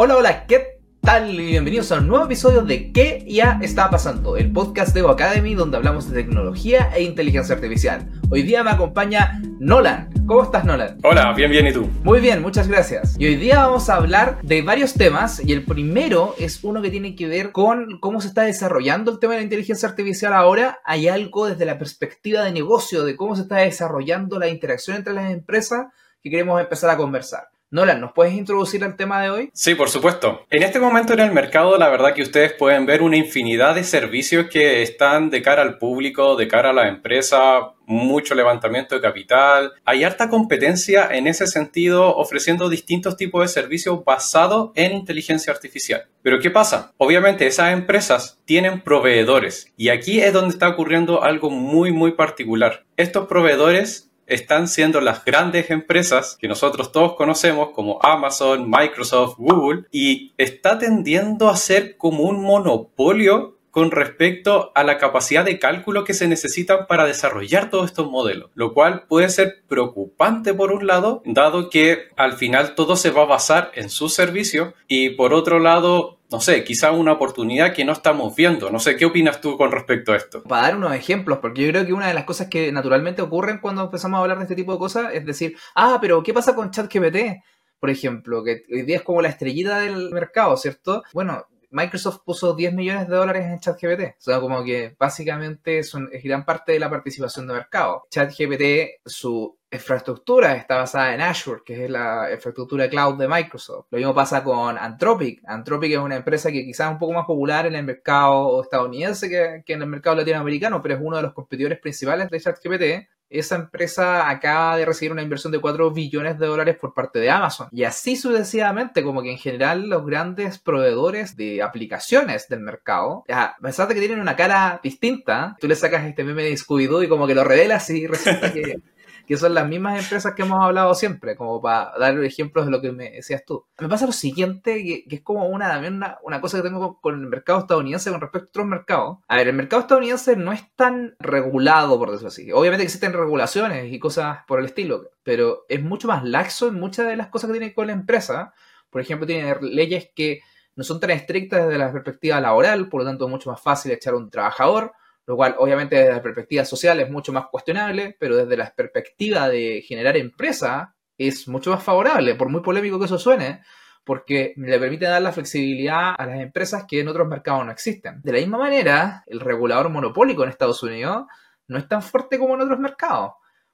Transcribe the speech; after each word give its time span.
Hola, 0.00 0.16
hola, 0.16 0.46
¿qué 0.46 0.78
tal? 1.00 1.28
Y 1.28 1.44
bienvenidos 1.44 1.90
a 1.90 1.96
un 1.96 2.06
nuevo 2.06 2.26
episodio 2.26 2.62
de 2.62 2.92
¿Qué 2.92 3.24
ya 3.26 3.58
está 3.60 3.90
pasando? 3.90 4.36
El 4.36 4.52
podcast 4.52 4.94
de 4.94 5.00
Evo 5.00 5.10
Academy 5.10 5.56
donde 5.56 5.76
hablamos 5.76 6.08
de 6.08 6.22
tecnología 6.22 6.92
e 6.94 7.02
inteligencia 7.02 7.56
artificial. 7.56 8.08
Hoy 8.30 8.42
día 8.42 8.62
me 8.62 8.70
acompaña 8.70 9.42
Nolan. 9.58 10.08
¿Cómo 10.28 10.44
estás, 10.44 10.64
Nolan? 10.64 10.98
Hola, 11.02 11.32
bien, 11.32 11.50
bien, 11.50 11.66
¿y 11.66 11.72
tú? 11.72 11.90
Muy 12.04 12.20
bien, 12.20 12.40
muchas 12.40 12.68
gracias. 12.68 13.16
Y 13.18 13.26
hoy 13.26 13.34
día 13.34 13.66
vamos 13.66 13.90
a 13.90 13.96
hablar 13.96 14.38
de 14.42 14.62
varios 14.62 14.94
temas 14.94 15.44
y 15.44 15.52
el 15.52 15.64
primero 15.64 16.36
es 16.38 16.62
uno 16.62 16.80
que 16.80 16.90
tiene 16.90 17.16
que 17.16 17.26
ver 17.26 17.50
con 17.50 17.98
cómo 17.98 18.20
se 18.20 18.28
está 18.28 18.42
desarrollando 18.42 19.10
el 19.10 19.18
tema 19.18 19.32
de 19.32 19.40
la 19.40 19.44
inteligencia 19.44 19.88
artificial 19.88 20.32
ahora. 20.32 20.78
Hay 20.84 21.08
algo 21.08 21.48
desde 21.48 21.64
la 21.64 21.76
perspectiva 21.76 22.44
de 22.44 22.52
negocio, 22.52 23.02
de 23.02 23.16
cómo 23.16 23.34
se 23.34 23.42
está 23.42 23.56
desarrollando 23.56 24.38
la 24.38 24.46
interacción 24.46 24.96
entre 24.96 25.14
las 25.14 25.32
empresas 25.32 25.88
que 26.22 26.30
queremos 26.30 26.60
empezar 26.60 26.88
a 26.88 26.96
conversar. 26.96 27.48
Nolan, 27.70 28.00
¿nos 28.00 28.12
puedes 28.12 28.32
introducir 28.32 28.82
al 28.82 28.96
tema 28.96 29.20
de 29.20 29.28
hoy? 29.28 29.50
Sí, 29.52 29.74
por 29.74 29.90
supuesto. 29.90 30.46
En 30.48 30.62
este 30.62 30.80
momento 30.80 31.12
en 31.12 31.20
el 31.20 31.32
mercado, 31.32 31.76
la 31.76 31.90
verdad 31.90 32.14
que 32.14 32.22
ustedes 32.22 32.54
pueden 32.54 32.86
ver 32.86 33.02
una 33.02 33.18
infinidad 33.18 33.74
de 33.74 33.84
servicios 33.84 34.46
que 34.46 34.80
están 34.80 35.28
de 35.28 35.42
cara 35.42 35.60
al 35.60 35.76
público, 35.76 36.34
de 36.36 36.48
cara 36.48 36.70
a 36.70 36.72
la 36.72 36.88
empresa, 36.88 37.74
mucho 37.84 38.34
levantamiento 38.34 38.94
de 38.94 39.02
capital. 39.02 39.72
Hay 39.84 40.02
harta 40.02 40.30
competencia 40.30 41.08
en 41.10 41.26
ese 41.26 41.46
sentido, 41.46 42.16
ofreciendo 42.16 42.70
distintos 42.70 43.18
tipos 43.18 43.42
de 43.42 43.48
servicios 43.48 44.02
basados 44.02 44.70
en 44.74 44.92
inteligencia 44.92 45.52
artificial. 45.52 46.06
Pero 46.22 46.40
¿qué 46.40 46.50
pasa? 46.50 46.94
Obviamente 46.96 47.46
esas 47.46 47.74
empresas 47.74 48.38
tienen 48.46 48.80
proveedores 48.80 49.74
y 49.76 49.90
aquí 49.90 50.20
es 50.20 50.32
donde 50.32 50.54
está 50.54 50.68
ocurriendo 50.68 51.22
algo 51.22 51.50
muy, 51.50 51.92
muy 51.92 52.12
particular. 52.12 52.86
Estos 52.96 53.26
proveedores 53.26 54.07
están 54.28 54.68
siendo 54.68 55.00
las 55.00 55.24
grandes 55.24 55.70
empresas 55.70 56.36
que 56.40 56.48
nosotros 56.48 56.92
todos 56.92 57.14
conocemos 57.14 57.70
como 57.70 57.98
Amazon, 58.02 58.70
Microsoft, 58.70 59.36
Google, 59.38 59.84
y 59.90 60.32
está 60.38 60.78
tendiendo 60.78 61.48
a 61.48 61.56
ser 61.56 61.96
como 61.96 62.24
un 62.24 62.42
monopolio 62.42 63.58
con 63.70 63.90
respecto 63.90 64.72
a 64.74 64.82
la 64.82 64.98
capacidad 64.98 65.44
de 65.44 65.58
cálculo 65.58 66.04
que 66.04 66.14
se 66.14 66.26
necesitan 66.26 66.86
para 66.88 67.04
desarrollar 67.04 67.70
todos 67.70 67.86
estos 67.86 68.10
modelos, 68.10 68.50
lo 68.54 68.74
cual 68.74 69.04
puede 69.08 69.28
ser 69.28 69.62
preocupante 69.68 70.54
por 70.54 70.72
un 70.72 70.86
lado, 70.86 71.22
dado 71.24 71.70
que 71.70 72.08
al 72.16 72.32
final 72.32 72.74
todo 72.74 72.96
se 72.96 73.10
va 73.10 73.22
a 73.22 73.26
basar 73.26 73.70
en 73.74 73.90
su 73.90 74.08
servicio 74.08 74.74
y 74.88 75.10
por 75.10 75.32
otro 75.32 75.58
lado 75.58 76.17
no 76.30 76.40
sé, 76.40 76.62
quizá 76.62 76.92
una 76.92 77.12
oportunidad 77.12 77.72
que 77.72 77.84
no 77.84 77.92
estamos 77.92 78.34
viendo. 78.36 78.70
No 78.70 78.78
sé, 78.78 78.96
¿qué 78.96 79.06
opinas 79.06 79.40
tú 79.40 79.56
con 79.56 79.72
respecto 79.72 80.12
a 80.12 80.16
esto? 80.16 80.42
Para 80.42 80.62
dar 80.62 80.76
unos 80.76 80.94
ejemplos, 80.94 81.38
porque 81.38 81.62
yo 81.62 81.68
creo 81.70 81.86
que 81.86 81.92
una 81.92 82.08
de 82.08 82.14
las 82.14 82.24
cosas 82.24 82.48
que 82.48 82.70
naturalmente 82.70 83.22
ocurren 83.22 83.58
cuando 83.58 83.82
empezamos 83.84 84.18
a 84.18 84.22
hablar 84.22 84.38
de 84.38 84.44
este 84.44 84.54
tipo 84.54 84.72
de 84.72 84.78
cosas 84.78 85.14
es 85.14 85.24
decir, 85.24 85.56
ah, 85.74 85.98
pero 86.00 86.22
¿qué 86.22 86.34
pasa 86.34 86.54
con 86.54 86.70
ChatGPT? 86.70 87.42
Por 87.80 87.90
ejemplo, 87.90 88.42
que 88.44 88.64
hoy 88.70 88.82
día 88.82 88.96
es 88.96 89.02
como 89.02 89.22
la 89.22 89.28
estrellita 89.28 89.78
del 89.78 90.10
mercado, 90.10 90.56
¿cierto? 90.56 91.02
Bueno, 91.14 91.46
Microsoft 91.70 92.20
puso 92.24 92.54
10 92.54 92.74
millones 92.74 93.08
de 93.08 93.16
dólares 93.16 93.46
en 93.46 93.58
ChatGPT. 93.60 94.16
O 94.18 94.20
sea, 94.20 94.40
como 94.40 94.64
que 94.64 94.96
básicamente 94.98 95.78
es, 95.78 95.92
gran 96.24 96.44
parte 96.44 96.72
de 96.72 96.78
la 96.78 96.90
participación 96.90 97.46
de 97.46 97.54
mercado. 97.54 98.06
ChatGPT, 98.10 99.02
su 99.04 99.56
infraestructura 99.70 100.54
está 100.54 100.76
basada 100.76 101.14
en 101.14 101.20
Azure, 101.20 101.60
que 101.64 101.84
es 101.84 101.90
la 101.90 102.28
infraestructura 102.32 102.88
cloud 102.88 103.18
de 103.18 103.28
Microsoft. 103.28 103.86
Lo 103.90 103.98
mismo 103.98 104.14
pasa 104.14 104.42
con 104.42 104.78
Anthropic. 104.78 105.42
Anthropic 105.46 105.92
es 105.92 105.98
una 105.98 106.16
empresa 106.16 106.50
que 106.50 106.64
quizás 106.64 106.86
es 106.86 106.92
un 106.92 106.98
poco 106.98 107.12
más 107.12 107.26
popular 107.26 107.66
en 107.66 107.74
el 107.74 107.84
mercado 107.84 108.62
estadounidense 108.62 109.28
que, 109.28 109.62
que 109.66 109.74
en 109.74 109.82
el 109.82 109.88
mercado 109.88 110.16
latinoamericano, 110.16 110.80
pero 110.80 110.94
es 110.94 111.00
uno 111.02 111.16
de 111.16 111.22
los 111.22 111.34
competidores 111.34 111.78
principales 111.80 112.30
de 112.30 112.40
ChatGPT 112.40 113.08
esa 113.30 113.56
empresa 113.56 114.28
acaba 114.28 114.76
de 114.76 114.84
recibir 114.84 115.12
una 115.12 115.22
inversión 115.22 115.52
de 115.52 115.60
4 115.60 115.90
billones 115.90 116.38
de 116.38 116.46
dólares 116.46 116.76
por 116.80 116.94
parte 116.94 117.18
de 117.18 117.30
Amazon. 117.30 117.68
Y 117.72 117.84
así 117.84 118.16
sucesivamente, 118.16 119.02
como 119.02 119.22
que 119.22 119.32
en 119.32 119.38
general 119.38 119.88
los 119.88 120.04
grandes 120.06 120.58
proveedores 120.58 121.36
de 121.36 121.62
aplicaciones 121.62 122.48
del 122.48 122.60
mercado, 122.60 123.24
a 123.28 123.56
pesar 123.60 123.88
de 123.88 123.94
que 123.94 124.00
tienen 124.00 124.20
una 124.20 124.36
cara 124.36 124.80
distinta, 124.82 125.56
tú 125.60 125.68
le 125.68 125.76
sacas 125.76 126.04
este 126.04 126.24
meme 126.24 126.44
de 126.44 126.56
Scooby-Doo 126.56 127.04
y 127.04 127.08
como 127.08 127.26
que 127.26 127.34
lo 127.34 127.44
revelas 127.44 127.90
y 127.90 128.06
resulta 128.06 128.52
que 128.52 128.80
que 129.28 129.36
son 129.36 129.52
las 129.52 129.68
mismas 129.68 130.02
empresas 130.02 130.32
que 130.34 130.40
hemos 130.40 130.58
hablado 130.58 130.94
siempre, 130.94 131.36
como 131.36 131.60
para 131.60 131.92
dar 131.98 132.18
ejemplos 132.24 132.64
de 132.64 132.70
lo 132.70 132.80
que 132.80 132.92
me 132.92 133.10
decías 133.10 133.44
tú. 133.44 133.66
Me 133.78 133.86
pasa 133.86 134.06
lo 134.06 134.12
siguiente, 134.12 134.82
que, 134.82 135.16
es 135.16 135.20
como 135.20 135.46
una, 135.48 135.68
también 135.68 136.00
una, 136.22 136.40
cosa 136.40 136.56
que 136.56 136.62
tengo 136.62 136.98
con, 136.98 137.20
el 137.20 137.26
mercado 137.26 137.58
estadounidense 137.58 138.10
con 138.10 138.22
respecto 138.22 138.46
a 138.46 138.48
otros 138.48 138.66
mercados. 138.66 139.18
A 139.28 139.36
ver, 139.36 139.48
el 139.48 139.54
mercado 139.54 139.82
estadounidense 139.82 140.34
no 140.36 140.50
es 140.50 140.74
tan 140.76 141.14
regulado, 141.18 141.98
por 141.98 142.10
decirlo 142.10 142.28
así. 142.28 142.50
Obviamente 142.52 142.84
existen 142.84 143.12
regulaciones 143.12 143.92
y 143.92 143.98
cosas 143.98 144.38
por 144.46 144.60
el 144.60 144.64
estilo, 144.64 145.10
pero 145.22 145.66
es 145.68 145.82
mucho 145.82 146.08
más 146.08 146.24
laxo 146.24 146.68
en 146.68 146.80
muchas 146.80 147.06
de 147.06 147.16
las 147.16 147.28
cosas 147.28 147.48
que 147.50 147.58
tiene 147.58 147.74
con 147.74 147.88
la 147.88 147.92
empresa. 147.92 148.54
Por 148.88 149.02
ejemplo, 149.02 149.26
tiene 149.26 149.54
leyes 149.60 150.08
que 150.16 150.40
no 150.74 150.84
son 150.84 151.00
tan 151.00 151.10
estrictas 151.10 151.66
desde 151.66 151.76
la 151.76 151.92
perspectiva 151.92 152.40
laboral, 152.40 152.88
por 152.88 153.02
lo 153.02 153.06
tanto 153.06 153.26
es 153.26 153.30
mucho 153.30 153.50
más 153.50 153.60
fácil 153.60 153.92
echar 153.92 154.14
a 154.14 154.16
un 154.16 154.30
trabajador 154.30 154.94
lo 155.28 155.36
cual 155.36 155.56
obviamente 155.58 155.94
desde 155.94 156.12
la 156.14 156.22
perspectiva 156.22 156.64
social 156.64 156.98
es 157.00 157.10
mucho 157.10 157.34
más 157.34 157.48
cuestionable, 157.50 158.16
pero 158.18 158.34
desde 158.34 158.56
la 158.56 158.72
perspectiva 158.74 159.50
de 159.50 159.82
generar 159.86 160.16
empresa 160.16 160.96
es 161.18 161.46
mucho 161.46 161.70
más 161.70 161.82
favorable, 161.82 162.34
por 162.34 162.48
muy 162.48 162.62
polémico 162.62 162.98
que 162.98 163.04
eso 163.04 163.18
suene, 163.18 163.60
porque 164.04 164.54
le 164.56 164.78
permite 164.78 165.04
dar 165.04 165.20
la 165.20 165.32
flexibilidad 165.32 166.14
a 166.16 166.24
las 166.24 166.40
empresas 166.40 166.86
que 166.88 167.00
en 167.00 167.08
otros 167.08 167.28
mercados 167.28 167.66
no 167.66 167.70
existen. 167.70 168.22
De 168.22 168.32
la 168.32 168.38
misma 168.38 168.56
manera, 168.56 169.22
el 169.26 169.40
regulador 169.40 169.90
monopólico 169.90 170.44
en 170.44 170.48
Estados 170.48 170.82
Unidos 170.82 171.26
no 171.66 171.76
es 171.76 171.86
tan 171.86 172.00
fuerte 172.00 172.38
como 172.38 172.54
en 172.54 172.62
otros 172.62 172.78
mercados. 172.78 173.32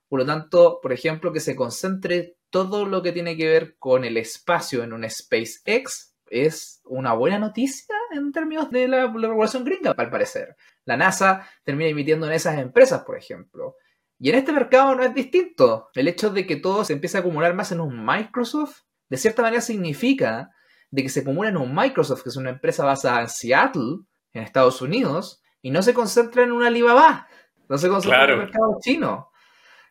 Por 0.09 0.19
lo 0.19 0.27
tanto, 0.27 0.81
por 0.83 0.93
ejemplo, 0.93 1.33
que 1.33 1.39
se 1.39 1.55
concentre 1.55 2.35
todo 2.51 2.85
lo 2.85 3.01
que 3.01 3.13
tiene 3.13 3.37
que 3.37 3.47
ver 3.47 3.77
con 3.79 4.05
el 4.05 4.17
espacio 4.17 4.83
en 4.83 4.93
un 4.93 5.09
SpaceX 5.09 6.17
es 6.27 6.81
una 6.85 7.13
buena 7.13 7.39
noticia 7.39 7.95
en 8.11 8.33
términos 8.33 8.71
de 8.73 8.89
la, 8.89 9.07
regulación 9.07 9.65
gringa, 9.65 9.95
al 9.97 10.11
parecer. 10.11 10.57
La 10.85 10.97
NASA 10.97 11.49
termina 11.65 11.91
emitiendo 11.91 12.27
en 12.27 12.33
esas 12.33 12.59
empresas, 12.59 13.03
por 13.05 13.17
ejemplo. 13.17 13.77
Y 14.19 14.31
en 14.31 14.37
este 14.37 14.53
mercado 14.53 14.95
no 14.95 15.03
es 15.03 15.15
distinto. 15.15 15.89
El 15.95 16.09
hecho 16.09 16.31
de 16.31 16.47
que 16.47 16.57
todo 16.57 16.85
se 16.85 16.93
empiece 16.93 17.17
a 17.17 17.21
acumular 17.21 17.55
más 17.55 17.73
en 17.73 17.81
un 17.81 18.05
Microsoft, 18.05 18.83
de 19.09 19.17
cierta 19.17 19.43
manera 19.43 19.61
significa 19.61 20.51
de 20.91 21.03
que 21.03 21.09
se 21.09 21.21
acumula 21.21 21.49
en 21.49 21.57
un 21.57 21.75
Microsoft, 21.75 22.23
que 22.23 22.29
es 22.29 22.37
una 22.37 22.51
empresa 22.51 22.85
basada 22.85 23.21
en 23.23 23.29
Seattle, 23.29 23.99
en 24.33 24.43
Estados 24.43 24.81
Unidos, 24.81 25.43
y 25.61 25.71
no 25.71 25.83
se 25.83 25.95
concentra 25.95 26.43
en 26.43 26.53
un 26.53 26.63
Alibaba, 26.63 27.29
no 27.69 27.79
se 27.79 27.89
concentra 27.89 28.25
en 28.25 28.31
el 28.31 28.39
mercado 28.39 28.79
chino 28.81 29.31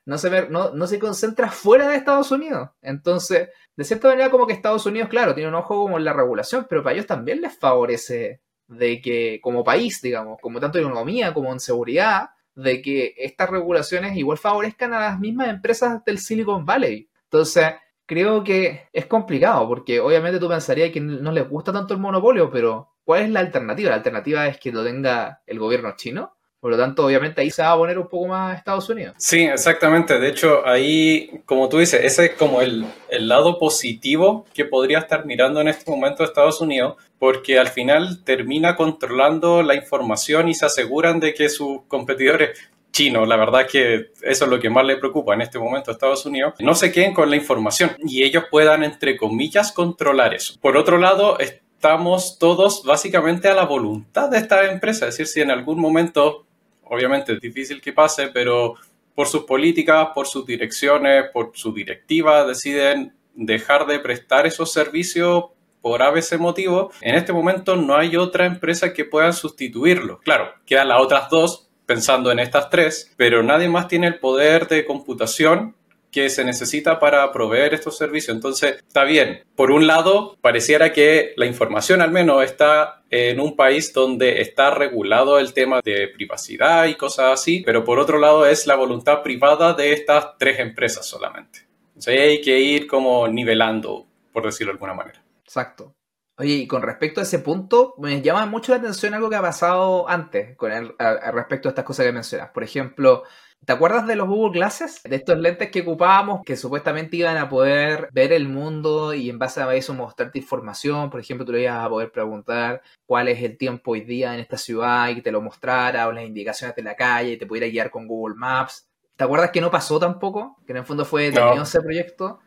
no 0.05 0.17
se, 0.17 0.49
no, 0.49 0.71
no 0.71 0.87
se 0.87 0.99
concentra 0.99 1.49
fuera 1.49 1.87
de 1.87 1.95
Estados 1.95 2.31
Unidos. 2.31 2.69
Entonces, 2.81 3.49
de 3.75 3.83
cierta 3.83 4.09
manera, 4.09 4.29
como 4.29 4.47
que 4.47 4.53
Estados 4.53 4.85
Unidos, 4.85 5.09
claro, 5.09 5.33
tiene 5.33 5.49
un 5.49 5.55
ojo 5.55 5.81
como 5.81 5.97
en 5.97 6.05
la 6.05 6.13
regulación, 6.13 6.67
pero 6.69 6.83
para 6.83 6.93
ellos 6.93 7.07
también 7.07 7.41
les 7.41 7.57
favorece 7.57 8.41
de 8.67 9.01
que, 9.01 9.39
como 9.41 9.63
país, 9.63 10.01
digamos, 10.01 10.39
como 10.41 10.59
tanto 10.59 10.77
en 10.77 10.85
economía 10.85 11.33
como 11.33 11.51
en 11.51 11.59
seguridad, 11.59 12.29
de 12.55 12.81
que 12.81 13.15
estas 13.17 13.49
regulaciones 13.49 14.15
igual 14.15 14.37
favorezcan 14.37 14.93
a 14.93 14.99
las 14.99 15.19
mismas 15.19 15.49
empresas 15.49 16.03
del 16.05 16.19
Silicon 16.19 16.65
Valley. 16.65 17.09
Entonces, 17.25 17.73
creo 18.05 18.43
que 18.43 18.87
es 18.93 19.05
complicado, 19.07 19.67
porque 19.67 19.99
obviamente 19.99 20.39
tú 20.39 20.47
pensarías 20.47 20.91
que 20.91 20.99
no 20.99 21.31
les 21.31 21.49
gusta 21.49 21.73
tanto 21.73 21.93
el 21.93 21.99
monopolio, 21.99 22.51
pero 22.51 22.95
¿cuál 23.03 23.23
es 23.23 23.29
la 23.29 23.39
alternativa? 23.39 23.89
La 23.89 23.95
alternativa 23.95 24.47
es 24.47 24.59
que 24.59 24.71
lo 24.71 24.83
tenga 24.83 25.41
el 25.47 25.59
gobierno 25.59 25.95
chino 25.95 26.35
por 26.63 26.71
lo 26.71 26.77
tanto, 26.77 27.05
obviamente 27.05 27.41
ahí 27.41 27.51
se 27.51 27.61
va 27.61 27.73
a 27.73 27.77
poner 27.77 27.99
un 27.99 28.07
poco 28.07 28.25
más 28.27 28.57
Estados 28.57 28.87
Unidos. 28.87 29.15
Sí, 29.17 29.41
exactamente. 29.41 30.17
De 30.17 30.29
hecho, 30.29 30.65
ahí, 30.65 31.41
como 31.45 31.67
tú 31.67 31.79
dices, 31.79 31.99
ese 32.01 32.27
es 32.27 32.31
como 32.35 32.61
el, 32.61 32.85
el 33.09 33.27
lado 33.27 33.59
positivo 33.59 34.45
que 34.53 34.63
podría 34.63 34.99
estar 34.99 35.25
mirando 35.25 35.59
en 35.59 35.67
este 35.67 35.91
momento 35.91 36.23
Estados 36.23 36.61
Unidos, 36.61 36.95
porque 37.19 37.59
al 37.59 37.67
final 37.67 38.23
termina 38.23 38.77
controlando 38.77 39.61
la 39.61 39.75
información 39.75 40.47
y 40.47 40.53
se 40.53 40.65
aseguran 40.65 41.19
de 41.19 41.33
que 41.33 41.49
sus 41.49 41.81
competidores 41.89 42.57
chinos, 42.93 43.27
la 43.27 43.35
verdad 43.35 43.67
que 43.69 44.11
eso 44.21 44.45
es 44.45 44.49
lo 44.49 44.57
que 44.57 44.69
más 44.69 44.85
le 44.85 44.95
preocupa 44.95 45.33
en 45.33 45.41
este 45.41 45.59
momento 45.59 45.91
a 45.91 45.95
Estados 45.95 46.25
Unidos, 46.25 46.53
no 46.59 46.75
se 46.75 46.93
queden 46.93 47.13
con 47.13 47.29
la 47.29 47.35
información 47.35 47.91
y 48.07 48.23
ellos 48.23 48.45
puedan, 48.49 48.85
entre 48.85 49.17
comillas, 49.17 49.73
controlar 49.73 50.33
eso. 50.33 50.53
Por 50.61 50.77
otro 50.77 50.97
lado, 50.97 51.37
estamos 51.39 52.39
todos 52.39 52.85
básicamente 52.85 53.49
a 53.49 53.53
la 53.53 53.65
voluntad 53.65 54.29
de 54.29 54.37
esta 54.37 54.71
empresa, 54.71 55.09
es 55.09 55.17
decir, 55.17 55.27
si 55.27 55.41
en 55.41 55.51
algún 55.51 55.81
momento 55.81 56.45
obviamente 56.85 57.33
es 57.33 57.39
difícil 57.39 57.81
que 57.81 57.93
pase, 57.93 58.27
pero 58.27 58.75
por 59.15 59.27
sus 59.27 59.43
políticas, 59.43 60.09
por 60.13 60.27
sus 60.27 60.45
direcciones, 60.45 61.25
por 61.31 61.51
su 61.53 61.73
directiva, 61.73 62.45
deciden 62.45 63.13
dejar 63.35 63.85
de 63.85 63.99
prestar 63.99 64.45
esos 64.45 64.71
servicios 64.71 65.45
por 65.81 66.01
ABC 66.01 66.37
motivo, 66.39 66.91
en 67.01 67.15
este 67.15 67.33
momento 67.33 67.75
no 67.75 67.97
hay 67.97 68.15
otra 68.15 68.45
empresa 68.45 68.93
que 68.93 69.03
pueda 69.03 69.33
sustituirlo. 69.33 70.19
Claro, 70.19 70.53
quedan 70.65 70.87
las 70.87 71.01
otras 71.01 71.29
dos 71.29 71.69
pensando 71.85 72.31
en 72.31 72.39
estas 72.39 72.69
tres, 72.69 73.13
pero 73.17 73.43
nadie 73.43 73.67
más 73.67 73.89
tiene 73.89 74.07
el 74.07 74.19
poder 74.19 74.67
de 74.67 74.85
computación 74.85 75.75
que 76.13 76.29
se 76.29 76.45
necesita 76.45 76.99
para 76.99 77.29
proveer 77.33 77.73
estos 77.73 77.97
servicios. 77.97 78.35
Entonces, 78.35 78.75
está 78.77 79.03
bien. 79.03 79.43
Por 79.55 79.71
un 79.71 79.87
lado, 79.87 80.37
pareciera 80.39 80.93
que 80.93 81.33
la 81.35 81.45
información 81.45 82.01
al 82.01 82.11
menos 82.11 82.43
está 82.43 83.03
en 83.09 83.39
un 83.39 83.55
país 83.55 83.91
donde 83.91 84.41
está 84.41 84.71
regulado 84.71 85.39
el 85.39 85.53
tema 85.53 85.81
de 85.83 86.07
privacidad 86.07 86.85
y 86.85 86.95
cosas 86.95 87.33
así, 87.33 87.63
pero 87.65 87.83
por 87.83 87.99
otro 87.99 88.19
lado 88.19 88.45
es 88.45 88.65
la 88.67 88.75
voluntad 88.75 89.21
privada 89.21 89.73
de 89.73 89.91
estas 89.91 90.37
tres 90.37 90.59
empresas 90.59 91.05
solamente. 91.05 91.67
Entonces 91.89 92.19
hay 92.19 92.41
que 92.41 92.59
ir 92.59 92.87
como 92.87 93.27
nivelando, 93.27 94.07
por 94.31 94.45
decirlo 94.45 94.71
de 94.71 94.75
alguna 94.75 94.93
manera. 94.93 95.23
Exacto. 95.43 95.95
Oye, 96.37 96.53
y 96.53 96.67
con 96.67 96.81
respecto 96.81 97.19
a 97.19 97.23
ese 97.23 97.39
punto, 97.39 97.93
me 97.99 98.21
llama 98.21 98.47
mucho 98.47 98.71
la 98.71 98.79
atención 98.79 99.13
algo 99.13 99.29
que 99.29 99.35
ha 99.35 99.41
pasado 99.41 100.09
antes 100.09 100.57
con 100.57 100.71
el, 100.71 100.95
respecto 101.31 101.69
a 101.69 101.71
estas 101.71 101.85
cosas 101.85 102.07
que 102.07 102.11
mencionas. 102.11 102.49
Por 102.49 102.63
ejemplo, 102.63 103.23
¿Te 103.65 103.71
acuerdas 103.71 104.05
de 104.07 104.15
los 104.15 104.27
Google 104.27 104.59
Glasses? 104.59 105.01
De 105.03 105.15
estos 105.15 105.37
lentes 105.37 105.69
que 105.71 105.81
ocupábamos 105.81 106.41
que 106.43 106.57
supuestamente 106.57 107.17
iban 107.17 107.37
a 107.37 107.47
poder 107.47 108.09
ver 108.11 108.33
el 108.33 108.49
mundo 108.49 109.13
y 109.13 109.29
en 109.29 109.39
base 109.39 109.61
a 109.61 109.73
eso 109.73 109.93
mostrarte 109.93 110.39
información. 110.39 111.09
Por 111.09 111.21
ejemplo, 111.21 111.45
tú 111.45 111.53
le 111.53 111.61
ibas 111.61 111.85
a 111.85 111.89
poder 111.89 112.11
preguntar 112.11 112.81
cuál 113.05 113.29
es 113.29 113.41
el 113.41 113.57
tiempo 113.57 113.91
hoy 113.91 114.01
día 114.01 114.33
en 114.33 114.41
esta 114.41 114.57
ciudad 114.57 115.07
y 115.09 115.21
te 115.21 115.31
lo 115.31 115.41
mostrara 115.41 116.07
o 116.07 116.11
las 116.11 116.25
indicaciones 116.25 116.75
de 116.75 116.83
la 116.83 116.95
calle 116.95 117.31
y 117.31 117.37
te 117.37 117.45
pudiera 117.45 117.67
guiar 117.67 117.89
con 117.89 118.07
Google 118.07 118.35
Maps. 118.35 118.87
¿Te 119.15 119.23
acuerdas 119.23 119.51
que 119.51 119.61
no 119.61 119.71
pasó 119.71 119.99
tampoco? 119.99 120.57
Que 120.65 120.73
en 120.73 120.79
el 120.79 120.85
fondo 120.85 121.05
fue 121.05 121.23
detenido 121.23 121.63
ese 121.63 121.81
proyecto. 121.81 122.39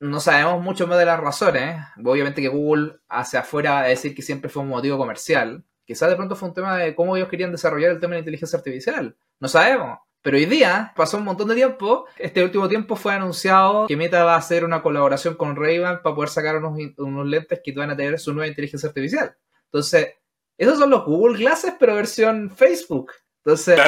No 0.00 0.18
sabemos 0.18 0.62
mucho 0.62 0.86
más 0.86 0.98
de 0.98 1.04
las 1.04 1.20
razones. 1.20 1.76
Obviamente 2.04 2.42
que 2.42 2.48
Google 2.48 2.96
hacia 3.08 3.40
afuera 3.40 3.72
va 3.72 3.80
a 3.82 3.88
decir 3.88 4.14
que 4.14 4.22
siempre 4.22 4.50
fue 4.50 4.62
un 4.62 4.70
motivo 4.70 4.98
comercial. 4.98 5.62
Quizás 5.84 6.10
de 6.10 6.16
pronto 6.16 6.34
fue 6.34 6.48
un 6.48 6.54
tema 6.54 6.76
de 6.76 6.96
cómo 6.96 7.16
ellos 7.16 7.28
querían 7.28 7.52
desarrollar 7.52 7.92
el 7.92 8.00
tema 8.00 8.12
de 8.12 8.16
la 8.16 8.20
inteligencia 8.20 8.58
artificial. 8.58 9.16
No 9.38 9.46
sabemos. 9.46 9.98
Pero 10.26 10.38
hoy 10.38 10.46
día, 10.46 10.92
pasó 10.96 11.18
un 11.18 11.24
montón 11.24 11.46
de 11.46 11.54
tiempo, 11.54 12.06
este 12.18 12.42
último 12.42 12.68
tiempo 12.68 12.96
fue 12.96 13.14
anunciado 13.14 13.86
que 13.86 13.96
Meta 13.96 14.24
va 14.24 14.34
a 14.34 14.38
hacer 14.38 14.64
una 14.64 14.82
colaboración 14.82 15.36
con 15.36 15.54
Ray-Ban 15.54 16.02
para 16.02 16.16
poder 16.16 16.30
sacar 16.30 16.56
unos, 16.56 16.76
unos 16.98 17.26
lentes 17.28 17.60
que 17.62 17.70
van 17.70 17.90
a 17.90 17.96
tener 17.96 18.18
su 18.18 18.34
nueva 18.34 18.48
inteligencia 18.48 18.88
artificial. 18.88 19.36
Entonces, 19.66 20.14
esos 20.58 20.80
son 20.80 20.90
los 20.90 21.04
Google 21.04 21.38
Glasses, 21.38 21.74
pero 21.78 21.94
versión 21.94 22.50
Facebook. 22.50 23.12
Entonces, 23.44 23.78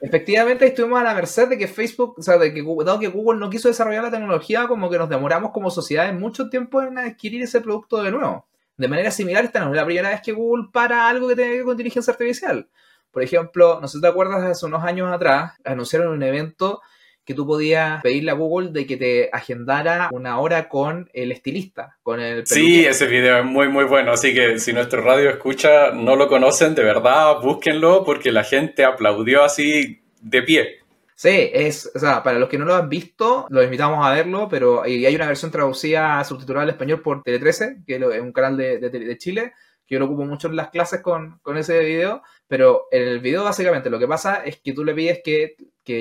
efectivamente 0.00 0.66
estuvimos 0.66 1.00
a 1.00 1.04
la 1.04 1.14
merced 1.14 1.48
de 1.48 1.56
que 1.56 1.68
Facebook, 1.68 2.16
o 2.18 2.22
sea, 2.22 2.36
de 2.36 2.52
que 2.52 2.64
dado 2.84 2.98
que 2.98 3.06
Google 3.06 3.38
no 3.38 3.48
quiso 3.48 3.68
desarrollar 3.68 4.02
la 4.02 4.10
tecnología, 4.10 4.66
como 4.66 4.90
que 4.90 4.98
nos 4.98 5.08
demoramos 5.08 5.52
como 5.52 5.70
sociedad 5.70 6.08
en 6.08 6.18
mucho 6.18 6.50
tiempo 6.50 6.82
en 6.82 6.98
adquirir 6.98 7.44
ese 7.44 7.60
producto 7.60 8.02
de 8.02 8.10
nuevo. 8.10 8.48
De 8.76 8.88
manera 8.88 9.12
similar, 9.12 9.44
esta 9.44 9.60
no 9.60 9.70
es 9.70 9.76
la 9.76 9.84
primera 9.84 10.08
vez 10.08 10.20
que 10.20 10.32
Google 10.32 10.68
para 10.72 11.08
algo 11.08 11.28
que 11.28 11.36
tenga 11.36 11.50
que 11.50 11.56
ver 11.58 11.64
con 11.64 11.74
inteligencia 11.74 12.12
artificial. 12.12 12.68
Por 13.10 13.22
ejemplo, 13.22 13.78
no 13.80 13.88
sé 13.88 13.98
si 13.98 14.02
te 14.02 14.08
acuerdas, 14.08 14.42
hace 14.42 14.66
unos 14.66 14.84
años 14.84 15.12
atrás 15.12 15.52
anunciaron 15.64 16.08
un 16.08 16.22
evento 16.22 16.80
que 17.24 17.34
tú 17.34 17.46
podías 17.46 18.02
pedirle 18.02 18.30
a 18.30 18.34
Google 18.34 18.70
de 18.72 18.86
que 18.86 18.96
te 18.96 19.30
agendara 19.32 20.08
una 20.12 20.40
hora 20.40 20.68
con 20.68 21.08
el 21.12 21.30
estilista, 21.32 21.96
con 22.02 22.18
el 22.18 22.46
Sí, 22.46 22.84
ese 22.84 23.06
video 23.06 23.38
es 23.38 23.44
muy 23.44 23.68
muy 23.68 23.84
bueno, 23.84 24.12
así 24.12 24.34
que 24.34 24.58
si 24.58 24.72
nuestro 24.72 25.02
radio 25.02 25.30
escucha 25.30 25.92
no 25.92 26.16
lo 26.16 26.28
conocen, 26.28 26.74
de 26.74 26.82
verdad, 26.82 27.36
búsquenlo 27.40 28.04
porque 28.04 28.32
la 28.32 28.42
gente 28.42 28.84
aplaudió 28.84 29.44
así 29.44 30.02
de 30.20 30.42
pie. 30.42 30.80
Sí, 31.14 31.50
es, 31.52 31.90
o 31.94 31.98
sea, 31.98 32.22
para 32.22 32.38
los 32.38 32.48
que 32.48 32.56
no 32.56 32.64
lo 32.64 32.74
han 32.74 32.88
visto, 32.88 33.46
los 33.50 33.62
invitamos 33.62 34.04
a 34.04 34.12
verlo, 34.12 34.48
pero 34.48 34.82
hay 34.82 35.14
una 35.14 35.26
versión 35.26 35.50
traducida, 35.50 36.24
subtitulada 36.24 36.64
al 36.64 36.70
español 36.70 37.02
por 37.02 37.22
Tele13, 37.22 37.84
que 37.86 37.96
es 37.96 38.20
un 38.22 38.32
canal 38.32 38.56
de, 38.56 38.78
de 38.78 39.18
Chile, 39.18 39.52
yo 39.90 39.98
lo 39.98 40.04
ocupo 40.06 40.24
mucho 40.24 40.46
en 40.46 40.54
las 40.54 40.70
clases 40.70 41.00
con, 41.00 41.40
ese 41.56 41.80
video, 41.80 42.22
pero 42.46 42.86
en 42.92 43.08
el 43.08 43.18
video 43.18 43.42
básicamente 43.42 43.90
lo 43.90 43.98
que 43.98 44.06
pasa 44.06 44.44
es 44.44 44.60
que 44.60 44.72
tú 44.72 44.84
le 44.84 44.94
pides 44.94 45.20
que, 45.22 45.56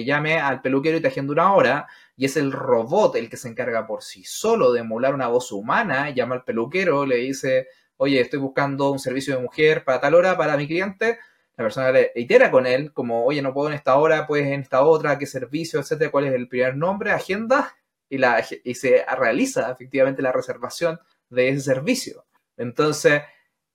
llame 0.06 0.39
al 0.39 0.62
peluquero 0.62 0.97
y 0.97 1.01
te 1.01 1.07
agende 1.07 1.33
una 1.33 1.51
hora, 1.56 1.88
y 2.15 2.25
es 2.25 2.38
el 2.38 2.51
robot 2.51 3.15
el 3.15 3.27
que 3.27 3.38
se 3.38 3.47
encarga 3.47 3.88
por 3.88 4.03
sí 4.03 4.24
solo 4.24 4.71
de 4.71 4.81
emular 4.81 5.15
una 5.15 5.27
voz 5.27 5.51
humana, 5.51 6.12
llama 6.12 6.36
al 6.36 6.44
peluquero, 6.44 7.07
le 7.07 7.15
dice, 7.15 7.68
oye, 7.97 8.21
estoy 8.21 8.38
buscando 8.38 8.91
un 8.91 9.00
servicio 9.00 9.36
de 9.36 9.41
mujer 9.41 9.83
para 9.83 10.00
tal 10.00 10.13
hora 10.13 10.38
para 10.38 10.56
mi 10.56 10.68
cliente, 10.68 11.18
la 11.57 11.63
persona 11.63 11.92
le 11.92 12.12
itera 12.13 12.51
con 12.51 12.68
él, 12.68 12.94
como, 12.94 13.25
oye, 13.25 13.42
no 13.42 13.51
puedo 13.51 13.69
en 13.69 13.74
esta 13.74 13.95
hora, 13.95 14.27
puedes 14.27 14.45
en 14.45 14.62
esta 14.62 14.83
otra, 14.83 15.18
qué 15.18 15.25
servicio, 15.25 15.80
etcétera, 15.80 16.12
cuál 16.12 16.27
es 16.27 16.33
el 16.33 16.47
primer 16.47 16.77
nombre, 16.77 17.12
agenda, 17.12 17.75
y, 18.07 18.19
la, 18.19 18.45
y 18.63 18.75
se 18.75 19.03
realiza 19.18 19.71
efectivamente 19.71 20.21
la 20.21 20.31
reservación 20.31 21.00
de 21.30 21.50
ese 21.50 21.62
servicio. 21.62 22.25
Entonces, 22.57 23.24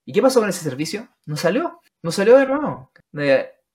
¿Y 0.05 0.13
qué 0.13 0.21
pasó 0.21 0.39
con 0.39 0.49
ese 0.49 0.63
servicio? 0.63 1.09
No 1.25 1.35
salió, 1.35 1.81
no 2.03 2.11
salió 2.11 2.37
de 2.37 2.45
nuevo. 2.45 2.91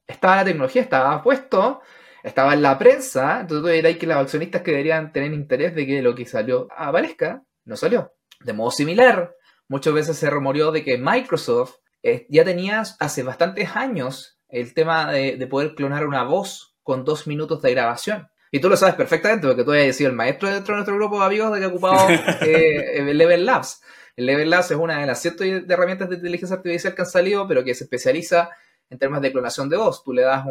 estaba 0.07 0.37
la 0.37 0.45
tecnología, 0.45 0.83
estaba 0.83 1.23
puesto, 1.23 1.81
estaba 2.23 2.55
en 2.55 2.63
la 2.63 2.79
prensa, 2.79 3.41
entonces 3.41 3.63
tú 3.63 3.69
dirás 3.69 3.97
que 3.97 4.07
los 4.07 4.17
accionistas 4.17 4.63
que 4.63 4.71
deberían 4.71 5.13
tener 5.13 5.33
interés 5.33 5.75
de 5.75 5.87
que 5.87 6.03
lo 6.03 6.15
que 6.15 6.27
salió 6.27 6.69
aparezca, 6.77 7.43
no 7.65 7.77
salió. 7.77 8.13
De 8.41 8.53
modo 8.53 8.71
similar, 8.71 9.35
muchas 9.69 9.93
veces 9.93 10.17
se 10.17 10.31
rumoreó 10.31 10.71
de 10.73 10.85
que 10.85 10.99
Microsoft 10.99 11.77
eh, 12.03 12.27
ya 12.31 12.45
tenía 12.45 12.83
hace 12.99 13.23
bastantes 13.23 13.77
años 13.77 14.39
el 14.49 14.75
tema 14.75 15.13
de, 15.13 15.47
poder 15.47 15.75
clonar 15.75 16.07
una 16.07 16.25
voz 16.25 16.77
con 16.83 17.05
dos 17.05 17.27
minutos 17.27 17.63
de 17.63 17.73
grabación. 17.73 18.29
Y 18.51 18.61
tú 18.61 18.69
lo 18.69 18.77
sabes 18.77 18.97
perfectamente 18.97 19.47
porque 19.47 19.63
tú 19.63 19.73
has 19.73 19.95
sido 19.95 20.11
el 20.11 20.17
maestro 20.17 20.49
dentro 20.49 20.75
de 20.75 20.79
nuestro 20.79 20.97
grupo 20.97 21.21
de 21.21 21.27
amigos 21.27 21.53
de 21.53 21.59
que 21.61 21.65
ha 21.65 21.69
ocupado 21.69 22.09
eh, 22.41 23.15
Level 23.15 23.47
Labs. 23.47 23.81
El 24.21 24.27
Level 24.27 24.51
Labs 24.51 24.71
es 24.71 24.77
una 24.77 25.01
de 25.01 25.07
las 25.07 25.23
cientos 25.23 25.47
de 25.47 25.65
herramientas 25.67 26.11
de 26.11 26.17
inteligencia 26.17 26.55
artificial 26.55 26.95
que 26.95 27.01
han 27.01 27.09
salido, 27.09 27.49
pero 27.49 27.65
que 27.65 27.75
se 27.75 27.85
especializa 27.85 28.51
en 28.91 28.99
temas 28.99 29.23
de 29.23 29.33
clonación 29.33 29.71
de 29.71 29.79
voz. 29.79 30.05
Tú 30.05 30.13
le 30.13 30.21
das 30.21 30.45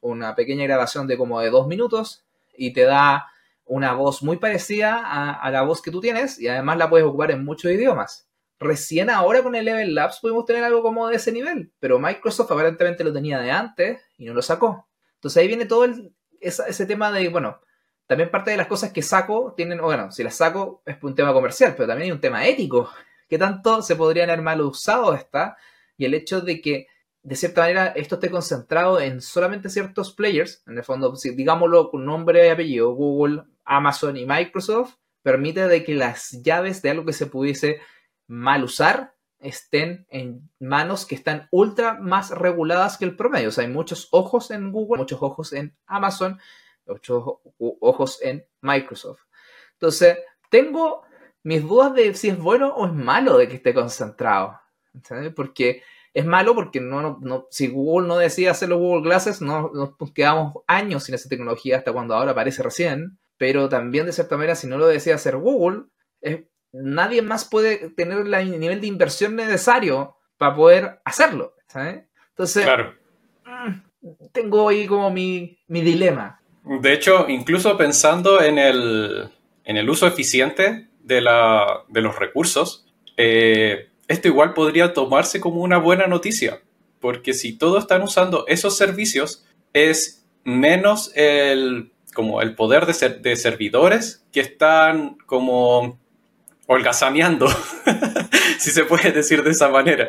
una 0.00 0.34
pequeña 0.34 0.64
grabación 0.64 1.06
de 1.06 1.16
como 1.16 1.40
de 1.40 1.48
dos 1.50 1.68
minutos 1.68 2.24
y 2.52 2.72
te 2.72 2.82
da 2.82 3.28
una 3.64 3.92
voz 3.92 4.24
muy 4.24 4.38
parecida 4.38 5.00
a, 5.40 5.48
la 5.52 5.62
voz 5.62 5.80
que 5.80 5.92
tú 5.92 6.00
tienes 6.00 6.40
y 6.40 6.48
además 6.48 6.78
la 6.78 6.90
puedes 6.90 7.06
ocupar 7.06 7.30
en 7.30 7.44
muchos 7.44 7.70
idiomas. 7.70 8.26
Recién 8.58 9.08
ahora 9.08 9.40
con 9.44 9.54
el 9.54 9.66
Level 9.66 9.94
Labs 9.94 10.18
pudimos 10.18 10.44
tener 10.44 10.64
algo 10.64 10.82
como 10.82 11.06
de 11.06 11.14
ese 11.14 11.30
nivel, 11.30 11.70
pero 11.78 12.00
Microsoft 12.00 12.50
aparentemente 12.50 13.04
lo 13.04 13.12
tenía 13.12 13.38
de 13.38 13.52
antes 13.52 14.02
y 14.18 14.24
no 14.24 14.34
lo 14.34 14.42
sacó. 14.42 14.88
Entonces 15.14 15.40
ahí 15.40 15.46
viene 15.46 15.66
todo 15.66 15.86
ese 16.40 16.86
tema 16.86 17.12
de, 17.12 17.28
bueno, 17.28 17.60
también 18.08 18.32
parte 18.32 18.50
de 18.50 18.56
las 18.56 18.66
cosas 18.66 18.92
que 18.92 19.00
saco 19.00 19.54
tienen, 19.56 19.80
bueno, 19.80 20.10
si 20.10 20.24
las 20.24 20.34
saco 20.34 20.82
es 20.84 20.96
un 21.02 21.14
tema 21.14 21.32
comercial, 21.32 21.74
pero 21.76 21.86
también 21.86 22.06
hay 22.06 22.12
un 22.12 22.20
tema 22.20 22.44
ético 22.48 22.90
qué 23.32 23.38
tanto 23.38 23.80
se 23.80 23.96
podrían 23.96 24.28
haber 24.28 24.42
mal 24.42 24.60
usado 24.60 25.14
esta 25.14 25.56
y 25.96 26.04
el 26.04 26.12
hecho 26.12 26.42
de 26.42 26.60
que 26.60 26.88
de 27.22 27.34
cierta 27.34 27.62
manera 27.62 27.86
esto 27.86 28.16
esté 28.16 28.30
concentrado 28.30 29.00
en 29.00 29.22
solamente 29.22 29.70
ciertos 29.70 30.12
players, 30.12 30.62
en 30.66 30.76
el 30.76 30.84
fondo, 30.84 31.16
si, 31.16 31.34
digámoslo 31.34 31.90
con 31.90 32.04
nombre 32.04 32.46
y 32.46 32.50
apellido, 32.50 32.92
Google, 32.92 33.44
Amazon 33.64 34.18
y 34.18 34.26
Microsoft, 34.26 34.96
permite 35.22 35.66
de 35.66 35.82
que 35.82 35.94
las 35.94 36.42
llaves 36.42 36.82
de 36.82 36.90
algo 36.90 37.06
que 37.06 37.14
se 37.14 37.24
pudiese 37.24 37.80
mal 38.26 38.64
usar 38.64 39.14
estén 39.38 40.06
en 40.10 40.50
manos 40.60 41.06
que 41.06 41.14
están 41.14 41.48
ultra 41.52 41.94
más 41.94 42.32
reguladas 42.32 42.98
que 42.98 43.06
el 43.06 43.16
promedio. 43.16 43.48
O 43.48 43.52
sea, 43.52 43.64
hay 43.64 43.70
muchos 43.70 44.08
ojos 44.10 44.50
en 44.50 44.70
Google, 44.72 44.98
muchos 44.98 45.22
ojos 45.22 45.54
en 45.54 45.74
Amazon, 45.86 46.38
muchos 46.84 47.24
ojos 47.58 48.18
en 48.20 48.44
Microsoft. 48.60 49.22
Entonces, 49.72 50.18
tengo 50.50 51.04
mis 51.42 51.62
dudas 51.62 51.94
de 51.94 52.14
si 52.14 52.28
es 52.28 52.38
bueno 52.38 52.74
o 52.74 52.86
es 52.86 52.92
malo 52.92 53.36
de 53.38 53.48
que 53.48 53.56
esté 53.56 53.74
concentrado. 53.74 54.60
Porque 55.34 55.82
es 56.14 56.26
malo 56.26 56.54
porque 56.54 56.80
no, 56.80 57.18
no, 57.20 57.46
si 57.50 57.68
Google 57.68 58.06
no 58.06 58.18
decide 58.18 58.50
hacer 58.50 58.68
los 58.68 58.78
Google 58.78 59.02
Glasses, 59.02 59.40
no, 59.40 59.70
nos 59.72 60.12
quedamos 60.12 60.62
años 60.66 61.04
sin 61.04 61.14
esa 61.14 61.28
tecnología 61.28 61.78
hasta 61.78 61.92
cuando 61.92 62.14
ahora 62.14 62.32
aparece 62.32 62.62
recién. 62.62 63.18
Pero 63.38 63.68
también, 63.68 64.06
de 64.06 64.12
cierta 64.12 64.36
manera, 64.36 64.54
si 64.54 64.66
no 64.66 64.78
lo 64.78 64.86
decide 64.86 65.14
hacer 65.14 65.36
Google, 65.36 65.84
nadie 66.72 67.22
más 67.22 67.44
puede 67.44 67.90
tener 67.90 68.18
el 68.18 68.60
nivel 68.60 68.80
de 68.80 68.86
inversión 68.86 69.36
necesario 69.36 70.16
para 70.36 70.54
poder 70.54 71.00
hacerlo. 71.04 71.54
Entonces, 72.30 72.66
mm, 73.44 74.10
tengo 74.32 74.68
ahí 74.68 74.86
como 74.86 75.10
mi, 75.10 75.58
mi 75.66 75.80
dilema. 75.80 76.40
De 76.64 76.92
hecho, 76.92 77.28
incluso 77.28 77.76
pensando 77.76 78.40
en 78.40 78.58
el, 78.58 79.28
en 79.64 79.76
el 79.76 79.90
uso 79.90 80.06
eficiente 80.06 80.88
de, 81.02 81.20
la, 81.20 81.84
de 81.88 82.00
los 82.00 82.18
recursos, 82.18 82.86
eh, 83.16 83.88
esto 84.08 84.28
igual 84.28 84.54
podría 84.54 84.92
tomarse 84.92 85.40
como 85.40 85.62
una 85.62 85.78
buena 85.78 86.06
noticia, 86.06 86.60
porque 87.00 87.34
si 87.34 87.56
todos 87.56 87.84
están 87.84 88.02
usando 88.02 88.46
esos 88.46 88.76
servicios, 88.76 89.44
es 89.72 90.24
menos 90.44 91.12
el, 91.14 91.92
como 92.14 92.42
el 92.42 92.54
poder 92.54 92.86
de, 92.86 93.08
de 93.08 93.36
servidores 93.36 94.24
que 94.32 94.40
están 94.40 95.16
como 95.26 95.98
holgazaneando, 96.66 97.48
si 98.58 98.70
se 98.70 98.84
puede 98.84 99.12
decir 99.12 99.42
de 99.42 99.50
esa 99.50 99.68
manera. 99.68 100.08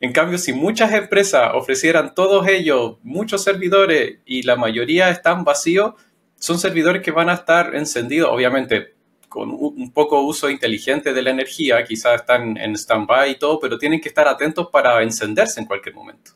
En 0.00 0.12
cambio, 0.12 0.38
si 0.38 0.52
muchas 0.52 0.92
empresas 0.92 1.52
ofrecieran 1.54 2.14
todos 2.14 2.46
ellos 2.48 2.96
muchos 3.02 3.42
servidores 3.42 4.18
y 4.26 4.42
la 4.42 4.56
mayoría 4.56 5.08
están 5.08 5.44
vacíos, 5.44 5.94
son 6.38 6.58
servidores 6.58 7.02
que 7.02 7.10
van 7.10 7.30
a 7.30 7.34
estar 7.34 7.74
encendidos, 7.74 8.30
obviamente 8.30 8.94
con 9.28 9.56
un 9.86 9.92
poco 9.92 10.20
uso 10.20 10.50
inteligente 10.50 11.12
de 11.12 11.22
la 11.22 11.30
energía, 11.30 11.84
quizás 11.84 12.20
están 12.20 12.56
en 12.56 12.74
stand-by 12.74 13.30
y 13.30 13.38
todo, 13.38 13.60
pero 13.60 13.78
tienen 13.78 14.00
que 14.00 14.08
estar 14.08 14.26
atentos 14.26 14.68
para 14.72 15.00
encenderse 15.02 15.60
en 15.60 15.66
cualquier 15.66 15.94
momento. 15.94 16.32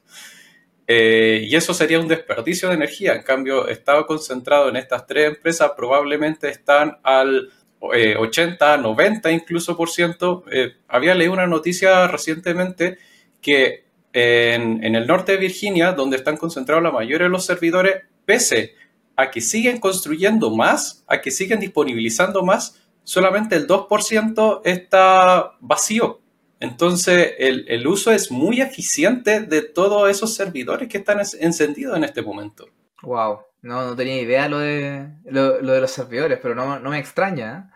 Eh, 0.86 1.46
y 1.48 1.56
eso 1.56 1.74
sería 1.74 1.98
un 1.98 2.06
desperdicio 2.06 2.68
de 2.68 2.74
energía. 2.74 3.14
En 3.14 3.22
cambio, 3.22 3.66
estaba 3.66 4.06
concentrado 4.06 4.68
en 4.68 4.76
estas 4.76 5.06
tres 5.06 5.28
empresas, 5.34 5.72
probablemente 5.76 6.48
están 6.48 6.98
al 7.02 7.50
80, 7.80 8.74
eh, 8.74 8.78
90 8.78 9.30
incluso 9.32 9.76
por 9.76 9.90
ciento. 9.90 10.44
Eh, 10.50 10.74
había 10.86 11.14
leído 11.14 11.32
una 11.32 11.46
noticia 11.46 12.06
recientemente 12.06 12.98
que 13.40 13.84
en, 14.12 14.84
en, 14.84 14.94
el 14.94 15.06
norte 15.06 15.32
de 15.32 15.38
Virginia, 15.38 15.92
donde 15.92 16.16
están 16.16 16.36
concentrados 16.36 16.82
la 16.82 16.90
mayoría 16.90 17.26
de 17.26 17.30
los 17.30 17.46
servidores, 17.46 18.02
pese 18.24 18.74
a 19.16 19.30
que 19.30 19.40
siguen 19.40 19.78
construyendo 19.78 20.50
más, 20.50 21.04
a 21.06 21.20
que 21.20 21.30
siguen 21.30 21.60
disponibilizando 21.60 22.42
más, 22.42 22.79
solamente 23.04 23.56
el 23.56 23.66
2% 23.66 24.60
está 24.64 25.52
vacío. 25.60 26.20
Entonces, 26.60 27.34
el, 27.38 27.86
uso 27.86 28.12
es 28.12 28.30
muy 28.30 28.60
eficiente 28.60 29.40
de 29.40 29.62
todos 29.62 30.10
esos 30.10 30.34
servidores 30.34 30.88
que 30.88 30.98
están 30.98 31.18
encendidos 31.40 31.96
en 31.96 32.04
este 32.04 32.20
momento. 32.20 32.68
Wow, 33.02 33.40
no, 33.62 33.86
no 33.86 33.96
tenía 33.96 34.20
idea 34.20 34.46
lo 34.46 34.58
de, 34.58 35.08
lo, 35.24 35.56
de 35.58 35.80
los 35.80 35.90
servidores, 35.90 36.38
pero 36.42 36.54
no, 36.54 36.78
me 36.90 36.98
extraña. 36.98 37.72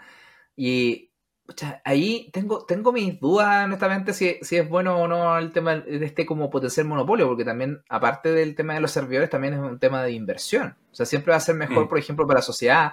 Y 0.54 1.10
ahí 1.82 2.30
tengo, 2.30 2.66
tengo 2.66 2.92
mis 2.92 3.18
dudas, 3.18 3.64
honestamente, 3.64 4.12
si, 4.12 4.38
si, 4.42 4.56
es 4.56 4.68
bueno 4.68 4.98
o 4.98 5.08
no 5.08 5.38
el 5.38 5.50
tema 5.50 5.76
de 5.76 6.04
este 6.04 6.26
como 6.26 6.50
potencial 6.50 6.86
monopolio, 6.86 7.26
porque 7.26 7.44
también, 7.44 7.82
aparte 7.88 8.32
del 8.32 8.54
tema 8.54 8.74
de 8.74 8.80
los 8.80 8.90
servidores, 8.90 9.30
también 9.30 9.54
es 9.54 9.60
un 9.60 9.78
tema 9.78 10.02
de 10.02 10.12
inversión. 10.12 10.76
O 10.92 10.94
sea, 10.94 11.06
siempre 11.06 11.30
va 11.30 11.38
a 11.38 11.40
ser 11.40 11.54
mejor, 11.54 11.86
mm. 11.86 11.88
por 11.88 11.98
ejemplo, 11.98 12.26
para 12.26 12.40
la 12.40 12.44
sociedad, 12.44 12.92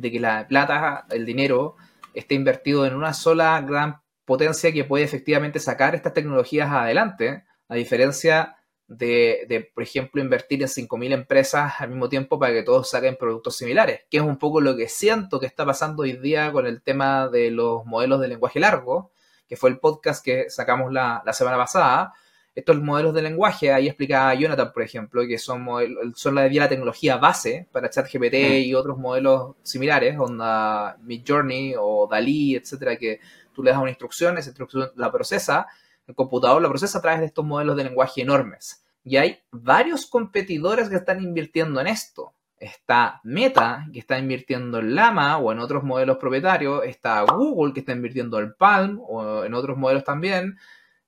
de 0.00 0.10
que 0.10 0.20
la 0.20 0.46
plata, 0.48 1.06
el 1.10 1.26
dinero, 1.26 1.76
esté 2.14 2.34
invertido 2.34 2.86
en 2.86 2.94
una 2.94 3.14
sola 3.14 3.60
gran 3.60 4.00
potencia 4.24 4.72
que 4.72 4.84
puede 4.84 5.04
efectivamente 5.04 5.58
sacar 5.58 5.94
estas 5.94 6.14
tecnologías 6.14 6.70
adelante, 6.70 7.44
a 7.68 7.74
diferencia 7.74 8.56
de, 8.90 9.70
por 9.72 9.84
ejemplo, 9.84 10.20
invertir 10.20 10.62
en 10.62 10.68
5.000 10.68 11.12
empresas 11.12 11.74
al 11.78 11.90
mismo 11.90 12.08
tiempo 12.08 12.40
para 12.40 12.52
que 12.52 12.64
todos 12.64 12.90
saquen 12.90 13.16
productos 13.16 13.56
similares, 13.56 14.00
que 14.10 14.16
es 14.16 14.22
un 14.22 14.36
poco 14.36 14.60
lo 14.60 14.76
que 14.76 14.88
siento 14.88 15.38
que 15.38 15.46
está 15.46 15.64
pasando 15.64 16.02
hoy 16.02 16.14
día 16.14 16.50
con 16.50 16.66
el 16.66 16.82
tema 16.82 17.28
de 17.28 17.52
los 17.52 17.86
modelos 17.86 18.20
de 18.20 18.28
lenguaje 18.28 18.58
largo, 18.58 19.12
que 19.48 19.56
fue 19.56 19.70
el 19.70 19.78
podcast 19.78 20.24
que 20.24 20.50
sacamos 20.50 20.92
la, 20.92 21.22
semana 21.32 21.56
pasada. 21.56 22.12
Estos 22.54 22.82
modelos 22.82 23.14
de 23.14 23.22
lenguaje, 23.22 23.72
ahí 23.72 23.86
explicaba 23.86 24.34
Jonathan, 24.34 24.72
por 24.72 24.82
ejemplo, 24.82 25.26
que 25.26 25.38
son, 25.38 25.66
son 26.14 26.34
la, 26.34 26.48
la 26.48 26.68
tecnología 26.68 27.16
base 27.16 27.68
para 27.70 27.88
ChatGPT 27.88 28.34
mm. 28.34 28.52
y 28.64 28.74
otros 28.74 28.98
modelos 28.98 29.54
similares, 29.62 30.18
onda 30.18 30.96
Midjourney 31.02 31.74
o 31.78 32.08
Dalí, 32.10 32.56
etcétera, 32.56 32.96
que 32.96 33.20
tú 33.54 33.62
le 33.62 33.70
das 33.70 33.80
una 33.80 33.90
instrucción, 33.90 34.36
esa 34.36 34.50
instrucción 34.50 34.90
la 34.96 35.12
procesa, 35.12 35.68
el 36.06 36.14
computador 36.14 36.60
la 36.60 36.68
procesa 36.68 36.98
a 36.98 37.02
través 37.02 37.20
de 37.20 37.26
estos 37.26 37.44
modelos 37.44 37.76
de 37.76 37.84
lenguaje 37.84 38.22
enormes. 38.22 38.84
Y 39.04 39.16
hay 39.16 39.38
varios 39.50 40.06
competidores 40.06 40.88
que 40.88 40.96
están 40.96 41.22
invirtiendo 41.22 41.80
en 41.80 41.86
esto. 41.86 42.34
Está 42.58 43.20
Meta, 43.24 43.86
que 43.92 43.98
está 43.98 44.18
invirtiendo 44.18 44.80
en 44.80 44.94
Llama 44.94 45.38
o 45.38 45.50
en 45.52 45.58
otros 45.60 45.82
modelos 45.82 46.18
propietarios. 46.18 46.84
Está 46.84 47.22
Google, 47.22 47.72
que 47.72 47.80
está 47.80 47.92
invirtiendo 47.92 48.38
en 48.38 48.54
Palm 48.58 49.00
o 49.00 49.44
en 49.44 49.54
otros 49.54 49.78
modelos 49.78 50.04
también. 50.04 50.58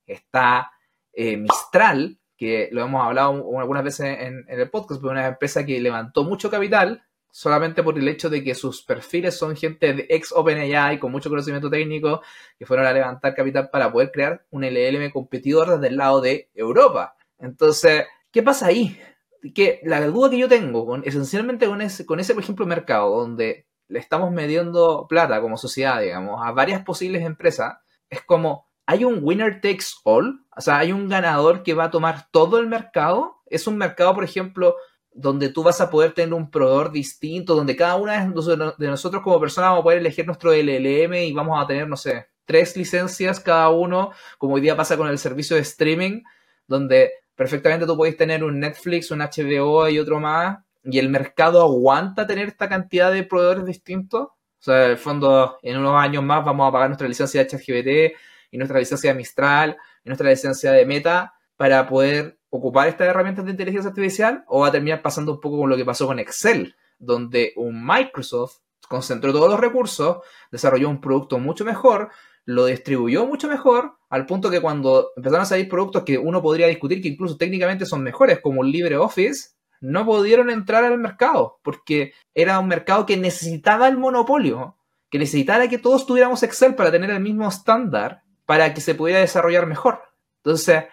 Está 0.06 0.72
eh, 1.12 1.37
Mistral, 1.37 2.19
que 2.37 2.69
lo 2.73 2.83
hemos 2.83 3.04
hablado 3.04 3.59
algunas 3.59 3.85
veces 3.85 4.19
en, 4.21 4.45
el 4.49 4.71
podcast, 4.71 5.00
pero 5.00 5.12
una 5.12 5.26
empresa 5.26 5.64
que 5.64 5.81
levantó 5.81 6.25
mucho 6.25 6.50
capital 6.50 7.04
solamente 7.31 7.83
por 7.83 7.99
el 7.99 8.09
hecho 8.09 8.28
de 8.28 8.45
que 8.45 8.54
sus 8.54 8.83
perfiles 8.83 9.37
son 9.37 9.57
gente 9.57 9.95
de 9.95 10.07
ex 10.11 10.33
OpenAI 10.33 10.99
con 10.99 11.12
mucho 11.12 11.31
conocimiento 11.31 11.71
técnico 11.71 12.21
que 12.59 12.66
fueron 12.66 12.85
a 12.85 12.92
levantar 12.92 13.35
capital 13.35 13.71
para 13.71 13.90
poder 13.90 14.11
crear 14.11 14.45
un 14.50 14.64
LLM 14.64 15.11
competidor 15.11 15.71
desde 15.71 15.88
el 15.88 15.97
lado 15.97 16.21
de 16.21 16.50
Europa. 16.54 17.16
Entonces, 17.38 18.04
¿qué 18.31 18.42
pasa 18.42 18.66
ahí? 18.66 18.99
Que 19.54 19.81
la 19.85 20.04
duda 20.07 20.31
que 20.31 20.38
yo 20.38 20.49
tengo, 20.49 20.85
con, 20.85 21.02
esencialmente 21.04 21.66
con 21.66 21.81
ese, 21.81 22.04
con 22.04 22.21
ese, 22.21 22.35
por 22.35 22.42
ejemplo, 22.42 22.66
mercado 22.66 23.19
donde 23.19 23.66
le 23.88 23.99
estamos 23.99 24.31
midiendo 24.31 25.07
plata 25.09 25.40
como 25.40 25.57
sociedad, 25.57 26.00
digamos, 26.00 26.40
a 26.45 26.52
varias 26.52 26.83
posibles 26.83 27.23
empresas, 27.23 27.78
es 28.11 28.23
como, 28.23 28.66
¿hay 28.87 29.04
un 29.04 29.21
winner 29.23 29.61
takes 29.61 29.87
all? 30.04 30.41
O 30.56 30.61
sea, 30.61 30.78
¿hay 30.78 30.92
un 30.92 31.09
ganador 31.09 31.62
que 31.62 31.75
va 31.75 31.85
a 31.85 31.90
tomar 31.90 32.28
todo 32.30 32.59
el 32.59 32.66
mercado? 32.66 33.42
Es 33.47 33.66
un 33.66 33.76
mercado, 33.78 34.14
por 34.14 34.25
ejemplo, 34.25 34.76
donde 35.14 35.49
tú 35.49 35.62
vas 35.62 35.80
a 35.80 35.90
poder 35.90 36.12
tener 36.12 36.35
un 36.35 36.50
proveedor 36.50 36.92
distinto, 36.92 37.54
donde 37.54 37.76
cada 37.76 37.97
una 37.97 38.26
de 38.26 38.88
nosotros 38.88 39.23
como 39.23 39.40
personas 39.40 39.71
vamos 39.71 39.80
a 39.80 39.85
poder 39.85 39.99
elegir 39.99 40.26
nuestro 40.26 40.52
LLM 40.52 41.14
y 41.14 41.32
vamos 41.32 41.62
a 41.62 41.66
tener, 41.66 41.88
no 41.88 41.97
sé, 41.97 42.28
tres 42.44 42.76
licencias 42.76 43.40
cada 43.40 43.71
uno, 43.71 44.12
como 44.38 44.54
hoy 44.54 44.61
día 44.61 44.76
pasa 44.76 44.97
con 44.97 45.09
el 45.09 45.18
servicio 45.18 45.56
de 45.56 45.62
streaming, 45.62 46.23
donde 46.66 47.12
perfectamente 47.35 47.87
tú 47.87 47.97
puedes 47.97 48.16
tener 48.16 48.44
un 48.44 48.59
Netflix, 48.61 49.11
un 49.11 49.21
HBO 49.21 49.88
y 49.88 49.99
otro 49.99 50.21
más, 50.21 50.59
y 50.85 50.99
el 50.99 51.09
mercado 51.09 51.62
aguanta 51.62 52.26
tener 52.26 52.49
esta 52.49 52.68
cantidad 52.68 53.12
de 53.12 53.23
proveedores 53.23 53.64
distintos. 53.64 54.23
O 54.23 54.64
sea, 54.64 54.85
en 54.85 54.90
el 54.92 54.99
fondo, 54.99 55.59
en 55.62 55.78
unos 55.78 55.94
años 55.94 56.23
más 56.23 56.44
vamos 56.44 56.68
a 56.68 56.73
pagar 56.73 56.88
nuestra 56.88 57.09
licencia 57.09 57.42
de 57.42 57.47
ChatGPT 57.49 58.18
y 58.50 58.59
nuestra 58.59 58.78
licencia 58.78 59.11
de 59.11 59.16
Mistral 59.16 59.76
y 60.04 60.09
nuestra 60.09 60.30
licencia 60.30 60.73
de 60.73 60.87
Meta 60.87 61.35
para 61.56 61.87
poder 61.88 62.38
ocupar 62.50 62.88
estas 62.88 63.09
herramientas 63.09 63.44
de 63.44 63.52
inteligencia 63.52 63.88
artificial 63.88 64.44
o 64.47 64.61
va 64.61 64.68
a 64.68 64.73
terminar 64.73 65.02
pasando 65.02 65.32
un 65.32 65.40
poco 65.40 65.59
con 65.59 65.71
lo 65.71 65.76
que 65.76 65.85
pasó 65.85 66.06
con 66.06 66.18
Excel, 66.18 66.76
donde 66.99 67.52
un 67.56 67.85
Microsoft 67.85 68.59
concentró 68.88 69.32
todos 69.32 69.50
los 69.50 69.61
recursos, 69.61 70.18
desarrolló 70.50 70.90
un 70.90 71.00
producto 71.00 71.38
mucho 71.38 71.64
mejor, 71.64 72.11
lo 72.44 72.66
distribuyó 72.66 73.26
mucho 73.26 73.49
mejor, 73.49 73.97
al 74.11 74.26
punto 74.26 74.50
que 74.50 74.61
cuando 74.61 75.12
empezaron 75.16 75.42
a 75.42 75.47
salir 75.47 75.68
productos 75.68 76.02
que 76.02 76.18
uno 76.18 76.42
podría 76.42 76.66
discutir 76.66 77.00
que 77.00 77.09
incluso 77.09 77.37
técnicamente 77.37 77.87
son 77.87 78.02
mejores, 78.02 78.40
como 78.40 78.62
LibreOffice, 78.62 79.50
no 79.80 80.04
pudieron 80.04 80.50
entrar 80.50 80.85
al 80.85 80.99
mercado, 80.99 81.59
porque 81.62 82.12
era 82.35 82.59
un 82.59 82.68
mercado 82.68 83.06
que 83.06 83.16
necesitaba 83.16 83.88
el 83.88 83.99
monopolio, 83.99 84.76
que 85.11 85.18
necesitaba 85.18 85.68
que 85.68 85.78
todos 85.78 86.06
tuviéramos 86.06 86.42
Excel 86.42 86.75
para 86.75 86.90
tener 86.90 87.11
el 87.11 87.21
mismo 87.21 87.49
estándar, 87.49 88.23
para 88.52 88.75
que 88.75 88.82
se 88.82 88.94
pudiera 88.94 89.21
desarrollar 89.21 89.64
mejor. 89.64 90.02
Entonces, 90.44 90.85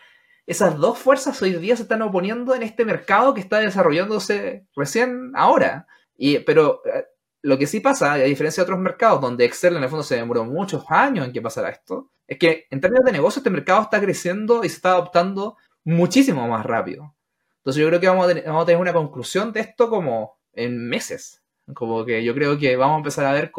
esas 0.48 0.78
dos 0.78 0.98
fuerzas 0.98 1.42
hoy 1.42 1.51
día 1.56 1.75
se 1.75 1.82
están 1.82 2.01
oponiendo 2.01 2.56
en 2.56 2.63
este 2.63 2.86
mercado 2.86 3.34
que 3.34 3.42
está 3.42 3.60
desarrollándose 3.60 4.66
recién 4.78 5.34
ahora. 5.36 5.86
Y, 6.16 6.39
pero 6.39 6.82
eh, 6.86 7.08
lo 7.42 7.58
que 7.58 7.68
sí 7.68 7.82
pasa, 7.82 8.13
a 8.13 8.18
diferencia 8.20 8.62
de 8.62 8.63
otros 8.63 8.80
mercados 8.80 9.20
donde 9.20 9.44
Excel 9.44 9.75
en 9.75 9.84
el 9.84 9.89
fondo 9.89 10.04
se 10.04 10.16
demoró 10.16 10.46
muchos 10.46 10.86
años 10.88 11.25
en 11.25 11.34
que 11.34 11.42
pasara 11.42 11.68
esto, 11.68 12.10
es 12.28 12.38
que 12.38 12.66
en 12.72 12.80
términos 12.80 13.04
de 13.04 13.12
negocio 13.12 13.42
este 13.42 13.50
mercado 13.50 13.82
está 13.82 14.00
creciendo 14.00 14.63
y 14.63 14.70
se 14.70 14.78
está 14.78 14.92
adoptando 14.92 15.58
muchísimo 15.84 16.48
más 16.48 16.66
rápido. 16.66 17.13
Entonces 17.58 17.82
yo 17.82 17.89
creo 17.89 18.00
que 18.00 18.08
vamos 18.08 18.24
a, 18.24 18.30
tener, 18.66 18.78
una 18.78 18.94
conclusión 18.94 19.51
de 19.51 19.60
esto 19.60 19.89
como 19.89 20.39
en 20.54 20.88
meses. 20.88 21.44
Como 21.74 22.06
que 22.06 22.24
yo 22.24 22.34
creo 22.34 22.58
que 22.58 22.78
vamos 22.78 22.96
a 22.96 23.00
empezar 23.00 23.25
a 23.25 23.34
ver 23.34 23.51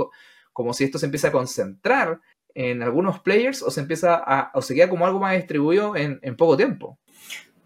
como 0.54 0.72
si 0.72 0.84
esto 0.84 0.98
se 0.98 1.04
empieza 1.04 1.28
a 1.28 1.32
concentrar 1.32 2.18
en 2.54 2.82
algunos 2.82 3.20
players 3.20 3.62
o 3.62 3.70
se 3.70 3.80
empieza 3.80 4.14
a, 4.14 4.50
o 4.54 4.62
se 4.62 4.74
queda 4.74 4.88
como 4.88 5.06
algo 5.06 5.20
más 5.20 5.36
distribuido 5.36 5.96
en, 5.96 6.18
poco 6.36 6.56
tiempo. 6.56 6.98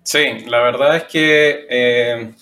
Sí, 0.03 0.41
la 0.47 0.61
verdad 0.61 0.97
es 0.97 1.05
que 1.05 1.67
eh, 1.71 2.35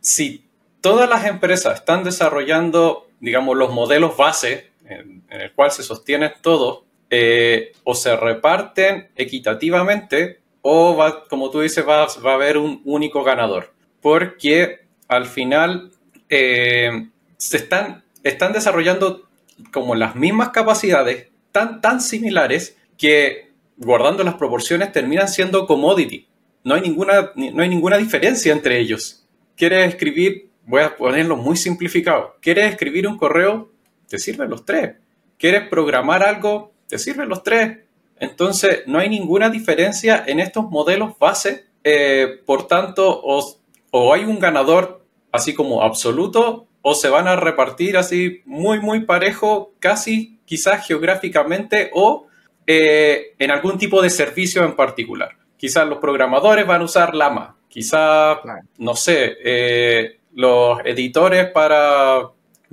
si 0.00 0.46
todas 0.80 1.08
las 1.08 1.24
empresas 1.24 1.76
están 1.76 2.04
desarrollando, 2.04 3.08
digamos, 3.20 3.56
los 3.56 3.72
modelos 3.72 4.16
base 4.16 4.70
en, 4.84 5.24
el 5.30 5.52
cual 5.52 5.70
se 5.70 5.82
sostiene 5.82 6.32
todo, 6.42 6.84
eh, 7.10 7.72
o 7.84 7.94
se 7.94 8.16
reparten 8.16 9.10
equitativamente 9.14 10.40
o, 10.62 10.98
como 11.28 11.50
tú 11.50 11.60
dices, 11.60 11.86
va, 11.86 12.06
va, 12.24 12.32
a 12.32 12.34
haber 12.34 12.56
un 12.56 12.80
único 12.84 13.22
ganador. 13.22 13.72
Porque 14.00 14.80
al 15.08 15.26
final 15.26 15.92
eh, 16.28 17.08
se 17.36 17.58
están, 17.58 18.02
están 18.22 18.52
desarrollando 18.52 19.28
como 19.72 19.94
las 19.94 20.16
mismas 20.16 20.50
capacidades 20.50 21.28
tan, 21.54 21.80
tan 21.80 22.00
similares 22.00 22.76
que, 22.98 23.52
guardando 23.76 24.24
las 24.24 24.34
proporciones, 24.34 24.90
terminan 24.90 25.28
siendo 25.28 25.68
commodity. 25.68 26.26
No 26.64 26.74
hay 26.74 26.80
ninguna, 26.80 27.30
no 27.36 27.62
hay 27.62 27.68
ninguna 27.68 27.96
diferencia 27.96 28.52
entre 28.52 28.80
ellos. 28.80 29.24
¿Quieres 29.56 29.88
escribir? 29.88 30.50
Voy 30.66 30.82
a 30.82 30.96
ponerlo 30.96 31.36
muy 31.36 31.56
simplificado. 31.56 32.34
¿Quieres 32.40 32.72
escribir 32.72 33.06
un 33.06 33.16
correo? 33.16 33.70
Te 34.08 34.18
sirven 34.18 34.50
los 34.50 34.64
tres. 34.64 34.96
¿Quieres 35.38 35.68
programar 35.68 36.24
algo? 36.24 36.72
Te 36.88 36.98
sirven 36.98 37.28
los 37.28 37.44
tres. 37.44 37.78
Entonces, 38.18 38.82
no 38.86 38.98
hay 38.98 39.08
ninguna 39.08 39.48
diferencia 39.48 40.24
en 40.26 40.40
estos 40.40 40.68
modelos 40.68 41.16
base. 41.20 41.66
Eh, 41.84 42.40
por 42.44 42.66
tanto, 42.66 43.22
o 43.22 44.12
hay 44.12 44.24
un 44.24 44.40
ganador 44.40 45.06
así 45.30 45.54
como 45.54 45.82
absoluto 45.82 46.66
o 46.86 46.94
se 46.94 47.08
van 47.08 47.26
a 47.28 47.36
repartir 47.36 47.96
así 47.96 48.42
muy, 48.44 48.78
muy 48.78 49.06
parejo, 49.06 49.72
casi 49.78 50.38
quizás 50.44 50.86
geográficamente 50.86 51.90
o 51.94 52.26
eh, 52.66 53.34
en 53.38 53.50
algún 53.50 53.78
tipo 53.78 54.02
de 54.02 54.10
servicio 54.10 54.62
en 54.64 54.76
particular. 54.76 55.30
Quizás 55.56 55.88
los 55.88 55.96
programadores 55.96 56.66
van 56.66 56.82
a 56.82 56.84
usar 56.84 57.14
Lama, 57.14 57.56
quizás, 57.68 58.36
no 58.76 58.94
sé, 58.96 59.34
eh, 59.42 60.20
los 60.34 60.78
editores 60.84 61.50
para, 61.52 62.30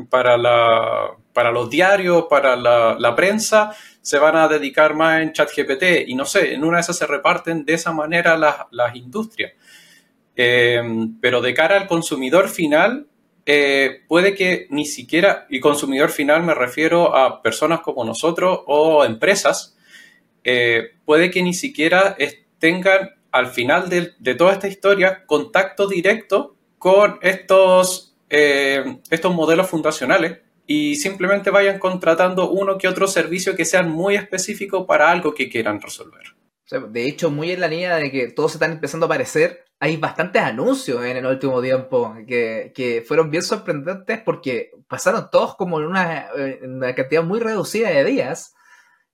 para, 0.10 0.38
la, 0.38 1.12
para 1.32 1.52
los 1.52 1.70
diarios, 1.70 2.26
para 2.30 2.58
la, 2.58 3.16
prensa, 3.16 3.74
se 4.02 4.20
van 4.20 4.36
a 4.36 4.50
dedicar 4.50 4.94
más 4.94 5.22
en 5.22 5.32
ChatGPT 5.32 6.08
y 6.08 6.16
no 6.16 6.26
sé, 6.26 6.54
en 6.54 6.66
una 6.66 6.78
de 6.78 6.82
esas 6.82 6.98
se 6.98 7.08
reparten 7.08 7.64
de 7.64 7.76
esa 7.76 7.94
manera 7.94 8.36
las, 8.36 8.94
industrias. 8.94 9.54
Eh, 10.36 10.82
pero 11.22 11.40
de 11.40 11.54
cara 11.54 11.78
al 11.78 11.88
consumidor 11.88 12.50
final, 12.50 13.08
eh, 13.46 14.02
puede 14.08 14.36
que 14.36 14.68
ni 14.70 14.86
siquiera, 14.86 15.48
y 15.50 15.60
consumidor 15.60 16.10
final 16.10 16.44
me 16.44 16.54
refiero 16.54 17.16
a 17.16 17.42
personas 17.42 17.82
como 17.82 18.06
nosotros 18.06 18.60
o 18.68 19.04
empresas, 19.04 19.78
eh, 20.44 20.92
puede 21.06 21.32
que 21.32 21.44
ni 21.44 21.54
siquiera 21.54 22.16
tengan 22.60 23.12
al 23.32 23.48
final 23.48 23.90
de, 23.90 24.36
toda 24.36 24.54
esta 24.54 24.68
historia 24.68 25.26
contacto 25.26 25.88
directo 25.88 26.56
con 26.78 27.20
estos, 27.22 28.16
eh, 28.30 29.00
estos 29.10 29.34
modelos 29.34 29.70
fundacionales 29.70 30.40
y 30.68 30.96
simplemente 30.96 31.50
vayan 31.50 31.80
contratando 31.80 32.50
uno 32.50 32.78
que 32.78 32.88
otro 32.88 33.08
servicio 33.08 33.56
que 33.56 33.66
sean 33.66 33.90
muy 33.90 34.16
específico 34.16 34.86
para 34.86 35.12
algo 35.12 35.34
que 35.34 35.50
quieran 35.50 35.82
resolver. 35.82 36.24
De 36.90 37.08
hecho, 37.08 37.30
muy 37.30 37.52
en 37.52 37.60
la 37.60 37.68
línea 37.68 37.98
de 37.98 38.12
que 38.12 38.28
todos 38.30 38.52
se 38.52 38.56
están 38.56 38.72
empezando 38.72 39.06
a 39.06 39.08
aparecer, 39.08 39.66
hay 39.84 39.98
bastantes 39.98 40.44
anuncios 40.44 41.04
en 41.04 41.18
el 41.18 41.26
último 41.26 41.60
tiempo 41.60 42.16
que, 42.28 43.04
fueron 43.08 43.32
bien 43.32 43.42
sorprendentes 43.42 44.22
porque 44.22 44.70
pasaron 44.88 45.30
todos 45.32 45.56
como 45.56 45.80
en 45.80 45.88
una, 45.88 46.28
una 46.62 46.94
cantidad 46.94 47.24
muy 47.24 47.40
reducida 47.40 47.90
de 47.90 48.06
días 48.06 48.54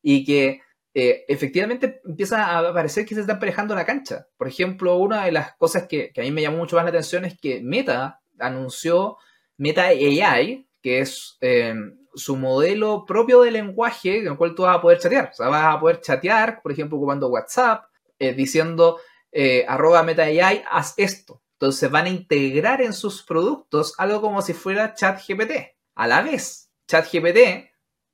y 0.01 0.25
que 0.25 0.61
eh, 0.93 1.23
efectivamente 1.29 2.01
empieza 2.05 2.59
a 2.59 2.73
parecer 2.73 3.05
que 3.05 3.15
se 3.15 3.21
está 3.21 3.33
emparejando 3.33 3.75
la 3.75 3.85
cancha. 3.85 4.27
Por 4.35 4.49
ejemplo, 4.49 4.97
una 4.97 5.23
de 5.23 5.31
las 5.31 5.55
cosas 5.55 5.87
que, 5.87 6.11
que, 6.11 6.19
a 6.19 6.23
mí 6.25 6.31
me 6.31 6.41
llamó 6.41 6.57
mucho 6.57 6.75
más 6.75 6.83
la 6.83 6.89
atención 6.89 7.23
es 7.23 7.39
que 7.39 7.61
Meta 7.61 8.19
anunció 8.37 9.15
Meta 9.55 9.83
AI, 9.83 10.67
que 10.81 10.99
es 10.99 11.37
eh, 11.39 11.75
su 12.13 12.35
modelo 12.35 13.05
propio 13.05 13.41
de 13.41 13.51
lenguaje 13.51 14.21
con 14.21 14.33
el 14.33 14.37
cual 14.37 14.53
tú 14.53 14.63
vas 14.63 14.75
a 14.75 14.81
poder 14.81 14.99
chatear. 14.99 15.29
O 15.31 15.33
sea, 15.33 15.47
vas 15.47 15.75
a 15.75 15.79
poder 15.79 16.01
chatear, 16.01 16.61
por 16.61 16.73
ejemplo, 16.73 16.97
ocupando 16.97 17.29
WhatsApp, 17.29 17.85
eh, 18.19 18.33
diciendo 18.33 18.99
eh, 19.31 19.65
arroba 19.67 20.03
MetaAI, 20.03 20.63
haz 20.69 20.93
esto. 20.97 21.41
Entonces 21.53 21.89
van 21.89 22.05
a 22.05 22.09
integrar 22.09 22.81
en 22.81 22.93
sus 22.93 23.23
productos 23.23 23.95
algo 23.97 24.21
como 24.21 24.41
si 24.41 24.53
fuera 24.53 24.93
ChatGPT. 24.93 25.51
A 25.95 26.07
la 26.07 26.21
vez, 26.21 26.71
ChatGPT 26.87 27.69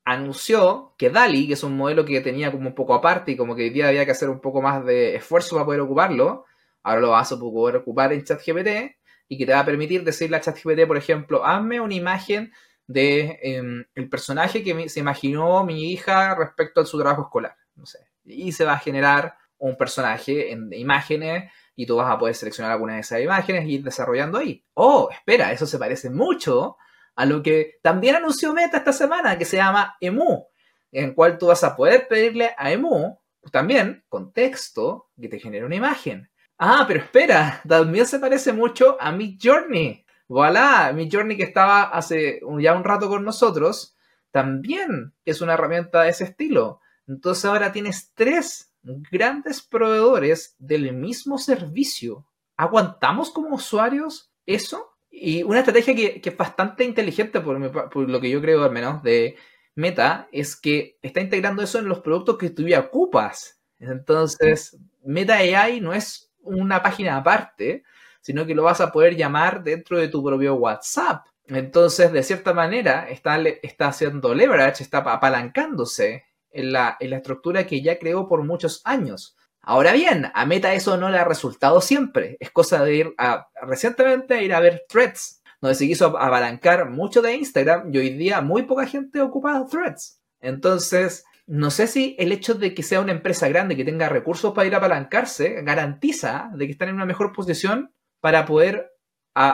anunció 0.05 0.95
que 0.97 1.09
DALI, 1.09 1.47
que 1.47 1.53
es 1.53 1.63
un 1.63 1.77
modelo 1.77 2.05
que 2.05 2.21
tenía 2.21 2.51
como 2.51 2.69
un 2.69 2.75
poco 2.75 2.93
aparte 2.93 3.33
y 3.33 3.37
como 3.37 3.55
que 3.55 3.63
hoy 3.63 3.69
día 3.69 3.87
había 3.89 4.05
que 4.05 4.11
hacer 4.11 4.29
un 4.29 4.39
poco 4.39 4.61
más 4.61 4.85
de 4.85 5.15
esfuerzo 5.15 5.55
para 5.55 5.65
poder 5.65 5.81
ocuparlo, 5.81 6.45
ahora 6.83 7.01
lo 7.01 7.09
vas 7.11 7.31
a 7.31 7.39
poder 7.39 7.77
ocupar 7.77 8.13
en 8.13 8.23
ChatGPT 8.23 8.95
y 9.27 9.37
que 9.37 9.45
te 9.45 9.53
va 9.53 9.59
a 9.59 9.65
permitir 9.65 10.03
decirle 10.03 10.37
a 10.37 10.41
ChatGPT, 10.41 10.87
por 10.87 10.97
ejemplo, 10.97 11.45
hazme 11.45 11.79
una 11.79 11.93
imagen 11.93 12.53
de 12.87 13.39
em, 13.41 14.09
personaje 14.09 14.63
que 14.63 14.89
se 14.89 14.99
imaginó 14.99 15.63
mi 15.63 15.91
hija 15.91 16.35
respecto 16.35 16.81
a 16.81 16.85
su 16.85 16.99
trabajo 16.99 17.23
escolar. 17.23 17.55
No 17.75 17.85
sé. 17.85 17.99
Y 18.25 18.51
se 18.51 18.65
va 18.65 18.73
a 18.73 18.79
generar 18.79 19.35
un 19.63 19.77
personaje 19.77 20.51
en 20.51 20.71
imágenes 20.73 21.49
y 21.75 21.85
tú 21.85 21.95
vas 21.95 22.11
a 22.11 22.19
poder 22.19 22.35
seleccionar 22.35 22.73
alguna 22.73 22.95
de 22.95 22.99
esas 22.99 23.21
imágenes 23.21 23.65
y 23.65 23.75
ir 23.75 23.83
desarrollando 23.83 24.37
ahí. 24.37 24.63
Oh, 24.73 25.09
espera, 25.09 25.53
eso 25.53 25.65
se 25.65 25.79
parece 25.79 26.09
mucho 26.09 26.75
a 27.15 27.25
lo 27.25 27.41
que 27.41 27.79
también 27.81 28.15
anunció 28.15 28.53
Meta 28.53 28.77
esta 28.77 28.91
semana, 28.91 29.37
que 29.37 29.45
se 29.45 29.57
llama 29.57 29.95
Emu, 30.01 30.47
en 30.91 31.13
cual 31.13 31.37
tú 31.37 31.47
vas 31.47 31.63
a 31.63 31.75
poder 31.75 32.07
pedirle 32.09 32.51
a 32.57 32.71
Emu 32.71 33.17
también 33.51 34.03
con 34.09 34.33
texto 34.33 35.09
que 35.19 35.29
te 35.29 35.39
genere 35.39 35.65
una 35.65 35.75
imagen. 35.75 36.29
Ah, 36.57 36.83
pero 36.85 36.99
espera, 36.99 37.61
también 37.67 38.05
se 38.05 38.19
parece 38.19 38.51
mucho 38.51 38.97
a 38.99 39.13
mi 39.13 39.37
Journey. 39.41 40.05
Voilà, 40.27 40.91
mi 40.93 41.09
Journey 41.09 41.37
que 41.37 41.43
estaba 41.43 41.83
hace 41.83 42.41
ya 42.59 42.73
un 42.73 42.83
rato 42.83 43.07
con 43.07 43.23
nosotros, 43.23 43.95
también 44.31 45.13
es 45.23 45.39
una 45.39 45.53
herramienta 45.53 46.01
de 46.01 46.09
ese 46.09 46.25
estilo. 46.25 46.81
Entonces 47.07 47.45
ahora 47.45 47.71
tienes 47.71 48.11
tres 48.13 48.72
grandes 48.83 49.61
proveedores 49.61 50.55
del 50.59 50.93
mismo 50.93 51.37
servicio. 51.37 52.27
¿Aguantamos 52.57 53.31
como 53.31 53.55
usuarios 53.55 54.31
eso? 54.45 54.91
Y 55.09 55.43
una 55.43 55.59
estrategia 55.59 55.95
que, 55.95 56.21
es 56.23 56.37
bastante 56.37 56.83
inteligente, 56.83 57.39
por, 57.39 57.89
por, 57.89 58.09
lo 58.09 58.19
que 58.19 58.29
yo 58.29 58.41
creo 58.41 58.63
al 58.63 58.71
menos, 58.71 59.01
de 59.03 59.37
Meta, 59.75 60.27
es 60.31 60.55
que 60.55 60.97
está 61.01 61.21
integrando 61.21 61.63
eso 61.63 61.79
en 61.79 61.87
los 61.87 61.99
productos 61.99 62.37
que 62.37 62.49
tú 62.49 62.67
ya 62.67 62.79
ocupas. 62.79 63.59
Entonces, 63.79 64.77
Meta 65.03 65.35
AI 65.35 65.81
no 65.81 65.93
es 65.93 66.31
una 66.41 66.83
página 66.83 67.17
aparte, 67.17 67.83
sino 68.21 68.45
que 68.45 68.55
lo 68.55 68.63
vas 68.63 68.81
a 68.81 68.91
poder 68.91 69.15
llamar 69.15 69.63
dentro 69.63 69.97
de 69.97 70.07
tu 70.07 70.23
propio 70.23 70.55
WhatsApp. 70.55 71.25
Entonces, 71.47 72.11
de 72.11 72.23
cierta 72.23 72.53
manera, 72.53 73.09
está, 73.09 73.39
está 73.61 73.87
haciendo 73.87 74.33
leverage, 74.33 74.83
está 74.83 74.99
apalancándose 74.99 76.25
en 76.53 76.71
la, 76.71 76.97
en 76.99 77.09
la 77.09 77.17
estructura 77.17 77.65
que 77.65 77.81
ya 77.81 77.99
creó 77.99 78.27
por 78.27 78.43
muchos 78.43 78.81
años. 78.85 79.35
Ahora 79.61 79.93
bien, 79.93 80.29
a 80.33 80.45
Meta 80.45 80.73
eso 80.73 80.97
no 80.97 81.09
le 81.09 81.17
ha 81.17 81.23
resultado 81.23 81.79
siempre. 81.81 82.37
Es 82.39 82.51
cosa 82.51 82.83
de 82.83 82.95
ir 82.95 83.13
a, 83.17 83.47
recientemente 83.61 84.43
ir 84.43 84.53
a 84.53 84.59
ver 84.59 84.85
threads, 84.89 85.41
donde 85.61 85.75
se 85.75 85.87
quiso 85.87 86.07
apalancar 86.17 86.89
mucho 86.89 87.21
de 87.21 87.35
Instagram 87.35 87.93
y 87.93 87.97
hoy 87.97 88.09
día 88.09 88.41
muy 88.41 88.63
poca 88.63 88.85
gente 88.85 89.21
ocupa 89.21 89.65
threads. 89.69 90.19
Entonces, 90.41 91.25
no 91.47 91.71
sé 91.71 91.87
si 91.87 92.15
el 92.19 92.31
hecho 92.31 92.53
de 92.53 92.73
que 92.73 92.83
sea 92.83 93.01
una 93.01 93.11
empresa 93.11 93.47
grande 93.47 93.75
que 93.75 93.85
tenga 93.85 94.09
recursos 94.09 94.53
para 94.53 94.67
ir 94.67 94.75
a 94.75 94.77
apalancarse 94.77 95.61
garantiza 95.63 96.51
de 96.53 96.65
que 96.65 96.71
están 96.71 96.89
en 96.89 96.95
una 96.95 97.05
mejor 97.05 97.33
posición 97.33 97.93
para 98.21 98.45
poder 98.45 98.91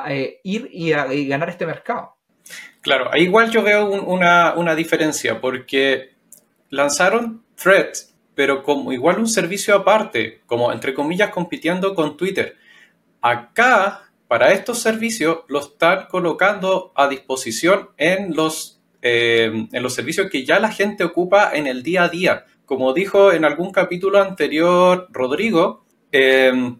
eh, 0.07 0.39
ir 0.43 0.69
y, 0.71 0.91
ganar 1.27 1.49
este 1.49 1.65
mercado. 1.65 2.17
Claro, 2.81 3.09
igual 3.15 3.49
yo 3.51 3.63
veo 3.63 3.85
una, 3.85 4.75
diferencia 4.75 5.41
porque 5.41 6.15
lanzaron 6.69 7.43
Threads, 7.55 8.15
pero 8.35 8.63
como 8.63 8.93
igual 8.93 9.19
un 9.19 9.27
servicio 9.27 9.75
aparte, 9.75 10.41
como 10.45 10.71
entre 10.71 10.93
comillas 10.93 11.29
compitiendo 11.29 11.93
con 11.95 12.17
Twitter. 12.17 12.55
Acá, 13.21 14.11
para 14.27 14.53
estos 14.53 14.79
servicios, 14.79 15.39
lo 15.47 15.59
están 15.59 16.07
colocando 16.07 16.93
a 16.95 17.07
disposición 17.07 17.89
en 17.97 18.35
los, 18.35 18.81
eh, 19.01 19.67
en 19.71 19.83
los 19.83 19.93
servicios 19.93 20.29
que 20.29 20.45
ya 20.45 20.59
la 20.59 20.71
gente 20.71 21.03
ocupa 21.03 21.51
en 21.53 21.67
el 21.67 21.83
día 21.83 22.03
a 22.03 22.09
día. 22.09 22.45
Como 22.65 22.93
dijo 22.93 23.33
en 23.33 23.45
algún 23.45 23.71
capítulo 23.71 24.21
anterior 24.21 25.07
Rodrigo, 25.11 25.83
eh, 26.11 26.75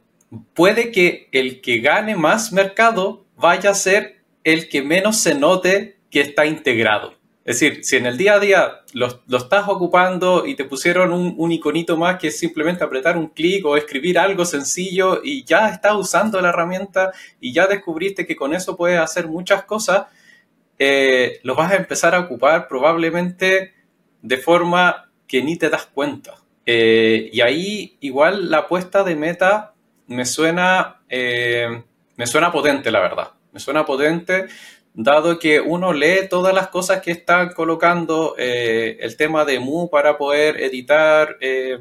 puede 0.54 0.92
que 0.92 1.28
el 1.32 1.62
que 1.62 1.80
gane 1.80 2.16
más 2.16 2.54
mercado 2.54 3.26
vaya 3.36 3.72
a 3.72 3.76
ser 3.76 4.24
el 4.44 4.70
que 4.70 4.82
menos 4.82 5.18
se 5.18 5.36
note 5.36 5.98
que 6.10 6.22
está 6.22 6.46
integrado. 6.46 7.19
Es 7.50 7.60
decir, 7.60 7.84
si 7.84 7.96
en 7.96 8.06
el 8.06 8.16
día 8.16 8.36
a 8.36 8.40
día 8.40 8.82
lo, 8.94 9.08
estás 9.08 9.68
ocupando 9.70 10.46
y 10.46 10.54
te 10.54 10.66
pusieron 10.66 11.12
un, 11.12 11.52
iconito 11.52 11.98
más 11.98 12.20
que 12.20 12.28
es 12.28 12.38
simplemente 12.38 12.84
apretar 12.84 13.18
un 13.18 13.30
clic 13.30 13.66
o 13.66 13.76
escribir 13.76 14.20
algo 14.20 14.46
sencillo 14.46 15.22
y 15.24 15.44
ya 15.46 15.70
estás 15.70 15.96
usando 15.96 16.40
la 16.42 16.50
herramienta 16.50 17.12
y 17.42 17.52
ya 17.52 17.66
descubriste 17.66 18.28
que 18.28 18.36
con 18.36 18.54
eso 18.54 18.78
puedes 18.78 19.00
hacer 19.00 19.28
muchas 19.28 19.64
cosas, 19.64 20.06
eh, 20.78 21.40
lo 21.42 21.56
vas 21.56 21.72
a 21.72 21.78
empezar 21.78 22.14
a 22.14 22.20
ocupar 22.20 22.68
probablemente 22.68 23.74
de 24.22 24.38
forma 24.38 25.10
que 25.26 25.42
ni 25.42 25.58
te 25.58 25.72
das 25.72 25.88
cuenta. 25.88 26.36
Eh, 26.68 27.32
y 27.34 27.42
ahí 27.42 27.98
igual 28.02 28.52
la 28.52 28.60
apuesta 28.60 29.04
de 29.04 29.16
meta 29.16 29.74
me 30.06 30.26
suena, 30.26 31.02
eh, 31.10 31.82
me 32.16 32.28
suena 32.28 32.52
potente, 32.52 32.92
la 32.92 33.00
verdad. 33.00 33.32
Me 33.52 33.60
suena 33.60 33.84
potente, 33.84 34.46
dado 35.04 35.40
que 35.40 35.60
uno 35.60 35.94
lee 35.94 36.28
todas 36.30 36.54
las 36.54 36.68
cosas 36.70 37.02
que 37.02 37.12
están 37.12 37.54
colocando, 37.54 38.36
eh, 38.38 38.98
el 39.00 39.16
tema 39.18 39.46
de 39.46 39.60
Mu 39.60 39.90
para 39.90 40.18
poder 40.18 40.62
editar, 40.62 41.38
eh, 41.42 41.80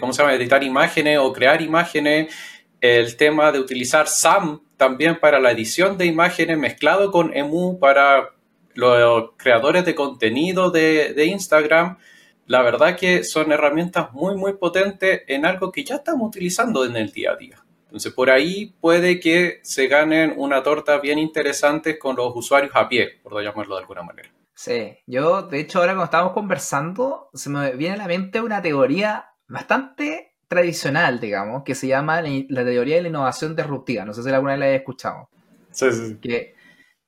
¿cómo 0.00 0.12
se 0.12 0.22
llama? 0.22 0.34
Editar 0.34 0.62
imágenes 0.62 1.18
o 1.18 1.32
crear 1.32 1.60
imágenes, 1.62 2.34
el 2.80 3.16
tema 3.16 3.52
de 3.52 3.60
utilizar 3.60 4.08
SAM 4.08 4.60
también 4.76 5.18
para 5.20 5.38
la 5.38 5.52
edición 5.52 5.96
de 5.98 6.06
imágenes 6.06 6.58
mezclado 6.58 7.10
con 7.10 7.36
EMU 7.36 7.78
para 7.78 8.30
los 8.74 9.30
creadores 9.36 9.84
de 9.84 9.94
contenido 9.94 10.70
de, 10.70 11.12
de 11.14 11.26
Instagram 11.26 11.98
la 12.46 12.62
verdad 12.62 12.96
que 12.96 13.24
son 13.24 13.52
herramientas 13.52 14.12
muy, 14.12 14.36
muy 14.36 14.54
potentes 14.54 15.22
en 15.26 15.46
algo 15.46 15.70
que 15.70 15.84
ya 15.84 15.96
estamos 15.96 16.28
utilizando 16.28 16.84
en 16.84 16.96
el 16.96 17.10
día 17.10 17.32
a 17.32 17.36
día. 17.36 17.61
Entonces, 17.92 18.12
por 18.12 18.30
ahí 18.30 18.74
puede 18.80 19.20
que 19.20 19.60
se 19.62 19.86
ganen 19.86 20.32
una 20.36 20.62
torta 20.62 20.98
bien 20.98 21.18
interesante 21.18 21.98
con 21.98 22.16
los 22.16 22.32
usuarios 22.34 22.72
a 22.74 22.88
pie, 22.88 23.20
por 23.22 23.38
llamarlo 23.42 23.74
de 23.74 23.82
alguna 23.82 24.02
manera. 24.02 24.30
Sí, 24.54 24.96
yo, 25.06 25.42
de 25.42 25.60
hecho, 25.60 25.80
ahora 25.80 25.92
cuando 25.92 26.04
estábamos 26.04 26.32
conversando, 26.32 27.28
se 27.34 27.50
me 27.50 27.76
viene 27.76 27.96
a 27.96 27.98
la 27.98 28.06
mente 28.06 28.40
una 28.40 28.62
teoría 28.62 29.26
bastante 29.46 30.36
tradicional, 30.48 31.20
digamos, 31.20 31.64
que 31.64 31.74
se 31.74 31.86
llama 31.86 32.22
la 32.22 32.64
teoría 32.64 32.96
de 32.96 33.02
la 33.02 33.08
innovación 33.08 33.54
disruptiva. 33.54 34.04
No 34.06 34.14
sé 34.14 34.22
si 34.22 34.30
alguna 34.30 34.52
vez 34.52 34.60
la 34.60 34.66
hayas 34.66 34.80
escuchado. 34.80 35.28
Sí, 35.70 35.92
sí. 35.92 36.16
Que 36.22 36.54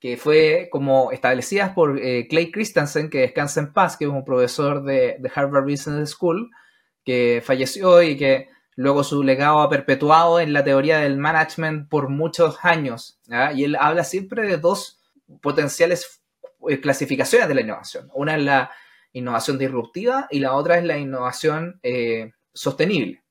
que 0.05 0.17
fue 0.17 0.69
como 0.71 1.11
establecidas 1.11 1.71
por 1.73 1.97
eh, 1.99 2.27
Clay 2.27 2.51
Christensen, 2.51 3.09
que 3.09 3.21
descansa 3.21 3.59
en 3.59 3.73
paz, 3.73 3.97
que 3.97 4.05
es 4.05 4.11
un 4.11 4.23
profesor 4.23 4.83
de, 4.83 5.19
Harvard 5.33 5.63
Business 5.63 6.11
School, 6.11 6.51
que 7.03 7.41
falleció 7.43 8.03
y 8.03 8.15
que 8.15 8.49
luego 8.75 9.03
su 9.03 9.23
legado 9.23 9.59
ha 9.59 9.69
perpetuado 9.69 10.39
en 10.39 10.53
la 10.53 10.63
teoría 10.63 10.99
del 10.99 11.17
management 11.17 11.89
por 11.89 12.09
muchos 12.09 12.57
años. 12.63 13.19
Y 13.55 13.63
él 13.63 13.77
habla 13.79 14.03
siempre 14.03 14.47
de 14.47 14.57
dos 14.57 14.99
potenciales 15.41 16.21
eh, 16.67 16.79
clasificaciones 16.79 17.47
de 17.47 17.55
la 17.55 17.61
innovación. 17.61 18.09
Una 18.13 18.35
es 18.35 18.43
la 18.43 18.71
innovación 19.13 19.57
disruptiva 19.57 20.27
y 20.29 20.39
la 20.39 20.53
otra 20.53 20.77
es 20.77 20.83
la 20.83 20.97
innovación 20.97 21.79
eh, 21.83 22.33
sostenible. 22.53 23.23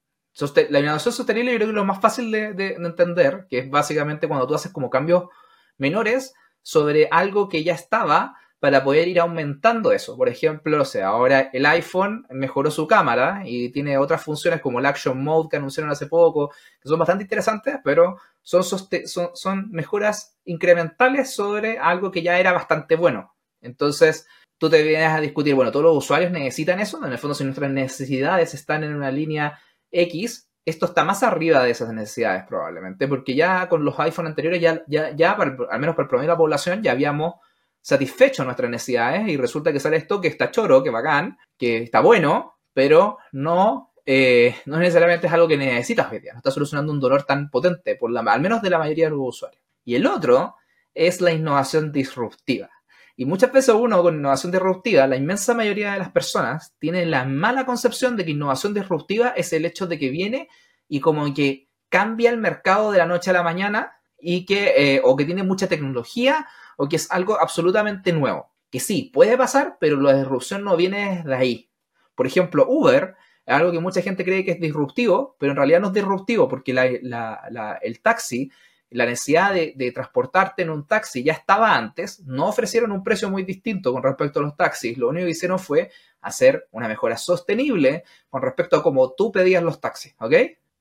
la 0.71 0.81
innovación 0.81 1.13
sostenible 1.13 1.53
yo 1.53 1.59
creo 1.59 1.69
que 1.69 1.73
es 1.73 1.77
lo 1.77 1.85
más 1.85 2.01
fácil 2.01 2.31
de, 2.31 2.55
de, 2.55 2.75
entender, 2.75 3.47
que 3.51 3.59
es 3.59 3.71
básicamente 3.71 4.27
cuando 4.27 4.47
tú 4.47 4.55
haces 4.55 4.73
como 4.73 4.91
cambios 4.91 5.25
menores 5.77 6.35
sobre 6.63 7.09
algo 7.11 7.49
que 7.49 7.63
ya 7.63 7.75
estaba 7.75 8.37
para 8.65 8.83
poder 8.83 9.09
ir 9.09 9.21
aumentando 9.21 9.93
eso. 9.93 10.17
Por 10.17 10.27
ejemplo, 10.27 10.81
o 10.81 10.85
sea, 10.87 11.09
ahora 11.09 11.51
el 11.53 11.67
iPhone 11.67 12.27
mejoró 12.31 12.71
su 12.71 12.87
cámara 12.87 13.43
y 13.45 13.69
tiene 13.69 13.99
otras 13.99 14.25
funciones 14.25 14.63
como 14.63 14.79
el 14.79 14.87
Action 14.87 15.23
Mode 15.23 15.49
que 15.51 15.59
anunciaron 15.59 15.93
hace 15.93 16.07
poco, 16.07 16.49
que 16.81 16.89
son 16.89 16.99
bastante 16.99 17.25
interesantes, 17.25 17.77
pero 17.85 18.17
son, 18.41 18.65
son, 18.65 19.71
mejoras 19.71 20.39
incrementales 20.47 21.35
sobre 21.35 21.79
algo 21.79 22.11
que 22.11 22.23
ya 22.23 22.39
era 22.39 22.53
bastante 22.53 22.97
bueno. 22.97 23.35
Entonces, 23.61 24.27
tú 24.57 24.71
te 24.71 24.83
vienes 24.83 25.11
a 25.11 25.21
discutir, 25.21 25.55
bueno, 25.55 25.71
todos 25.71 25.85
los 25.85 25.99
usuarios 25.99 26.33
necesitan 26.33 26.81
eso, 26.81 27.05
en 27.05 27.13
el 27.13 27.19
fondo 27.19 27.35
si 27.35 27.45
nuestras 27.45 27.71
necesidades 27.71 28.55
están 28.55 28.83
en 28.83 28.95
una 28.95 29.11
línea 29.11 29.61
X, 29.91 30.49
esto 30.65 30.87
está 30.87 31.05
más 31.05 31.23
arriba 31.23 31.63
de 31.63 31.73
esas 31.73 31.93
necesidades 31.93 32.45
probablemente, 32.49 33.09
porque 33.09 33.35
ya 33.35 33.69
con 33.69 33.85
los 33.85 34.01
iPhone 34.01 34.27
anteriores, 34.27 34.63
ya, 34.63 34.83
ya, 34.87 35.15
ya 35.15 35.33
al 35.33 35.81
menos 35.81 35.95
para 35.95 36.05
el 36.05 36.09
promedio 36.09 36.31
de 36.31 36.33
la 36.33 36.39
población, 36.39 36.83
ya 36.83 36.93
habíamos 36.93 37.35
satisfecho 37.85 38.47
nuestras 38.47 38.71
necesidades 38.71 39.29
y 39.29 39.37
resulta 39.37 39.71
que 39.71 39.79
sale 39.79 39.99
esto 39.99 40.19
que 40.19 40.29
está 40.29 40.51
choro, 40.51 40.83
que 40.83 40.89
bacán, 40.89 41.37
que 41.59 41.83
está 41.83 42.01
bueno, 42.01 42.55
pero 42.73 43.19
no, 43.33 43.93
eh, 44.07 44.57
no 44.65 44.79
necesariamente 44.79 45.27
es 45.27 45.33
algo 45.35 45.47
que 45.47 45.59
necesitas 45.59 46.11
hoy 46.11 46.21
día, 46.21 46.33
no 46.33 46.39
está 46.39 46.51
solucionando 46.51 46.95
un 46.95 46.99
dolor 46.99 47.25
tan 47.25 47.51
potente, 47.51 47.97
por 47.97 48.11
la, 48.11 48.21
al 48.21 48.41
menos 48.41 48.63
de 48.63 48.71
la 48.71 48.79
mayoría 48.79 49.05
de 49.05 49.11
los 49.11 49.21
usuarios. 49.21 49.63
Y 49.85 49.97
el 49.97 50.07
otro 50.07 50.57
es 50.95 51.21
la 51.21 51.33
innovación 51.33 51.93
disruptiva. 51.93 52.71
Y 53.17 53.27
muchas 53.27 53.53
veces 53.53 53.75
uno 53.75 54.03
con 54.03 54.17
innovación 54.17 54.51
disruptiva, 54.51 55.07
la 55.07 55.17
inmensa 55.17 55.53
mayoría 55.53 55.93
de 55.93 55.99
las 55.99 56.11
personas 56.11 56.75
tiene 56.79 57.05
la 57.05 57.27
mala 57.27 57.67
concepción 57.67 58.17
de 58.17 58.25
que 58.25 58.31
innovación 58.31 58.73
disruptiva 58.73 59.35
es 59.37 59.53
el 59.53 59.67
hecho 59.67 59.87
de 59.87 59.99
que 59.99 60.09
viene 60.09 60.49
y 60.89 61.01
como 61.01 61.35
que 61.35 61.69
cambia 61.91 62.31
el 62.31 62.39
mercado 62.39 62.93
de 62.93 62.99
la 62.99 63.07
noche 63.07 63.29
a 63.29 63.35
la 63.35 63.43
mañana 63.43 63.93
y 64.19 64.47
que, 64.47 64.73
eh, 64.97 65.03
o 65.05 65.17
que 65.17 65.27
tiene 65.27 65.43
mucha 65.43 65.69
tecnología 65.69 66.47
o 66.77 66.89
que 66.89 66.97
es 66.97 67.11
algo 67.11 67.41
absolutamente 67.41 68.13
nuevo. 68.13 68.51
Que 68.71 68.81
sí, 68.81 69.11
puede 69.13 69.37
pasar, 69.37 69.77
pero 69.81 70.01
la 70.01 70.15
disrupción 70.15 70.65
no 70.65 70.77
viene 70.77 71.23
de 71.25 71.35
ahí. 71.35 71.71
Por 72.15 72.27
ejemplo, 72.27 72.67
Uber 72.69 73.15
es 73.47 73.55
algo 73.55 73.73
que 73.73 73.81
mucha 73.81 74.03
gente 74.03 74.25
cree 74.25 74.45
que 74.45 74.53
es 74.53 74.61
disruptivo, 74.61 75.37
pero 75.39 75.53
en 75.53 75.57
realidad 75.57 75.81
no 75.81 75.89
es 75.89 75.93
disruptivo 75.93 76.49
porque 76.49 76.73
el 76.73 78.01
taxi 78.01 78.51
la 78.95 79.07
necesidad 79.07 79.53
de, 79.53 79.93
transportarte 79.93 80.63
en 80.63 80.71
un 80.71 80.87
taxi 80.87 81.25
ya 81.25 81.33
estaba 81.33 81.77
antes, 81.77 82.21
no 82.21 82.47
ofrecieron 82.47 82.93
un 82.93 83.03
precio 83.03 83.29
muy 83.29 83.43
distinto 83.43 83.93
con 83.93 84.05
respecto 84.05 84.39
a 84.39 84.43
los 84.43 84.57
taxis, 84.57 84.97
lo 84.97 85.09
único 85.09 85.27
que 85.27 85.33
hicieron 85.33 85.59
fue 85.59 85.91
hacer 86.21 86.69
una 86.71 86.87
mejora 86.87 87.17
sostenible 87.17 88.05
con 88.31 88.41
respecto 88.41 88.77
a 88.77 88.83
cómo 88.85 89.13
tú 89.13 89.33
pedías 89.33 89.65
los 89.65 89.81
taxis, 89.81 90.15
¿ok? 90.21 90.33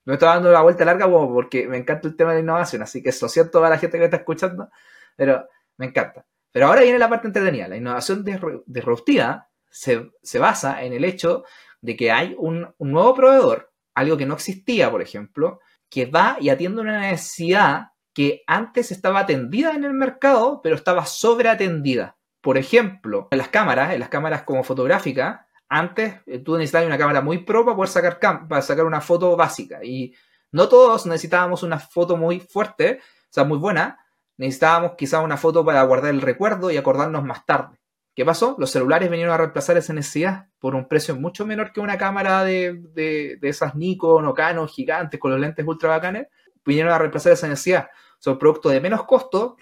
Me 0.06 0.14
estoy 0.14 0.28
dando 0.28 0.52
la 0.52 0.62
vuelta 0.62 0.86
larga 0.86 1.10
porque 1.10 1.68
me 1.68 1.78
encanta 1.78 2.08
el 2.08 2.16
tema 2.16 2.32
de 2.32 2.38
la 2.38 2.44
innovación, 2.44 2.84
así 2.84 3.02
que 3.02 3.10
eso 3.10 3.28
siento 3.28 3.66
a 3.66 3.70
la 3.70 3.80
gente 3.80 3.98
que 3.98 4.06
está 4.06 4.18
escuchando, 4.18 4.70
pero 5.16 5.48
me 5.78 5.88
encanta. 5.88 6.26
Pero 6.52 6.68
ahora 6.68 6.82
viene 6.82 7.00
la 7.00 7.10
parte 7.10 7.28
entretenida. 7.28 7.68
La 7.68 7.78
innovación 7.78 8.24
disruptiva 8.66 9.50
se, 9.70 10.12
se 10.22 10.40
basa 10.40 10.84
en 10.84 10.94
el 10.94 11.04
hecho 11.04 11.44
de 11.82 11.96
que 11.96 12.12
hay 12.12 12.36
un, 12.38 12.74
un 12.78 12.92
nuevo 12.92 13.14
proveedor, 13.16 13.72
algo 13.96 14.18
que 14.18 14.26
no 14.26 14.36
existía, 14.36 14.92
por 14.92 15.02
ejemplo, 15.02 15.60
que 15.90 16.06
va 16.06 16.38
y 16.40 16.50
atiende 16.50 16.82
una 16.82 17.00
necesidad 17.00 17.90
que 18.14 18.44
antes 18.48 18.92
estaba 18.92 19.22
atendida 19.22 19.74
en 19.74 19.84
el 19.84 19.94
mercado, 19.94 20.62
pero 20.62 20.76
estaba 20.76 21.06
sobreatendida. 21.06 22.18
Por 22.42 22.58
ejemplo, 22.58 23.28
en 23.32 23.38
las 23.40 23.50
cámaras, 23.50 23.94
en 23.94 24.00
las 24.00 24.10
cámaras 24.10 24.44
como 24.44 24.64
fotográficas, 24.64 25.42
antes 25.70 26.16
eh, 26.28 26.40
tú 26.40 26.54
necesitabas 26.54 26.88
una 26.88 26.98
cámara 26.98 27.22
muy 27.22 27.40
pro 27.40 27.66
para 27.66 27.76
poder 27.76 27.90
sacar, 27.90 28.20
para 28.48 28.62
sacar 28.62 28.86
una 28.86 29.02
foto 29.02 29.36
básica. 29.36 29.84
Y 29.84 30.14
no 30.52 30.70
todos 30.70 31.06
necesitábamos 31.08 31.64
una 31.64 31.80
foto 31.80 32.16
muy 32.16 32.40
fuerte, 32.40 33.00
o 33.02 33.28
sea, 33.30 33.44
muy 33.44 33.58
buena. 33.58 33.98
Necesitábamos 34.38 34.94
quizás 34.98 35.24
una 35.24 35.38
foto 35.38 35.64
para 35.64 35.84
guardar 35.84 36.12
el 36.12 36.22
recuerdo 36.22 36.72
y 36.72 36.78
acordarnos 36.78 37.24
más 37.24 37.46
tarde. 37.46 37.78
¿Qué 38.16 38.26
pasó? 38.26 38.56
Los 38.60 38.70
celulares 38.70 39.10
vinieron 39.10 39.34
a 39.34 39.38
reemplazar 39.38 39.78
esa 39.78 39.94
necesidad 39.94 40.48
por 40.60 40.76
un 40.76 40.88
precio 40.88 41.16
mucho 41.16 41.46
menor 41.46 41.72
que 41.72 41.80
una 41.80 41.98
cámara 41.98 42.44
de, 42.44 42.80
de, 42.94 43.38
de 43.42 43.50
esas 43.50 43.76
Nikon 43.76 44.26
o 44.26 44.34
Canon 44.34 44.68
gigantes 44.68 45.20
con 45.20 45.32
los 45.32 45.40
lentes 45.40 45.66
ultra 45.66 45.90
bacanes. 45.90 46.28
Vinieron 46.64 46.94
a 46.94 46.98
reemplazar 46.98 47.34
esa 47.34 47.48
necesidad 47.48 47.88
son 48.24 48.40
producto 48.40 48.70
de 48.70 48.80
menos 48.80 49.04
costo, 49.04 49.58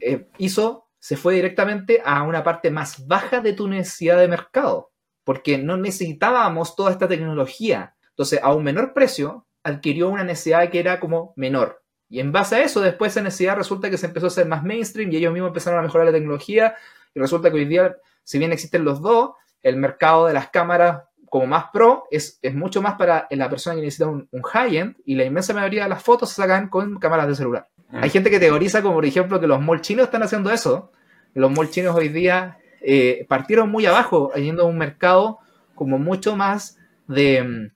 eh, 0.00 0.30
hizo, 0.38 0.88
se 0.98 1.18
fue 1.18 1.34
directamente 1.34 2.00
a 2.02 2.22
una 2.22 2.42
parte 2.42 2.70
más 2.70 3.06
baja 3.06 3.42
de 3.42 3.52
tu 3.52 3.68
necesidad 3.68 4.16
de 4.16 4.28
mercado, 4.28 4.92
porque 5.24 5.58
no 5.58 5.76
necesitábamos 5.76 6.74
toda 6.74 6.90
esta 6.90 7.06
tecnología. 7.06 7.94
Entonces, 8.08 8.40
a 8.42 8.54
un 8.54 8.64
menor 8.64 8.94
precio, 8.94 9.46
adquirió 9.62 10.08
una 10.08 10.24
necesidad 10.24 10.70
que 10.70 10.80
era 10.80 11.00
como 11.00 11.34
menor. 11.36 11.81
Y 12.12 12.20
en 12.20 12.30
base 12.30 12.56
a 12.56 12.62
eso, 12.62 12.82
después 12.82 13.12
esa 13.12 13.22
necesidad 13.22 13.56
resulta 13.56 13.88
que 13.88 13.96
se 13.96 14.04
empezó 14.04 14.26
a 14.26 14.28
hacer 14.28 14.46
más 14.46 14.62
mainstream 14.62 15.10
y 15.10 15.16
ellos 15.16 15.32
mismos 15.32 15.48
empezaron 15.48 15.78
a 15.78 15.82
mejorar 15.82 16.08
la 16.08 16.12
tecnología. 16.12 16.76
Y 17.14 17.18
resulta 17.18 17.50
que 17.50 17.56
hoy 17.56 17.64
día, 17.64 17.96
si 18.22 18.38
bien 18.38 18.52
existen 18.52 18.84
los 18.84 19.00
dos, 19.00 19.30
el 19.62 19.78
mercado 19.78 20.26
de 20.26 20.34
las 20.34 20.50
cámaras 20.50 21.04
como 21.30 21.46
más 21.46 21.68
pro 21.72 22.04
es, 22.10 22.38
es 22.42 22.54
mucho 22.54 22.82
más 22.82 22.96
para 22.96 23.26
la 23.30 23.48
persona 23.48 23.76
que 23.76 23.80
necesita 23.80 24.10
un, 24.10 24.28
un 24.30 24.42
high-end 24.42 24.96
y 25.06 25.14
la 25.14 25.24
inmensa 25.24 25.54
mayoría 25.54 25.84
de 25.84 25.88
las 25.88 26.02
fotos 26.02 26.28
se 26.28 26.34
sacan 26.34 26.68
con 26.68 26.98
cámaras 26.98 27.28
de 27.28 27.34
celular. 27.34 27.68
Hay 27.90 28.10
gente 28.10 28.28
que 28.28 28.38
teoriza 28.38 28.82
como 28.82 28.96
por 28.96 29.06
ejemplo 29.06 29.40
que 29.40 29.46
los 29.46 29.62
malls 29.62 29.80
chinos 29.80 30.04
están 30.04 30.22
haciendo 30.22 30.50
eso. 30.50 30.92
Los 31.32 31.50
malls 31.50 31.70
chinos 31.70 31.96
hoy 31.96 32.10
día 32.10 32.58
eh, 32.82 33.24
partieron 33.26 33.70
muy 33.70 33.86
abajo, 33.86 34.34
yendo 34.34 34.64
a 34.64 34.66
un 34.66 34.76
mercado 34.76 35.38
como 35.74 35.98
mucho 35.98 36.36
más 36.36 36.76
de... 37.08 37.42
Mm, 37.42 37.72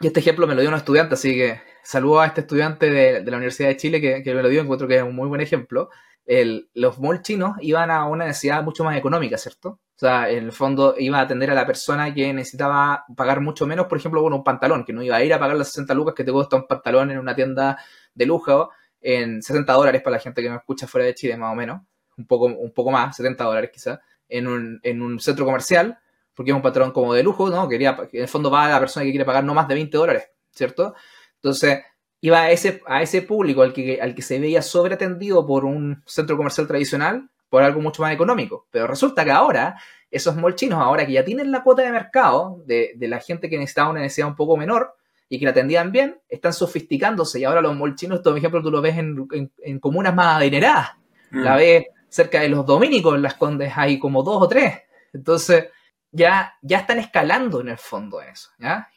y 0.00 0.06
este 0.08 0.18
ejemplo 0.18 0.48
me 0.48 0.56
lo 0.56 0.60
dio 0.62 0.70
un 0.70 0.76
estudiante, 0.76 1.14
así 1.14 1.36
que 1.36 1.60
saludo 1.86 2.20
a 2.20 2.26
este 2.26 2.40
estudiante 2.40 2.90
de, 2.90 3.30
la 3.30 3.36
Universidad 3.36 3.68
de 3.68 3.76
Chile 3.76 4.00
que, 4.00 4.34
me 4.34 4.42
lo 4.42 4.48
dio, 4.48 4.60
encuentro 4.60 4.88
que 4.88 4.96
es 4.96 5.02
un 5.02 5.14
muy 5.14 5.28
buen 5.28 5.40
ejemplo. 5.40 5.90
los 6.74 6.98
malls 6.98 7.22
chinos 7.22 7.56
iban 7.60 7.90
a 7.90 8.06
una 8.06 8.26
necesidad 8.26 8.62
mucho 8.64 8.82
más 8.82 8.96
económica, 8.96 9.38
¿cierto? 9.38 9.68
O 9.68 9.98
sea, 9.98 10.28
en 10.28 10.44
el 10.44 10.52
fondo 10.52 10.94
iba 10.98 11.18
a 11.18 11.22
atender 11.22 11.50
a 11.50 11.54
la 11.54 11.64
persona 11.64 12.12
que 12.12 12.32
necesitaba 12.32 13.04
pagar 13.16 13.40
mucho 13.40 13.66
menos, 13.66 13.86
por 13.86 13.98
ejemplo, 13.98 14.20
con 14.20 14.32
un 14.32 14.42
pantalón, 14.42 14.84
que 14.84 14.92
no 14.92 15.02
iba 15.02 15.16
a 15.16 15.24
ir 15.24 15.32
a 15.32 15.38
pagar 15.38 15.56
las 15.56 15.68
60 15.68 15.94
lucas 15.94 16.14
que 16.14 16.24
te 16.24 16.32
cuesta 16.32 16.56
un 16.56 16.66
pantalón 16.66 17.10
en 17.12 17.18
una 17.18 17.34
tienda 17.34 17.78
de 18.14 18.26
lujo, 18.26 18.70
en 19.00 19.40
60 19.40 19.72
dólares 19.72 20.02
para 20.02 20.16
la 20.16 20.22
gente 20.22 20.42
que 20.42 20.50
me 20.50 20.56
escucha 20.56 20.86
fuera 20.88 21.06
de 21.06 21.14
Chile, 21.14 21.36
más 21.36 21.52
o 21.52 21.54
menos, 21.54 21.82
un 22.18 22.26
poco, 22.26 22.46
un 22.46 22.72
poco 22.72 22.90
más, 22.90 23.16
70 23.16 23.44
dólares 23.44 23.70
quizás, 23.72 24.00
en 24.28 24.48
un, 24.48 24.80
en 24.82 25.00
un 25.00 25.20
centro 25.20 25.44
comercial, 25.44 25.98
porque 26.34 26.50
es 26.50 26.56
un 26.56 26.62
patrón 26.62 26.90
como 26.90 27.14
de 27.14 27.22
lujo, 27.22 27.48
¿no? 27.48 27.68
Quería, 27.68 27.96
en 28.12 28.22
el 28.22 28.28
fondo 28.28 28.50
va 28.50 28.66
a 28.66 28.70
la 28.70 28.80
persona 28.80 29.04
que 29.04 29.12
quiere 29.12 29.24
pagar 29.24 29.44
no 29.44 29.54
más 29.54 29.68
de 29.68 29.74
20 29.74 29.96
dólares, 29.96 30.28
¿cierto? 30.50 30.94
Entonces, 31.36 31.80
iba 32.20 32.42
a 32.42 32.50
ese, 32.50 32.82
a 32.86 33.02
ese 33.02 33.22
público 33.22 33.62
al 33.62 33.72
que, 33.72 34.00
al 34.00 34.14
que 34.14 34.22
se 34.22 34.38
veía 34.38 34.62
sobreatendido 34.62 35.46
por 35.46 35.64
un 35.64 36.02
centro 36.06 36.36
comercial 36.36 36.66
tradicional, 36.66 37.30
por 37.48 37.62
algo 37.62 37.80
mucho 37.80 38.02
más 38.02 38.12
económico. 38.12 38.66
Pero 38.70 38.86
resulta 38.86 39.24
que 39.24 39.30
ahora, 39.30 39.80
esos 40.10 40.36
molchinos, 40.36 40.80
ahora 40.80 41.06
que 41.06 41.12
ya 41.12 41.24
tienen 41.24 41.52
la 41.52 41.62
cuota 41.62 41.82
de 41.82 41.92
mercado 41.92 42.62
de, 42.66 42.92
de 42.96 43.08
la 43.08 43.20
gente 43.20 43.48
que 43.48 43.58
necesitaba 43.58 43.90
una 43.90 44.00
necesidad 44.00 44.28
un 44.28 44.36
poco 44.36 44.56
menor, 44.56 44.94
y 45.28 45.38
que 45.38 45.44
la 45.44 45.50
atendían 45.50 45.90
bien, 45.90 46.20
están 46.28 46.52
sofisticándose 46.52 47.40
y 47.40 47.44
ahora 47.44 47.60
los 47.60 47.74
molchinos, 47.74 48.20
por 48.20 48.36
ejemplo, 48.36 48.62
tú 48.62 48.70
lo 48.70 48.80
ves 48.80 48.96
en, 48.96 49.28
en, 49.58 49.80
comunas 49.80 50.14
más 50.14 50.36
adineradas. 50.36 50.90
Mm. 51.30 51.40
La 51.40 51.56
ves 51.56 51.86
cerca 52.08 52.40
de 52.40 52.48
los 52.48 52.64
dominicos, 52.64 53.16
en 53.16 53.22
las 53.22 53.34
condes 53.34 53.72
hay 53.76 53.98
como 53.98 54.22
dos 54.22 54.42
o 54.42 54.48
tres. 54.48 54.82
Entonces, 55.12 55.66
ya, 56.12 56.54
ya 56.62 56.78
están 56.78 56.98
escalando 56.98 57.60
en 57.60 57.68
el 57.68 57.78
fondo 57.78 58.20
eso, 58.20 58.50
¿ya? 58.58 58.88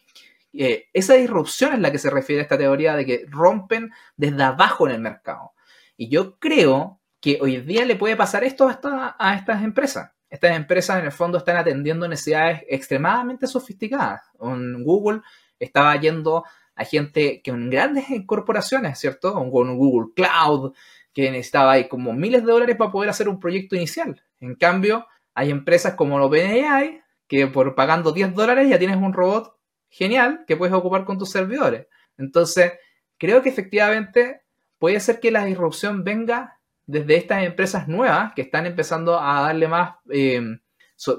Eh, 0.53 0.87
esa 0.93 1.13
disrupción 1.15 1.73
es 1.73 1.79
la 1.79 1.91
que 1.91 1.99
se 1.99 2.09
refiere 2.09 2.41
a 2.41 2.43
esta 2.43 2.57
teoría 2.57 2.95
de 2.95 3.05
que 3.05 3.25
rompen 3.29 3.91
desde 4.17 4.43
abajo 4.43 4.87
en 4.87 4.95
el 4.95 5.01
mercado. 5.01 5.53
Y 5.97 6.09
yo 6.09 6.39
creo 6.39 6.99
que 7.21 7.39
hoy 7.41 7.57
día 7.57 7.85
le 7.85 7.95
puede 7.95 8.15
pasar 8.15 8.43
esto 8.43 8.67
a, 8.67 9.15
a 9.19 9.35
estas 9.35 9.63
empresas. 9.63 10.11
Estas 10.29 10.55
empresas 10.55 10.99
en 10.99 11.05
el 11.05 11.11
fondo 11.11 11.37
están 11.37 11.57
atendiendo 11.57 12.07
necesidades 12.07 12.63
extremadamente 12.69 13.47
sofisticadas. 13.47 14.21
En 14.39 14.83
Google 14.83 15.21
estaba 15.59 15.95
yendo 15.97 16.43
a 16.75 16.85
gente 16.85 17.41
que 17.41 17.51
en 17.51 17.69
grandes 17.69 18.05
corporaciones, 18.25 18.97
¿cierto? 18.99 19.33
Con 19.33 19.77
Google 19.77 20.13
Cloud, 20.15 20.73
que 21.13 21.31
necesitaba 21.31 21.73
ahí 21.73 21.87
como 21.87 22.13
miles 22.13 22.45
de 22.45 22.51
dólares 22.51 22.77
para 22.77 22.91
poder 22.91 23.09
hacer 23.09 23.27
un 23.27 23.39
proyecto 23.39 23.75
inicial. 23.75 24.21
En 24.39 24.55
cambio, 24.55 25.05
hay 25.33 25.49
empresas 25.51 25.95
como 25.95 26.17
OpenAI 26.17 27.01
que 27.27 27.47
por 27.47 27.75
pagando 27.75 28.11
10 28.11 28.33
dólares 28.33 28.69
ya 28.69 28.79
tienes 28.79 28.97
un 28.97 29.13
robot 29.13 29.58
genial 29.89 30.45
que 30.47 30.55
puedes 30.55 30.73
ocupar 30.73 31.05
con 31.05 31.17
tus 31.17 31.31
servidores. 31.31 31.87
Entonces, 32.17 32.73
creo 33.17 33.41
que 33.41 33.49
efectivamente 33.49 34.41
puede 34.77 34.99
ser 34.99 35.19
que 35.19 35.31
la 35.31 35.45
disrupción 35.45 36.03
venga 36.03 36.59
desde 36.85 37.17
estas 37.17 37.43
empresas 37.43 37.87
nuevas 37.87 38.33
que 38.33 38.41
están 38.41 38.65
empezando 38.65 39.19
a 39.19 39.41
darle 39.41 39.67
más, 39.67 39.95
eh, 40.09 40.41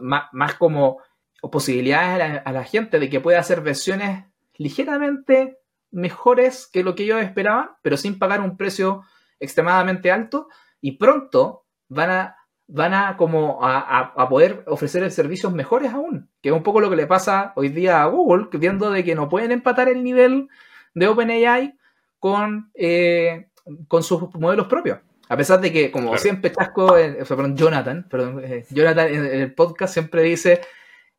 más, 0.00 0.54
como 0.54 0.98
posibilidades 1.40 2.14
a 2.14 2.18
la, 2.18 2.36
a 2.38 2.52
la, 2.52 2.64
gente 2.64 2.98
de 2.98 3.08
que 3.08 3.20
pueda 3.20 3.38
hacer 3.38 3.60
versiones 3.60 4.24
ligeramente 4.56 5.58
mejores 5.90 6.66
que 6.66 6.82
lo 6.82 6.94
que 6.94 7.04
ellos 7.04 7.22
esperaban, 7.22 7.70
pero 7.82 7.96
sin 7.96 8.18
pagar 8.18 8.40
un 8.40 8.56
precio 8.56 9.04
extremadamente 9.38 10.10
alto 10.10 10.48
y 10.80 10.92
pronto 10.92 11.64
van 11.88 12.10
a 12.10 12.36
van 12.72 12.94
a 12.94 13.16
como 13.16 13.58
a, 13.62 14.28
poder 14.28 14.64
ofrecer 14.66 15.10
servicios 15.10 15.52
mejores 15.52 15.92
aún, 15.92 16.30
que 16.40 16.50
es 16.50 16.54
un 16.54 16.62
poco 16.62 16.80
lo 16.80 16.90
que 16.90 16.96
le 16.96 17.06
pasa 17.06 17.52
hoy 17.56 17.68
día 17.68 18.02
a 18.02 18.06
Google, 18.06 18.48
viendo 18.52 18.90
de 18.90 19.04
que 19.04 19.14
no 19.14 19.28
pueden 19.28 19.50
empatar 19.50 19.88
el 19.88 20.02
nivel 20.04 20.48
de 20.94 21.08
OpenAI 21.08 21.76
con, 22.18 22.70
eh, 22.74 23.48
con 23.88 24.02
sus 24.02 24.32
modelos 24.34 24.66
propios. 24.66 24.98
A 25.28 25.36
pesar 25.36 25.60
de 25.60 25.72
que, 25.72 25.92
como 25.92 26.16
siempre 26.18 26.50
Chasco, 26.50 26.98
eh, 26.98 27.18
Jonathan, 27.54 28.06
perdón, 28.08 28.42
eh, 28.44 28.66
Jonathan 28.70 29.08
en 29.08 29.24
el 29.26 29.54
podcast 29.54 29.92
siempre 29.92 30.24
dice 30.24 30.60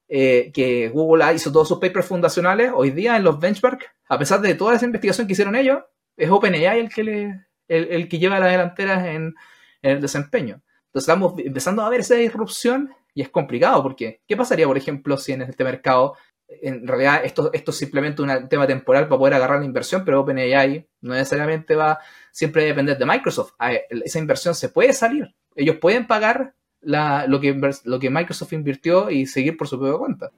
eh, 0.10 0.52
que 0.54 0.90
Google 0.90 1.34
hizo 1.34 1.50
todos 1.50 1.70
sus 1.70 1.80
papers 1.80 2.06
fundacionales, 2.06 2.72
hoy 2.76 2.92
día 2.92 3.16
en 3.16 3.24
los 3.24 3.40
benchmarks, 3.40 3.86
a 4.10 4.20
pesar 4.20 4.42
de 4.42 4.54
toda 4.56 4.76
esa 4.76 4.86
investigación 4.86 5.28
que 5.28 5.34
hicieron 5.34 5.56
ellos, 5.56 5.80
es 6.18 6.30
OpenAI 6.30 6.80
el 6.80 6.90
que, 6.90 7.04
le, 7.06 7.46
el, 7.70 8.10
que 8.10 8.20
lleva 8.20 8.38
las 8.40 8.52
delanteras 8.52 9.06
en, 9.06 9.34
el 9.82 10.02
desempeño. 10.02 10.62
Entonces 10.92 11.08
estamos 11.08 11.34
empezando 11.40 11.84
a 11.84 11.90
ver 11.90 12.02
esa 12.02 12.16
disrupción 12.16 12.94
y 13.14 13.22
es 13.22 13.30
complicado 13.30 13.82
porque 13.82 14.22
¿qué 14.28 14.36
pasaría, 14.36 14.68
por 14.68 14.78
ejemplo, 14.78 15.16
si 15.18 15.32
en 15.32 15.44
este 15.44 15.64
mercado 15.64 16.16
en 16.62 16.86
realidad 16.86 17.22
esto, 17.24 17.50
esto 17.54 17.72
es 17.72 17.78
simplemente 17.78 18.22
un 18.22 18.50
tema 18.50 18.68
temporal 18.68 19.08
para 19.08 19.18
poder 19.18 19.36
agarrar 19.36 19.60
la 19.60 19.66
inversión, 19.66 20.04
pero 20.04 20.20
OpenAI 20.20 20.86
no 21.02 21.14
necesariamente 21.14 21.76
va 21.76 22.00
siempre 22.32 22.64
a 22.64 22.66
depender 22.66 22.98
de 22.98 23.06
Microsoft. 23.06 23.54
Esa 23.90 24.20
inversión 24.20 24.54
se 24.54 24.70
puede 24.70 24.92
salir. 24.92 25.34
Ellos 25.56 25.78
pueden 25.78 26.08
pagar 26.08 26.54
lo, 26.82 27.40
que, 27.40 27.58
lo 27.86 28.00
que 28.00 28.10
Microsoft 28.10 28.54
invirtió 28.54 29.10
y 29.10 29.26
seguir 29.28 29.56
por 29.56 29.68
su 29.68 29.80
propia 29.80 29.98
cuenta. 29.98 30.32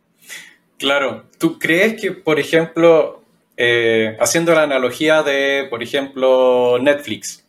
Claro. 0.77 1.25
¿Tú 1.39 1.57
crees 1.57 1.99
que, 1.99 2.11
por 2.11 2.39
ejemplo, 2.39 3.23
eh, 3.57 4.17
haciendo 4.19 4.53
la 4.53 4.63
analogía 4.63 5.23
de, 5.23 5.67
por 5.69 5.81
ejemplo, 5.81 6.77
Netflix, 6.79 7.42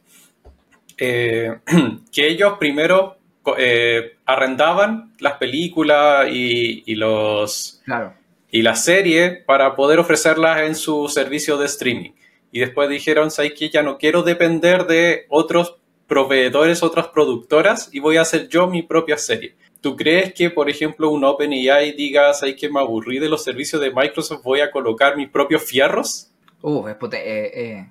eh, 0.98 1.58
que 2.12 2.28
ellos 2.28 2.54
primero 2.58 3.18
eh, 3.58 4.16
arrendaban 4.24 5.12
las 5.18 5.34
películas 5.34 6.28
y, 6.30 6.82
y 6.86 6.94
los... 6.94 7.80
Claro 7.84 8.14
y 8.54 8.62
la 8.62 8.76
serie 8.76 9.42
para 9.44 9.74
poder 9.74 9.98
ofrecerlas 9.98 10.60
en 10.60 10.76
su 10.76 11.08
servicio 11.08 11.56
de 11.58 11.66
streaming. 11.66 12.12
Y 12.52 12.60
después 12.60 12.88
dijeron, 12.88 13.32
¿sabes 13.32 13.52
que 13.54 13.68
Ya 13.68 13.82
no 13.82 13.98
quiero 13.98 14.22
depender 14.22 14.86
de 14.86 15.26
otros 15.28 15.74
proveedores, 16.06 16.84
otras 16.84 17.08
productoras 17.08 17.88
y 17.92 17.98
voy 17.98 18.16
a 18.16 18.20
hacer 18.20 18.46
yo 18.46 18.68
mi 18.68 18.82
propia 18.82 19.18
serie. 19.18 19.56
¿Tú 19.80 19.96
crees 19.96 20.32
que, 20.34 20.50
por 20.50 20.70
ejemplo, 20.70 21.10
un 21.10 21.24
OpenAI 21.24 21.96
diga, 21.96 22.32
¿sabes 22.32 22.54
que 22.54 22.68
Me 22.68 22.78
aburrí 22.78 23.18
de 23.18 23.28
los 23.28 23.42
servicios 23.42 23.82
de 23.82 23.90
Microsoft, 23.90 24.44
voy 24.44 24.60
a 24.60 24.70
colocar 24.70 25.16
mis 25.16 25.30
propios 25.30 25.64
fierros. 25.64 26.30
Uh, 26.62 26.86
eh, 26.86 26.96
eh, 27.12 27.86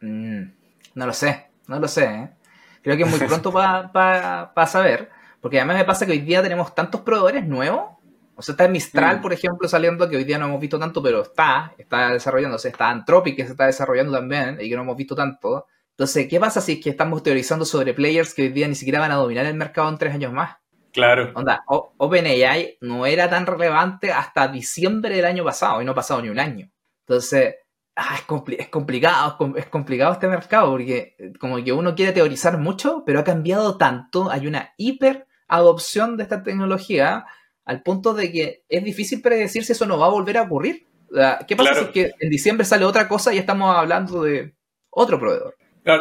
mm, 0.00 0.42
no 0.94 1.06
lo 1.06 1.12
sé, 1.12 1.44
no 1.66 1.78
lo 1.78 1.88
sé. 1.88 2.04
¿eh? 2.04 2.30
Creo 2.82 2.96
que 2.96 3.02
es 3.02 3.10
muy 3.10 3.18
pronto 3.28 3.52
para 3.52 4.66
saber, 4.66 5.10
porque 5.40 5.58
además 5.58 5.78
me 5.78 5.84
pasa 5.84 6.06
que 6.06 6.12
hoy 6.12 6.20
día 6.20 6.42
tenemos 6.42 6.74
tantos 6.74 7.00
proveedores 7.02 7.46
nuevos 7.46 7.94
o 8.36 8.42
sea, 8.42 8.52
está 8.52 8.68
Mistral, 8.68 9.18
mm. 9.18 9.22
por 9.22 9.32
ejemplo, 9.32 9.68
saliendo, 9.68 10.08
que 10.08 10.16
hoy 10.16 10.24
día 10.24 10.38
no 10.38 10.46
hemos 10.46 10.60
visto 10.60 10.78
tanto, 10.78 11.02
pero 11.02 11.22
está, 11.22 11.72
está 11.78 12.10
desarrollándose. 12.10 12.68
Está 12.68 12.90
Anthropic, 12.90 13.36
que 13.36 13.44
se 13.44 13.52
está 13.52 13.66
desarrollando 13.66 14.12
también, 14.12 14.58
y 14.60 14.68
que 14.68 14.76
no 14.76 14.82
hemos 14.82 14.96
visto 14.96 15.14
tanto. 15.14 15.66
Entonces, 15.90 16.26
¿qué 16.28 16.40
pasa 16.40 16.60
si 16.60 16.72
es 16.72 16.80
que 16.82 16.90
estamos 16.90 17.22
teorizando 17.22 17.64
sobre 17.64 17.94
players 17.94 18.34
que 18.34 18.42
hoy 18.42 18.48
día 18.48 18.66
ni 18.66 18.74
siquiera 18.74 18.98
van 18.98 19.12
a 19.12 19.16
dominar 19.16 19.46
el 19.46 19.54
mercado 19.54 19.88
en 19.88 19.98
tres 19.98 20.14
años 20.14 20.32
más? 20.32 20.56
Claro. 20.92 21.30
Onda, 21.34 21.64
OpenAI 21.66 22.78
no 22.80 23.06
era 23.06 23.28
tan 23.30 23.46
relevante 23.46 24.12
hasta 24.12 24.48
diciembre 24.48 25.16
del 25.16 25.24
año 25.24 25.44
pasado, 25.44 25.80
y 25.80 25.84
no 25.84 25.92
ha 25.92 25.96
pasado 25.96 26.20
ni 26.20 26.28
un 26.28 26.40
año. 26.40 26.70
Entonces, 27.06 27.56
ah, 27.96 28.16
es, 28.16 28.58
es, 28.58 28.68
complicado, 28.68 29.38
es 29.56 29.66
complicado 29.66 30.12
este 30.12 30.28
mercado, 30.28 30.70
porque 30.72 31.16
eh, 31.18 31.32
como 31.38 31.62
que 31.62 31.72
uno 31.72 31.94
quiere 31.94 32.12
teorizar 32.12 32.58
mucho, 32.58 33.02
pero 33.04 33.20
ha 33.20 33.24
cambiado 33.24 33.76
tanto, 33.76 34.30
hay 34.30 34.46
una 34.46 34.72
hiper 34.76 35.26
adopción 35.48 36.16
de 36.16 36.22
esta 36.24 36.42
tecnología 36.42 37.26
al 37.64 37.82
punto 37.82 38.14
de 38.14 38.30
que 38.32 38.64
es 38.68 38.84
difícil 38.84 39.22
predecir 39.22 39.64
si 39.64 39.72
eso 39.72 39.86
no 39.86 39.98
va 39.98 40.06
a 40.06 40.10
volver 40.10 40.38
a 40.38 40.42
ocurrir. 40.42 40.86
¿Qué 41.46 41.56
pasa 41.56 41.86
si 41.86 41.92
que 41.92 42.12
en 42.18 42.28
diciembre 42.28 42.64
sale 42.64 42.84
otra 42.84 43.08
cosa 43.08 43.32
y 43.32 43.38
estamos 43.38 43.74
hablando 43.74 44.22
de 44.22 44.54
otro 44.90 45.18
proveedor? 45.18 45.56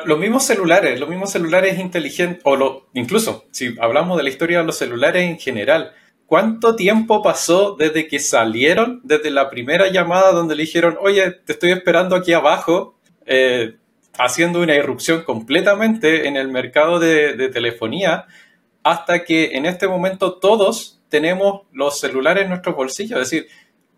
los 0.06 0.18
mismos 0.18 0.46
celulares, 0.46 0.98
los 1.00 1.10
mismos 1.10 1.32
celulares 1.32 1.78
inteligentes, 1.78 2.42
o 2.46 2.56
lo, 2.56 2.90
incluso 2.94 3.46
si 3.52 3.76
hablamos 3.82 4.18
de 4.18 4.24
la 4.24 4.30
historia 4.30 4.60
de 4.60 4.64
los 4.64 4.78
celulares 4.78 5.30
en 5.30 5.38
general, 5.38 5.94
¿cuánto 6.34 6.76
tiempo 6.76 7.22
pasó 7.22 7.76
desde 7.78 8.08
que 8.08 8.18
salieron, 8.18 9.02
desde 9.04 9.30
la 9.30 9.52
primera 9.52 9.92
llamada 9.92 10.32
donde 10.32 10.56
le 10.56 10.64
dijeron, 10.64 10.98
oye, 11.00 11.30
te 11.30 11.54
estoy 11.54 11.70
esperando 11.70 12.16
aquí 12.16 12.34
abajo, 12.34 12.98
eh, 13.28 13.76
haciendo 14.18 14.60
una 14.60 14.74
irrupción 14.74 15.22
completamente 15.22 16.28
en 16.28 16.36
el 16.36 16.48
mercado 16.48 16.98
de, 16.98 17.34
de 17.36 17.50
telefonía, 17.50 18.26
hasta 18.82 19.24
que 19.24 19.52
en 19.56 19.68
este 19.68 19.88
momento 19.88 20.40
todos 20.40 21.04
tenemos 21.08 21.68
los 21.72 22.00
celulares 22.00 22.46
en 22.46 22.50
nuestros 22.50 22.76
bolsillos. 22.76 23.22
Es 23.22 23.30
decir, 23.30 23.48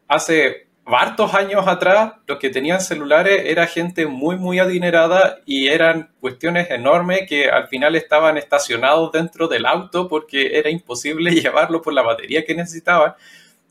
hace 0.10 0.68
hartos 0.86 1.34
años 1.34 1.68
atrás, 1.68 2.14
los 2.28 2.38
que 2.38 2.50
tenían 2.50 2.80
celulares 2.80 3.44
era 3.46 3.66
gente 3.66 4.06
muy, 4.06 4.38
muy 4.38 4.60
adinerada 4.60 5.40
y 5.46 5.68
eran 5.68 6.12
cuestiones 6.20 6.70
enormes 6.70 7.28
que 7.28 7.50
al 7.50 7.68
final 7.68 7.96
estaban 7.96 8.38
estacionados 8.38 9.12
dentro 9.12 9.48
del 9.48 9.66
auto 9.66 10.08
porque 10.08 10.58
era 10.58 10.70
imposible 10.70 11.32
llevarlo 11.42 11.82
por 11.82 11.94
la 11.94 12.04
batería 12.04 12.46
que 12.46 12.54
necesitaban. 12.54 13.14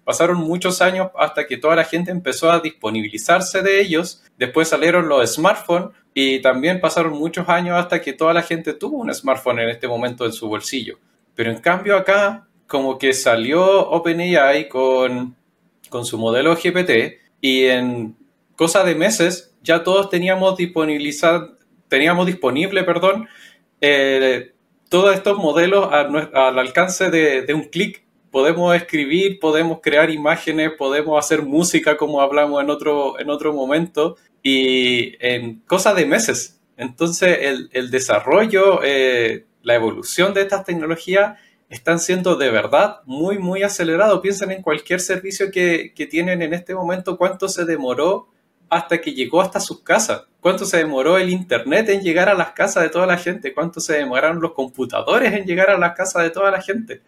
Pasaron 0.05 0.39
muchos 0.39 0.83
años 0.83 1.09
hasta 1.17 1.47
que 1.47 1.57
toda 1.57 1.77
la 1.77 1.85
gente 1.85 2.11
empezó 2.11 2.51
a 2.51 2.61
disponibilizarse 2.61 3.63
de 3.63 3.81
ellos. 3.81 4.23
Después 4.37 4.69
salieron 4.69 5.09
los 5.09 5.35
smartphones 5.35 5.91
y 6.13 6.43
también 6.43 6.81
pasaron 6.81 7.13
muchos 7.13 7.49
años 7.49 7.79
hasta 7.79 8.03
que 8.03 8.13
toda 8.13 8.35
la 8.35 8.43
gente 8.43 8.75
tuvo 8.75 8.99
un 8.99 9.15
smartphone 9.15 9.61
en 9.61 9.69
este 9.71 9.89
momento 9.89 10.27
en 10.27 10.33
su 10.33 10.49
bolsillo. 10.49 10.99
Pero 11.35 11.51
en 11.51 11.59
cambio 11.59 11.97
acá 11.97 12.47
como 12.67 12.99
que 12.99 13.15
salió 13.15 13.89
OpenAI 13.91 14.69
con, 14.69 15.37
con 15.95 16.05
su 16.05 16.19
modelo 16.19 16.57
GPT 16.57 17.21
y 17.41 17.67
en 17.67 18.17
cosa 18.57 18.83
de 18.83 18.97
meses 18.97 19.55
ya 19.63 19.85
todos 19.85 20.11
teníamos 20.11 20.59
teníamos 21.87 22.27
disponible, 22.27 22.83
perdón, 22.83 23.29
eh, 23.81 24.55
todos 24.89 25.15
estos 25.15 25.39
modelos 25.39 25.89
al 25.93 26.59
alcance 26.59 27.11
de, 27.11 27.55
un 27.55 27.63
clic. 27.63 28.03
Podemos 28.33 28.75
escribir, 28.75 29.39
podemos 29.39 29.79
crear 29.81 30.11
imágenes, 30.11 30.73
podemos 30.77 31.17
hacer 31.17 31.43
música 31.43 31.97
como 31.97 32.21
hablamos 32.21 32.61
en 32.61 32.71
otro, 32.71 33.21
en 33.21 33.31
otro 33.31 33.53
momento 33.53 34.17
y 34.43 35.15
en 35.25 35.61
cosa 35.61 35.95
de 35.95 36.07
meses. 36.07 36.61
Entonces 36.77 37.39
el, 37.43 37.71
el 37.73 37.93
desarrollo, 37.93 38.81
eh, 38.83 39.47
la 39.63 39.77
evolución 39.77 40.35
de 40.35 40.41
estas 40.41 40.65
tecnologías 40.65 41.39
están 41.69 41.99
siendo 41.99 42.37
de 42.37 42.51
verdad 42.51 43.01
muy, 43.05 43.39
muy 43.39 43.63
acelerados. 43.63 44.21
Piensen 44.21 44.51
en 44.51 44.63
cualquier 44.63 45.01
servicio 45.01 45.51
que, 45.51 45.93
tienen 46.11 46.43
en 46.43 46.55
este 46.55 46.75
momento, 46.75 47.17
cuánto 47.17 47.49
se 47.49 47.65
demoró 47.65 48.29
hasta 48.69 49.01
que 49.01 49.13
llegó 49.13 49.41
hasta 49.41 49.61
sus 49.61 49.83
casas, 49.83 50.25
cuánto 50.41 50.65
se 50.65 50.79
demoró 50.79 51.19
el 51.19 51.31
Internet 51.31 51.89
en 51.91 52.03
llegar 52.03 52.29
a 52.29 52.35
las 52.35 52.53
casas 52.53 52.83
de 52.83 52.89
toda 52.89 53.07
la 53.07 53.19
gente, 53.19 53.55
cuánto 53.55 53.81
se 53.81 53.95
demoraron 53.95 54.41
los 54.41 54.53
computadores 54.53 55.33
en 55.33 55.45
llegar 55.45 55.71
a 55.71 55.79
las 55.79 55.95
casas 55.95 56.23
de 56.23 56.31
toda 56.31 56.51
la 56.51 56.61
gente. 56.61 57.03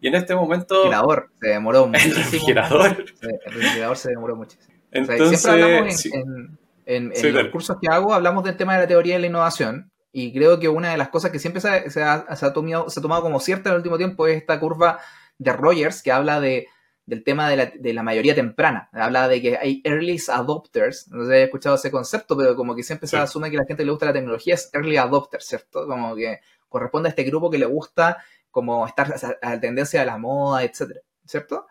Y 0.00 0.08
en 0.08 0.14
este 0.14 0.34
momento... 0.34 0.84
El 0.84 0.92
refrigerador 0.92 1.30
se 1.40 1.48
demoró 1.48 1.86
muchísimo. 1.86 2.14
El 2.14 2.22
refrigerador. 2.24 2.86
El 2.86 3.52
refrigerador 3.52 3.96
se 3.96 4.10
demoró 4.10 4.36
muchísimo. 4.36 4.74
Entonces, 4.92 5.40
siempre 5.40 5.62
hablamos 5.62 6.06
en, 6.06 6.58
en, 6.86 7.34
los 7.34 7.48
cursos 7.48 7.76
que 7.80 7.88
hago, 7.88 8.14
hablamos 8.14 8.44
del 8.44 8.56
tema 8.56 8.74
de 8.74 8.82
la 8.82 8.86
teoría 8.86 9.14
de 9.14 9.20
la 9.20 9.26
innovación, 9.26 9.90
y 10.18 10.32
creo 10.32 10.58
que 10.58 10.70
una 10.70 10.92
de 10.92 10.96
las 10.96 11.10
cosas 11.10 11.30
que 11.30 11.38
siempre 11.38 11.60
se 11.60 11.68
ha, 11.68 12.52
tomado, 12.54 12.88
se 12.88 13.00
ha 13.00 13.02
tomado 13.02 13.20
como 13.20 13.38
cierta 13.38 13.68
en 13.68 13.74
el 13.74 13.80
último 13.80 13.98
tiempo 13.98 14.26
es 14.26 14.38
esta 14.38 14.58
curva 14.58 14.98
de 15.36 15.52
Rogers 15.52 16.02
que 16.02 16.10
habla 16.10 16.40
de, 16.40 16.68
del 17.04 17.22
tema 17.22 17.50
de 17.50 17.56
la, 17.56 17.66
de 17.66 17.92
la, 17.92 18.02
mayoría 18.02 18.34
temprana. 18.34 18.88
Habla 18.94 19.28
de 19.28 19.42
que 19.42 19.58
hay 19.58 19.82
early 19.84 20.18
adopters. 20.28 21.08
No 21.08 21.26
sé 21.26 21.32
si 21.32 21.36
he 21.36 21.42
escuchado 21.42 21.76
ese 21.76 21.90
concepto, 21.90 22.34
pero 22.34 22.56
como 22.56 22.74
que 22.74 22.82
siempre 22.82 23.06
se 23.06 23.18
asume 23.18 23.50
que 23.50 23.58
la 23.58 23.66
gente 23.66 23.82
que 23.82 23.84
le 23.84 23.90
gusta 23.90 24.06
la 24.06 24.14
tecnología 24.14 24.54
es 24.54 24.70
early 24.72 24.96
adopter, 24.96 25.42
¿cierto? 25.42 25.86
Como 25.86 26.16
que 26.16 26.40
corresponde 26.70 27.08
a 27.08 27.10
este 27.10 27.24
grupo 27.24 27.50
que 27.50 27.58
le 27.58 27.66
gusta 27.66 28.16
como 28.50 28.86
estar 28.86 29.14
a 29.42 29.50
la 29.50 29.60
tendencia 29.60 30.00
de 30.00 30.06
la 30.06 30.16
moda, 30.16 30.64
etcétera, 30.64 31.00
¿cierto? 31.26 31.66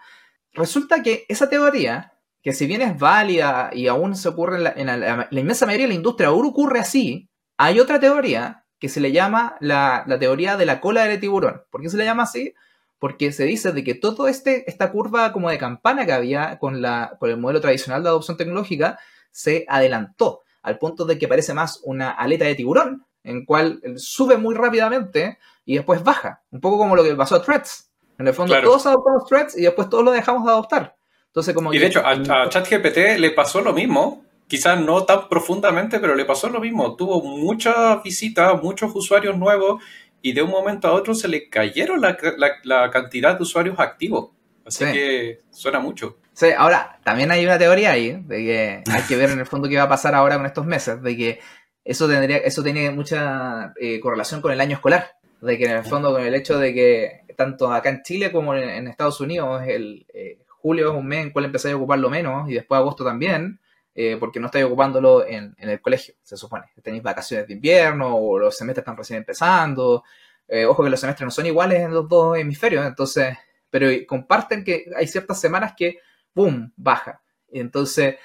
Resulta 0.54 1.02
que 1.02 1.26
esa 1.30 1.50
teoría, 1.50 2.14
que 2.44 2.54
si 2.54 2.68
bien 2.68 2.84
es 2.84 3.00
válida 3.00 3.72
y 3.74 3.88
aún 3.88 4.16
se 4.16 4.30
ocurre 4.30 4.58
en 4.58 4.64
la, 4.64 4.74
en 4.76 5.28
la 5.32 5.40
inmensa 5.40 5.66
mayoría 5.66 5.86
de 5.86 5.94
la 5.94 5.96
industria, 5.96 6.28
aún 6.28 6.46
ocurre 6.46 6.78
así, 6.78 7.28
hay 7.58 7.80
otra 7.80 8.00
teoría 8.00 8.66
que 8.80 8.90
se 8.90 9.00
le 9.00 9.12
llama 9.12 9.56
la, 9.60 10.06
teoría 10.20 10.58
de 10.58 10.66
la 10.66 10.82
cola 10.82 11.06
del 11.06 11.20
tiburón. 11.20 11.64
¿Por 11.70 11.82
qué 11.82 11.90
se 11.90 11.98
le 11.98 12.06
llama 12.06 12.24
así? 12.24 12.54
Porque 13.00 13.32
se 13.32 13.46
dice 13.46 13.72
de 13.72 13.84
que 13.84 13.96
todo 13.96 14.28
este, 14.28 14.70
esta 14.70 14.92
curva 14.92 15.32
como 15.32 15.50
de 15.50 15.58
campana 15.58 16.06
que 16.06 16.14
había 16.14 16.60
con, 16.60 16.82
la, 16.82 17.16
con 17.20 17.30
el 17.30 17.38
modelo 17.38 17.62
tradicional 17.62 18.04
de 18.04 18.10
adopción 18.10 18.38
tecnológica 18.38 19.00
se 19.32 19.66
adelantó 19.68 20.42
al 20.62 20.78
punto 20.78 21.06
de 21.06 21.18
que 21.18 21.28
parece 21.28 21.54
más 21.54 21.82
una 21.84 22.12
aleta 22.12 22.46
de 22.46 22.56
tiburón, 22.56 23.06
en 23.24 23.46
cual 23.46 23.82
sube 23.98 24.38
muy 24.38 24.56
rápidamente 24.56 25.38
y 25.64 25.76
después 25.76 26.04
baja. 26.04 26.42
Un 26.52 26.62
poco 26.62 26.78
como 26.78 26.96
lo 26.96 27.04
que 27.04 27.16
pasó 27.16 27.36
a 27.36 27.42
Threads. 27.42 27.92
En 28.18 28.28
el 28.28 28.34
fondo 28.34 28.60
todos 28.62 28.86
adoptamos 28.86 29.26
Threads 29.28 29.58
y 29.58 29.62
después 29.62 29.90
todos 29.90 30.04
lo 30.04 30.12
dejamos 30.12 30.46
de 30.46 30.52
adoptar. 30.52 30.96
Entonces, 31.28 31.54
como 31.54 31.74
y 31.74 31.80
de 31.80 31.88
hecho, 31.88 32.02
a, 32.06 32.12
a 32.12 32.50
ChatGPT 32.50 33.20
le 33.20 33.32
pasó 33.32 33.62
lo 33.62 33.74
mismo 33.74 34.25
quizás 34.48 34.80
no 34.80 35.04
tan 35.06 35.28
profundamente, 35.30 36.00
pero 36.00 36.16
le 36.16 36.26
pasó 36.26 36.50
lo 36.50 36.60
mismo. 36.60 36.96
Tuvo 36.96 37.22
muchas 37.22 38.02
visitas, 38.04 38.62
muchos 38.62 38.92
usuarios 38.96 39.38
nuevos 39.38 39.84
y 40.22 40.34
de 40.34 40.42
un 40.42 40.50
momento 40.50 40.88
a 40.88 40.94
otro 40.94 41.14
se 41.14 41.28
le 41.28 41.50
cayeron 41.50 42.02
la, 42.02 42.90
cantidad 42.92 43.36
de 43.36 43.44
usuarios 43.44 43.80
activos. 43.80 44.32
Así 44.66 44.84
que 44.86 45.42
suena 45.52 45.80
mucho. 45.80 46.18
Sí, 46.34 46.48
ahora 46.58 47.00
también 47.04 47.32
hay 47.32 47.46
una 47.46 47.58
teoría 47.58 47.92
ahí 47.92 48.20
de 48.26 48.38
que 48.38 48.84
hay 48.92 49.02
que 49.08 49.16
ver 49.16 49.30
en 49.30 49.40
el 49.40 49.46
fondo 49.46 49.70
qué 49.70 49.78
va 49.78 49.84
a 49.84 49.90
pasar 49.90 50.16
ahora 50.16 50.38
con 50.38 50.46
estos 50.46 50.66
meses, 50.66 51.02
de 51.02 51.16
que 51.16 51.40
eso 51.86 52.10
tendría, 52.10 52.38
eso 52.38 52.64
tiene 52.64 52.90
mucha 52.90 53.74
eh, 53.80 54.00
correlación 54.00 54.42
con 54.42 54.52
el 54.52 54.60
año 54.60 54.74
escolar, 54.76 55.12
de 55.40 55.58
que 55.58 55.66
en 55.66 55.78
el 55.78 55.84
fondo 55.86 56.12
con 56.12 56.24
el 56.24 56.34
hecho 56.34 56.58
de 56.58 56.74
que 56.74 57.22
tanto 57.38 57.72
acá 57.72 57.90
en 57.90 58.02
Chile 58.02 58.32
como 58.32 58.56
en, 58.56 58.88
Estados 58.88 59.22
Unidos 59.22 59.62
el 59.68 60.06
eh, 60.14 60.40
julio 60.48 60.92
es 60.92 60.98
un 60.98 61.06
mes 61.06 61.20
en 61.20 61.28
el 61.28 61.34
cual 61.34 61.46
empezáis 61.46 61.74
a 61.74 61.78
ocuparlo 61.78 62.10
menos 62.10 62.50
y 62.50 62.56
después 62.56 62.80
agosto 62.80 63.06
también, 63.06 63.60
eh, 63.98 64.18
porque 64.20 64.42
no 64.42 64.48
estáis 64.48 64.66
ocupándolo 64.66 65.26
en, 65.26 65.56
el 65.58 65.82
colegio, 65.82 66.16
se 66.22 66.36
supone. 66.36 66.66
Tenéis 66.84 67.02
vacaciones 67.02 67.48
de 67.48 67.54
invierno 67.54 68.16
o 68.18 68.38
los 68.38 68.58
semestres 68.58 68.82
están 68.84 68.98
recién 68.98 69.20
empezando. 69.20 70.04
Eh, 70.48 70.66
ojo 70.66 70.84
que 70.84 70.90
los 70.90 71.00
semestres 71.00 71.26
no 71.26 71.32
son 71.32 71.46
iguales 71.46 71.80
en 71.80 71.92
los 71.92 72.08
dos 72.08 72.38
hemisferios, 72.38 72.86
entonces, 72.86 73.38
pero 73.70 73.88
comparten 74.06 74.64
que 74.66 74.86
hay 74.96 75.08
ciertas 75.08 75.40
semanas 75.40 75.74
que, 75.78 76.00
¡boom!, 76.34 76.74
baja. 76.76 77.22
Entonces, 77.50 78.18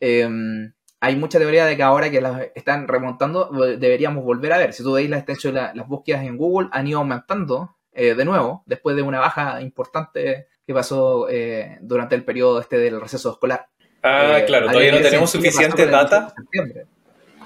em, 0.00 0.72
hay 1.00 1.16
mucha 1.16 1.38
teoría 1.38 1.64
de 1.66 1.76
que 1.76 1.82
ahora 1.82 2.10
que 2.10 2.20
las 2.20 2.48
están 2.54 2.88
remontando, 2.88 3.50
deberíamos 3.78 4.24
volver 4.24 4.52
a 4.52 4.58
ver. 4.58 4.72
Si 4.72 4.82
tú 4.82 4.94
veis 4.94 5.08
la 5.08 5.18
extensión, 5.18 5.54
las 5.54 5.86
búsquedas 5.86 6.24
en 6.24 6.36
Google 6.36 6.68
han 6.72 6.86
ido 6.88 6.98
aumentando 6.98 7.76
eh, 7.92 8.14
de 8.14 8.24
nuevo, 8.24 8.64
después 8.66 8.96
de 8.96 9.02
una 9.02 9.20
baja 9.20 9.60
importante 9.62 10.48
que 10.66 10.74
pasó 10.74 11.28
eh, 11.28 11.78
durante 11.82 12.16
el 12.16 12.24
periodo 12.24 12.60
este 12.60 12.78
del 12.78 13.00
receso 13.00 13.30
escolar. 13.30 13.68
Ah, 14.06 14.42
claro, 14.46 14.66
todavía 14.66 14.92
no 14.92 15.00
tenemos 15.00 15.30
suficiente 15.30 15.86
data. 15.86 16.34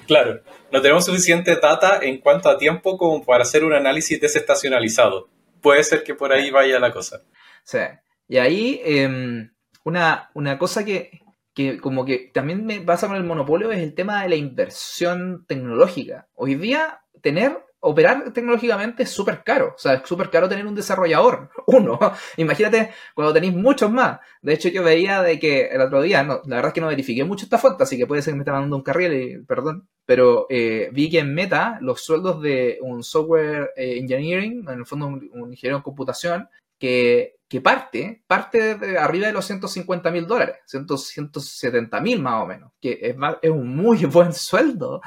Claro, 0.09 0.43
no 0.73 0.83
tenemos 0.83 1.05
suficiente 1.05 1.55
data 1.55 2.01
en 2.03 2.19
cuanto 2.19 2.49
a 2.49 2.59
tiempo 2.59 2.99
como 2.99 3.25
para 3.25 3.43
hacer 3.43 3.63
un 3.63 3.75
análisis 3.75 4.21
desestacionalizado. 4.21 5.29
Puede 5.61 5.85
ser 5.85 6.03
que 6.03 6.17
por 6.17 6.33
ahí 6.33 6.51
vaya 6.51 6.81
la 6.81 6.93
cosa. 6.93 7.23
Sí. 7.63 7.79
Y 8.27 8.39
ahí, 8.39 8.81
em, 8.85 9.53
una, 9.85 10.31
una, 10.35 10.59
cosa 10.59 10.85
que, 10.85 11.21
que, 11.55 11.79
como 11.79 12.05
que 12.05 12.31
también 12.35 12.67
me 12.67 12.81
pasa 12.81 13.07
con 13.07 13.17
el 13.17 13.25
monopolio 13.25 13.71
es 13.71 13.79
el 13.79 13.95
tema 13.95 14.23
de 14.23 14.31
la 14.31 14.37
inversión 14.37 15.45
tecnológica. 15.47 16.27
Hoy 16.35 16.57
día, 16.57 17.03
tener 17.23 17.57
operar 17.81 18.33
tecnológicamente 18.33 19.05
es 19.05 19.11
súper 19.11 19.43
caro. 19.45 19.75
O 19.75 19.79
sea, 19.79 19.95
es 19.95 20.09
súper 20.09 20.31
caro 20.31 20.49
tener 20.49 20.67
un 20.67 20.75
desarrollador, 20.75 21.51
uno. 21.67 21.99
Imagínate 22.37 22.91
cuando 23.15 23.33
tenéis 23.33 23.55
muchos 23.55 23.91
más. 23.91 24.19
De 24.43 24.55
hecho, 24.55 24.69
yo 24.69 24.83
veía 24.83 25.23
de 25.23 25.39
que 25.39 25.67
el 25.67 25.81
otro 25.81 26.03
día, 26.03 26.23
no, 26.23 26.41
la 26.47 26.57
verdad 26.57 26.69
es 26.69 26.75
que 26.75 26.81
no 26.81 26.89
verifiqué 26.89 27.25
mucho 27.25 27.45
esta 27.45 27.59
fuente, 27.59 27.83
así 27.83 27.97
que 27.97 28.07
puede 28.07 28.23
ser 28.23 28.33
que 28.33 28.37
me 28.37 28.43
esté 28.43 28.53
mandando 28.53 28.77
un 28.77 28.83
carril, 28.83 29.13
y, 29.13 29.45
perdón. 29.45 29.89
Pero 30.05 30.47
eh, 30.49 30.91
vi 30.93 31.11
que 31.11 31.21
en 31.21 31.35
Meta 31.35 31.79
los 31.81 32.03
sueldos 32.03 32.43
de 32.43 32.79
un 32.83 33.03
software 33.03 33.71
eh, 33.77 33.99
engineering, 33.99 34.65
en 34.69 34.79
el 34.79 34.87
fondo 34.87 35.07
un, 35.07 35.51
ingeniero 35.51 35.77
en 35.77 35.83
computación, 35.83 36.49
que, 36.79 37.37
que, 37.49 37.61
parte, 37.61 38.23
parte 38.27 38.77
de 38.77 38.99
arriba 38.99 39.27
de 39.27 39.33
los 39.33 39.45
150 39.45 40.11
mil 40.13 40.27
dólares, 40.27 40.57
170 40.67 42.01
mil 42.01 42.23
más 42.23 42.43
o 42.43 42.47
menos, 42.47 42.73
que 42.81 42.99
es, 43.03 43.17
es 43.43 43.51
un 43.51 43.77
muy 43.77 43.99
buen 44.07 44.33
sueldo 44.33 45.01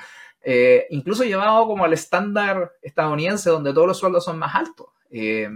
eh, 0.43 0.87
incluso 0.89 1.23
llevado 1.23 1.67
como 1.67 1.85
al 1.85 1.93
estándar 1.93 2.71
estadounidense 2.81 3.49
donde 3.49 3.73
todos 3.73 3.87
los 3.87 3.99
sueldos 3.99 4.25
son 4.25 4.39
más 4.39 4.55
altos. 4.55 4.87
Eh, 5.09 5.49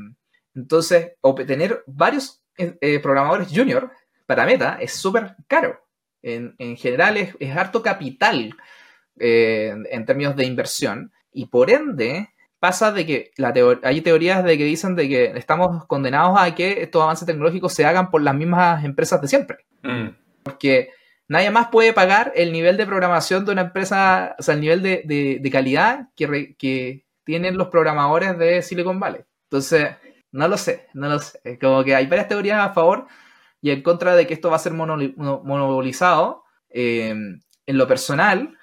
entonces, 0.54 1.14
tener 1.48 1.84
varios 1.88 2.42
eh, 2.58 3.00
programadores 3.00 3.50
junior 3.54 3.92
para 4.26 4.46
Meta 4.46 4.78
es 4.80 4.94
súper 4.94 5.36
caro. 5.48 5.82
En, 6.22 6.56
general 6.78 7.18
es, 7.18 7.56
harto 7.56 7.84
capital 7.84 8.56
en 9.18 10.06
términos 10.06 10.36
de 10.36 10.46
inversión 10.46 11.12
y 11.32 11.46
por 11.46 11.70
ende 11.70 12.30
pasa 12.60 12.92
de 12.92 13.06
que 13.06 13.32
la 13.38 13.54
hay 13.84 14.02
teorías 14.02 14.44
de 14.44 14.58
que 14.58 14.64
dicen 14.64 14.96
de 14.96 15.08
que 15.08 15.26
estamos 15.36 15.86
condenados 15.86 16.36
a 16.40 16.56
que 16.56 16.82
estos 16.82 17.04
avances 17.04 17.28
tecnológicos 17.28 17.74
se 17.74 17.86
hagan 17.86 18.10
por 18.10 18.24
las 18.24 18.34
mismas 18.34 18.84
empresas 18.84 19.22
de 19.22 19.28
siempre. 19.28 19.58
Mm. 19.84 20.08
Porque 20.42 20.90
Nadie 21.28 21.50
más 21.50 21.68
puede 21.70 21.94
pagar 21.94 22.32
el 22.36 22.52
nivel 22.52 22.78
de 22.78 22.86
programación 22.86 23.46
de 23.46 23.52
una 23.52 23.62
empresa, 23.62 24.36
o 24.38 24.44
sea, 24.44 24.54
el 24.54 24.62
nivel 24.62 24.82
de, 24.84 25.50
calidad 25.52 26.10
que, 26.16 26.56
que, 26.58 27.06
tienen 27.24 27.58
los 27.58 27.70
programadores 27.70 28.38
de 28.38 28.62
Silicon 28.62 29.00
Valley. 29.00 29.22
Entonces, 29.50 29.96
no 30.32 30.48
lo 30.48 30.58
sé, 30.58 30.88
no 30.94 31.10
lo 31.10 31.18
sé. 31.18 31.58
Como 31.60 31.84
que 31.84 31.96
hay 31.96 32.06
varias 32.06 32.28
teorías 32.28 32.60
a 32.60 32.74
favor 32.74 33.08
y 33.62 33.72
en 33.72 33.82
contra 33.82 34.16
de 34.16 34.28
que 34.28 34.36
esto 34.36 34.52
va 34.52 34.58
a 34.58 34.60
ser 34.60 34.74
monopolizado. 34.74 36.44
Em, 36.70 37.40
en 37.66 37.78
lo 37.78 37.88
personal, 37.88 38.56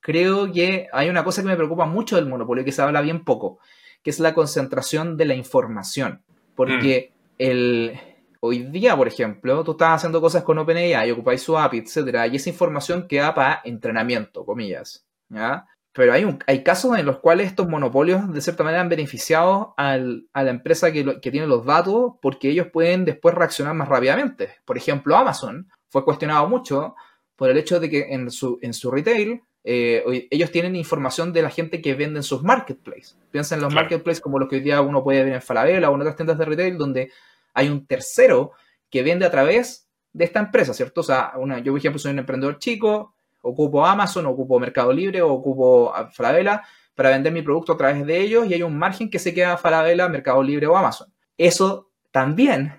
creo 0.00 0.50
que 0.50 0.86
hay 0.92 1.10
una 1.10 1.24
cosa 1.24 1.42
que 1.42 1.48
me 1.48 1.56
preocupa 1.56 1.84
mucho 1.84 2.16
del 2.16 2.26
monopolio 2.26 2.62
y 2.62 2.64
que 2.64 2.72
se 2.72 2.80
habla 2.80 3.02
bien 3.02 3.22
poco, 3.24 3.58
que 4.02 4.08
es 4.08 4.18
la 4.18 4.32
concentración 4.32 5.18
de 5.18 5.26
la 5.26 5.34
información. 5.34 6.22
Porque 6.54 7.12
mm. 7.12 7.34
el, 7.38 8.00
Hoy 8.46 8.64
día, 8.64 8.96
por 8.96 9.08
ejemplo, 9.08 9.64
tú 9.64 9.72
estás 9.72 9.96
haciendo 9.96 10.20
cosas 10.20 10.42
con 10.44 10.58
OpenAI, 10.58 11.10
ocupáis 11.10 11.42
su 11.42 11.58
API, 11.58 11.78
etcétera, 11.78 12.26
y 12.26 12.36
esa 12.36 12.48
información 12.48 13.08
queda 13.08 13.34
para 13.34 13.60
entrenamiento, 13.64 14.44
comillas. 14.44 15.04
¿ya? 15.28 15.66
Pero 15.92 16.12
hay, 16.12 16.24
un, 16.24 16.38
hay 16.46 16.62
casos 16.62 16.98
en 16.98 17.06
los 17.06 17.20
cuales 17.20 17.46
estos 17.46 17.68
monopolios, 17.68 18.32
de 18.32 18.40
cierta 18.42 18.62
manera, 18.62 18.82
han 18.82 18.88
beneficiado 18.88 19.74
a 19.78 19.96
la 19.96 20.50
empresa 20.50 20.92
que, 20.92 21.04
tiene 21.20 21.46
los 21.46 21.64
datos 21.64 22.12
porque 22.20 22.50
ellos 22.50 22.68
pueden 22.72 23.04
después 23.04 23.34
reaccionar 23.34 23.74
más 23.74 23.88
rápidamente. 23.88 24.50
Por 24.64 24.76
ejemplo, 24.76 25.16
Amazon 25.16 25.68
fue 25.88 26.04
cuestionado 26.04 26.48
mucho 26.48 26.94
por 27.34 27.50
el 27.50 27.56
hecho 27.56 27.80
de 27.80 27.88
que 27.88 28.12
en 28.12 28.30
su, 28.30 28.58
en 28.60 28.74
su 28.74 28.90
retail 28.90 29.40
eh, 29.64 30.28
ellos 30.30 30.52
tienen 30.52 30.76
información 30.76 31.32
de 31.32 31.42
la 31.42 31.50
gente 31.50 31.82
que 31.82 31.94
vende 31.94 32.18
en 32.18 32.22
sus 32.22 32.42
marketplaces. 32.42 33.18
Piensa 33.30 33.54
en 33.54 33.62
los 33.62 33.74
marketplaces 33.74 34.20
como 34.20 34.38
los 34.38 34.48
que 34.48 34.56
hoy 34.56 34.62
día 34.62 34.80
uno 34.80 35.02
puede 35.02 35.24
ver 35.24 35.32
en 35.32 35.42
Falabella 35.42 35.90
o 35.90 35.94
en 35.94 36.02
otras 36.02 36.14
tiendas 36.14 36.38
de 36.38 36.44
retail 36.44 36.78
donde 36.78 37.10
hay 37.56 37.70
un 37.70 37.86
tercero 37.86 38.52
que 38.90 39.02
vende 39.02 39.24
a 39.24 39.30
través 39.30 39.88
de 40.12 40.24
esta 40.24 40.40
empresa, 40.40 40.74
¿cierto? 40.74 41.00
O 41.00 41.04
sea, 41.04 41.32
una, 41.36 41.58
yo, 41.58 41.72
por 41.72 41.78
ejemplo, 41.78 41.98
soy 41.98 42.12
un 42.12 42.18
emprendedor 42.18 42.58
chico, 42.58 43.14
ocupo 43.40 43.84
Amazon, 43.84 44.26
ocupo 44.26 44.60
Mercado 44.60 44.92
Libre, 44.92 45.22
ocupo 45.22 45.92
Falabella 46.12 46.62
para 46.94 47.10
vender 47.10 47.32
mi 47.32 47.42
producto 47.42 47.72
a 47.72 47.76
través 47.76 48.04
de 48.04 48.20
ellos 48.20 48.46
y 48.46 48.54
hay 48.54 48.62
un 48.62 48.78
margen 48.78 49.08
que 49.08 49.18
se 49.18 49.32
queda 49.32 49.54
a 49.54 49.56
Falabella, 49.56 50.08
Mercado 50.08 50.42
Libre 50.42 50.66
o 50.66 50.76
Amazon. 50.76 51.12
Eso 51.38 51.90
también 52.10 52.74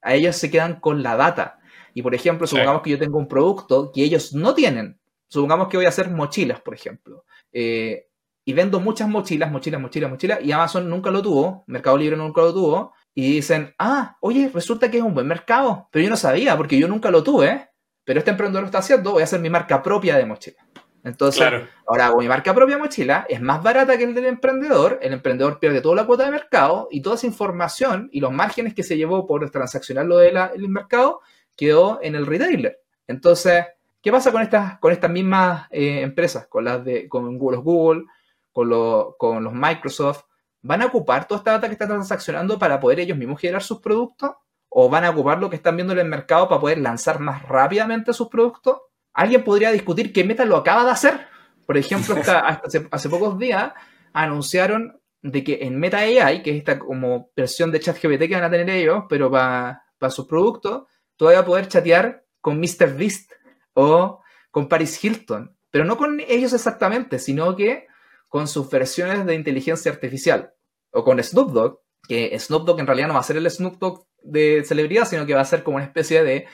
a 0.00 0.14
ellos 0.14 0.36
se 0.36 0.50
quedan 0.50 0.78
con 0.78 1.02
la 1.02 1.16
data. 1.16 1.58
Y 1.94 2.02
por 2.02 2.14
ejemplo, 2.14 2.46
supongamos 2.46 2.82
que 2.82 2.90
yo 2.90 2.98
tengo 2.98 3.18
un 3.18 3.28
producto 3.28 3.90
que 3.92 4.04
ellos 4.04 4.32
no 4.34 4.54
tienen. 4.54 5.00
Supongamos 5.26 5.68
que 5.68 5.76
voy 5.76 5.86
a 5.86 5.90
hacer 5.90 6.10
mochilas, 6.10 6.60
por 6.60 6.74
ejemplo. 6.74 7.24
Eh, 7.52 8.06
y 8.44 8.52
vendo 8.52 8.80
muchas 8.80 9.08
mochilas, 9.08 9.50
mochilas, 9.50 9.80
mochilas, 9.80 10.10
mochilas, 10.10 10.40
y 10.42 10.52
Amazon 10.52 10.88
nunca 10.88 11.10
lo 11.10 11.22
tuvo, 11.22 11.64
Mercado 11.66 11.96
Libre 11.96 12.16
nunca 12.16 12.40
lo 12.42 12.52
tuvo, 12.52 12.92
y 13.14 13.34
dicen, 13.34 13.74
ah, 13.78 14.16
oye, 14.20 14.50
resulta 14.52 14.90
que 14.90 14.98
es 14.98 15.02
un 15.02 15.14
buen 15.14 15.26
mercado, 15.26 15.88
pero 15.90 16.04
yo 16.04 16.10
no 16.10 16.16
sabía 16.16 16.56
porque 16.56 16.78
yo 16.78 16.88
nunca 16.88 17.10
lo 17.10 17.22
tuve, 17.22 17.70
pero 18.04 18.18
este 18.18 18.30
emprendedor 18.30 18.62
lo 18.62 18.66
está 18.66 18.78
haciendo, 18.78 19.12
voy 19.12 19.22
a 19.22 19.24
hacer 19.24 19.40
mi 19.40 19.50
marca 19.50 19.82
propia 19.82 20.16
de 20.16 20.26
mochila. 20.26 20.66
Entonces, 21.04 21.42
ahora 21.86 22.06
hago 22.06 22.20
mi 22.20 22.28
marca 22.28 22.54
propia 22.54 22.76
de 22.76 22.82
mochila, 22.82 23.26
es 23.28 23.40
más 23.40 23.62
barata 23.62 23.98
que 23.98 24.04
el 24.04 24.14
del 24.14 24.26
emprendedor, 24.26 24.98
el 25.02 25.12
emprendedor 25.12 25.58
pierde 25.58 25.80
toda 25.80 25.96
la 25.96 26.06
cuota 26.06 26.24
de 26.24 26.30
mercado 26.30 26.88
y 26.90 27.02
toda 27.02 27.16
esa 27.16 27.26
información 27.26 28.08
y 28.12 28.20
los 28.20 28.32
márgenes 28.32 28.72
que 28.72 28.84
se 28.84 28.96
llevó 28.96 29.26
por 29.26 29.48
transaccionarlo 29.50 30.18
del 30.18 30.68
mercado 30.68 31.20
quedó 31.56 31.98
en 32.02 32.14
el 32.14 32.24
retailer. 32.24 32.80
Entonces, 33.08 33.64
¿qué 34.00 34.12
pasa 34.12 34.30
con 34.30 34.42
estas, 34.42 34.78
con 34.78 34.92
estas 34.92 35.10
mismas 35.10 35.66
eh, 35.72 36.02
empresas? 36.02 36.46
Con 36.46 36.64
las 36.64 36.84
de 36.84 37.08
con 37.08 37.36
los 37.36 37.62
Google, 37.64 38.04
con, 38.52 38.70
con 39.18 39.42
los 39.42 39.52
Microsoft, 39.52 40.22
¿Van 40.62 40.80
a 40.80 40.86
ocupar 40.86 41.26
toda 41.26 41.38
esta 41.38 41.52
data 41.52 41.66
que 41.66 41.72
están 41.72 41.88
transaccionando 41.88 42.58
para 42.58 42.78
poder 42.78 43.00
ellos 43.00 43.18
mismos 43.18 43.40
generar 43.40 43.62
sus 43.62 43.80
productos? 43.80 44.32
¿O 44.68 44.88
van 44.88 45.04
a 45.04 45.10
ocupar 45.10 45.38
lo 45.38 45.50
que 45.50 45.56
están 45.56 45.76
viendo 45.76 45.92
en 45.92 45.98
el 45.98 46.06
mercado 46.06 46.48
para 46.48 46.60
poder 46.60 46.78
lanzar 46.78 47.18
más 47.18 47.42
rápidamente 47.42 48.12
sus 48.12 48.28
productos? 48.28 48.78
Alguien 49.12 49.44
podría 49.44 49.72
discutir 49.72 50.12
qué 50.12 50.24
Meta 50.24 50.44
lo 50.44 50.56
acaba 50.56 50.84
de 50.84 50.92
hacer. 50.92 51.26
Por 51.66 51.76
ejemplo, 51.76 52.14
hasta, 52.14 52.38
hace, 52.90 53.08
pocos 53.08 53.38
días 53.38 53.72
anunciaron 54.12 55.00
de 55.20 55.44
que 55.44 55.58
en 55.62 55.78
Meta 55.78 55.98
AI, 55.98 56.42
que 56.42 56.52
es 56.52 56.56
esta 56.56 56.78
como 56.78 57.30
versión 57.36 57.70
de 57.70 57.80
ChatGPT 57.80 58.28
que 58.28 58.34
van 58.34 58.44
a 58.44 58.50
tener 58.50 58.70
ellos, 58.70 59.04
pero 59.08 59.30
para, 59.30 59.84
para 59.98 60.10
sus 60.10 60.26
productos, 60.26 60.84
tú 61.16 61.26
vas 61.26 61.36
a 61.36 61.44
poder 61.44 61.68
chatear 61.68 62.24
con 62.40 62.58
MrBeast 62.58 63.32
o 63.74 64.22
con 64.50 64.68
Paris 64.68 65.02
Hilton. 65.04 65.56
Pero 65.70 65.84
no 65.84 65.96
con 65.96 66.20
ellos 66.20 66.52
exactamente, 66.52 67.18
sino 67.18 67.56
que 67.56 67.86
con 68.32 68.48
sus 68.48 68.70
versiones 68.70 69.26
de 69.26 69.34
inteligencia 69.34 69.92
artificial. 69.92 70.54
O 70.90 71.04
con 71.04 71.22
Snoop 71.22 71.52
Dogg, 71.52 71.80
que 72.08 72.34
Snoop 72.38 72.64
Dogg 72.64 72.80
en 72.80 72.86
realidad 72.86 73.08
no 73.08 73.12
va 73.12 73.20
a 73.20 73.24
ser 73.24 73.36
el 73.36 73.50
Snoop 73.50 73.78
Dogg 73.78 74.06
de 74.22 74.64
celebridad, 74.64 75.04
sino 75.04 75.26
que 75.26 75.34
va 75.34 75.42
a 75.42 75.44
ser 75.44 75.62
como 75.62 75.76
una 75.76 75.84
especie 75.84 76.24
de 76.24 76.46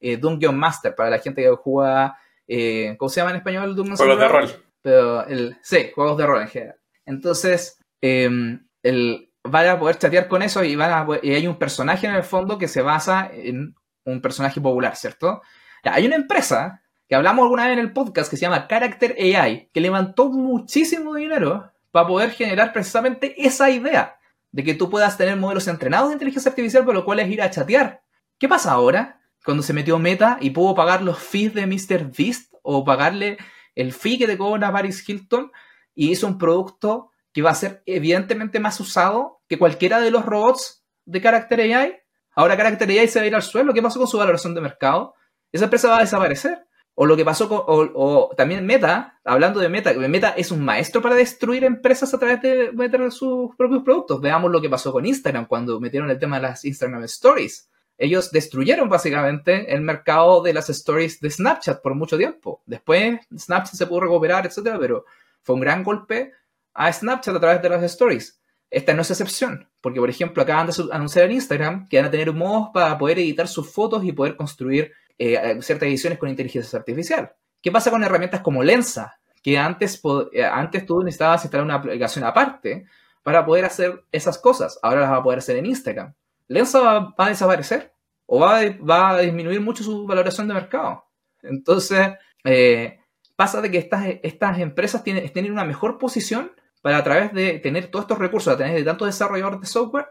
eh, 0.00 0.16
Dungeon 0.16 0.56
Master 0.56 0.94
para 0.94 1.10
la 1.10 1.18
gente 1.18 1.42
que 1.42 1.50
juega. 1.50 2.16
Eh, 2.48 2.96
¿Cómo 2.98 3.10
se 3.10 3.20
llama 3.20 3.32
en 3.32 3.36
español? 3.36 3.76
Dungeon 3.76 3.98
juegos 3.98 4.18
de 4.18 4.28
rol. 4.28 4.50
Pero 4.80 5.26
el, 5.26 5.58
sí, 5.62 5.90
juegos 5.94 6.16
de 6.16 6.26
rol 6.26 6.40
en 6.40 6.48
general. 6.48 6.76
Entonces, 7.04 7.84
em, 8.00 8.66
el, 8.82 9.30
van 9.44 9.68
a 9.68 9.78
poder 9.78 9.98
chatear 9.98 10.28
con 10.28 10.40
eso 10.40 10.64
y, 10.64 10.74
van 10.74 11.06
y 11.22 11.34
hay 11.34 11.46
un 11.46 11.58
personaje 11.58 12.06
en 12.06 12.14
el 12.14 12.24
fondo 12.24 12.56
que 12.56 12.66
se 12.66 12.80
basa 12.80 13.30
en 13.30 13.74
un 14.06 14.22
personaje 14.22 14.58
popular, 14.62 14.96
¿cierto? 14.96 15.42
hay 15.84 16.06
una 16.06 16.16
empresa 16.16 16.82
que 17.08 17.14
hablamos 17.14 17.44
alguna 17.44 17.64
vez 17.64 17.74
en 17.74 17.78
el 17.78 17.92
podcast 17.92 18.30
que 18.30 18.36
se 18.36 18.42
llama 18.42 18.66
Character 18.66 19.16
AI, 19.18 19.70
que 19.72 19.80
levantó 19.80 20.28
muchísimo 20.28 21.14
dinero 21.14 21.72
para 21.90 22.06
poder 22.06 22.30
generar 22.30 22.72
precisamente 22.72 23.34
esa 23.46 23.70
idea 23.70 24.18
de 24.50 24.64
que 24.64 24.74
tú 24.74 24.90
puedas 24.90 25.16
tener 25.16 25.36
modelos 25.36 25.68
entrenados 25.68 26.08
de 26.08 26.14
inteligencia 26.14 26.50
artificial, 26.50 26.84
por 26.84 26.94
lo 26.94 27.04
cual 27.04 27.20
es 27.20 27.28
ir 27.28 27.42
a 27.42 27.50
chatear. 27.50 28.02
¿Qué 28.38 28.48
pasa 28.48 28.72
ahora? 28.72 29.20
Cuando 29.44 29.62
se 29.62 29.72
metió 29.72 29.98
Meta 29.98 30.38
y 30.40 30.50
pudo 30.50 30.74
pagar 30.74 31.02
los 31.02 31.18
fees 31.18 31.54
de 31.54 31.66
Mr. 31.66 32.10
Beast 32.16 32.52
o 32.62 32.84
pagarle 32.84 33.38
el 33.74 33.92
fee 33.92 34.18
que 34.18 34.26
te 34.26 34.36
cobra 34.36 34.72
Paris 34.72 35.08
Hilton 35.08 35.52
y 35.94 36.10
hizo 36.10 36.26
un 36.26 36.38
producto 36.38 37.12
que 37.32 37.42
va 37.42 37.50
a 37.50 37.54
ser 37.54 37.82
evidentemente 37.86 38.58
más 38.58 38.80
usado 38.80 39.42
que 39.48 39.58
cualquiera 39.58 40.00
de 40.00 40.10
los 40.10 40.24
robots 40.26 40.84
de 41.04 41.20
Character 41.20 41.60
AI. 41.60 41.96
Ahora 42.34 42.56
Character 42.56 42.88
AI 42.88 43.08
se 43.08 43.20
va 43.20 43.24
a 43.24 43.28
ir 43.28 43.34
al 43.34 43.42
suelo. 43.42 43.72
¿Qué 43.72 43.82
pasó 43.82 43.98
con 43.98 44.08
su 44.08 44.18
valoración 44.18 44.54
de 44.54 44.60
mercado? 44.60 45.14
Esa 45.52 45.64
empresa 45.64 45.88
va 45.88 45.98
a 45.98 46.00
desaparecer 46.00 46.65
O 46.98 47.04
lo 47.04 47.14
que 47.14 47.26
pasó 47.26 47.46
con, 47.46 47.62
o, 47.66 48.30
también 48.38 48.64
Meta, 48.64 49.20
hablando 49.22 49.60
de 49.60 49.68
Meta, 49.68 49.92
Meta 49.92 50.30
es 50.30 50.50
un 50.50 50.64
maestro 50.64 51.02
para 51.02 51.14
destruir 51.14 51.62
empresas 51.62 52.14
a 52.14 52.18
través 52.18 52.40
de 52.40 52.72
meter 52.72 53.12
sus 53.12 53.54
propios 53.54 53.82
productos. 53.82 54.18
Veamos 54.22 54.50
lo 54.50 54.62
que 54.62 54.70
pasó 54.70 54.92
con 54.92 55.04
Instagram 55.04 55.44
cuando 55.46 55.78
metieron 55.78 56.08
el 56.08 56.18
tema 56.18 56.36
de 56.36 56.48
las 56.48 56.64
Instagram 56.64 57.04
Stories. 57.04 57.68
Ellos 57.98 58.30
destruyeron 58.30 58.88
básicamente 58.88 59.74
el 59.74 59.82
mercado 59.82 60.42
de 60.42 60.54
las 60.54 60.70
stories 60.70 61.20
de 61.20 61.28
Snapchat 61.30 61.82
por 61.82 61.94
mucho 61.94 62.16
tiempo. 62.16 62.62
Después 62.64 63.20
Snapchat 63.36 63.74
se 63.74 63.86
pudo 63.86 64.00
recuperar, 64.00 64.46
etcétera, 64.46 64.78
pero 64.78 65.04
fue 65.42 65.54
un 65.54 65.60
gran 65.60 65.84
golpe 65.84 66.32
a 66.72 66.90
Snapchat 66.90 67.36
a 67.36 67.40
través 67.40 67.60
de 67.60 67.68
las 67.68 67.82
stories. 67.82 68.40
Esta 68.70 68.94
no 68.94 69.02
es 69.02 69.10
excepción, 69.10 69.68
porque 69.82 70.00
por 70.00 70.08
ejemplo 70.08 70.42
acaban 70.42 70.66
de 70.66 70.72
anunciar 70.92 71.26
en 71.26 71.32
Instagram 71.32 71.88
que 71.88 71.98
van 71.98 72.06
a 72.06 72.10
tener 72.10 72.32
modos 72.32 72.70
para 72.72 72.96
poder 72.96 73.18
editar 73.18 73.48
sus 73.48 73.70
fotos 73.70 74.02
y 74.02 74.12
poder 74.12 74.34
construir 74.34 74.92
eh, 75.18 75.58
ciertas 75.60 75.88
ediciones 75.88 76.18
con 76.18 76.28
inteligencia 76.28 76.78
artificial. 76.78 77.32
¿Qué 77.62 77.72
pasa 77.72 77.90
con 77.90 78.04
herramientas 78.04 78.40
como 78.40 78.62
Lensa? 78.62 79.18
Que 79.42 79.58
antes, 79.58 80.00
eh, 80.32 80.44
antes 80.44 80.86
tú 80.86 81.02
necesitabas 81.02 81.44
instalar 81.44 81.64
una 81.64 81.76
aplicación 81.76 82.24
aparte 82.24 82.86
para 83.22 83.44
poder 83.44 83.64
hacer 83.64 84.04
esas 84.12 84.38
cosas. 84.38 84.78
Ahora 84.82 85.02
las 85.02 85.10
va 85.10 85.16
a 85.16 85.22
poder 85.22 85.38
hacer 85.38 85.56
en 85.56 85.66
Instagram. 85.66 86.14
Lensa 86.48 86.80
va, 86.80 87.14
a 87.16 87.28
desaparecer 87.28 87.92
o 88.26 88.40
va, 88.40 88.60
va, 88.88 89.10
a 89.10 89.20
disminuir 89.20 89.60
mucho 89.60 89.82
su 89.82 90.06
valoración 90.06 90.48
de 90.48 90.54
mercado. 90.54 91.04
Entonces, 91.42 92.12
eh, 92.44 93.00
pasa 93.34 93.60
de 93.60 93.70
que 93.70 93.78
estas, 93.78 94.06
estas 94.22 94.58
empresas 94.58 95.02
tienen, 95.02 95.28
tienen 95.32 95.52
una 95.52 95.64
mejor 95.64 95.98
posición 95.98 96.52
para 96.82 96.98
a 96.98 97.04
través 97.04 97.32
de 97.32 97.58
tener 97.58 97.88
todos 97.88 98.04
estos 98.04 98.18
recursos, 98.18 98.52
a 98.52 98.56
tener 98.56 98.74
de 98.74 98.84
tantos 98.84 99.08
desarrolladores 99.08 99.60
de 99.60 99.66
software, 99.66 100.06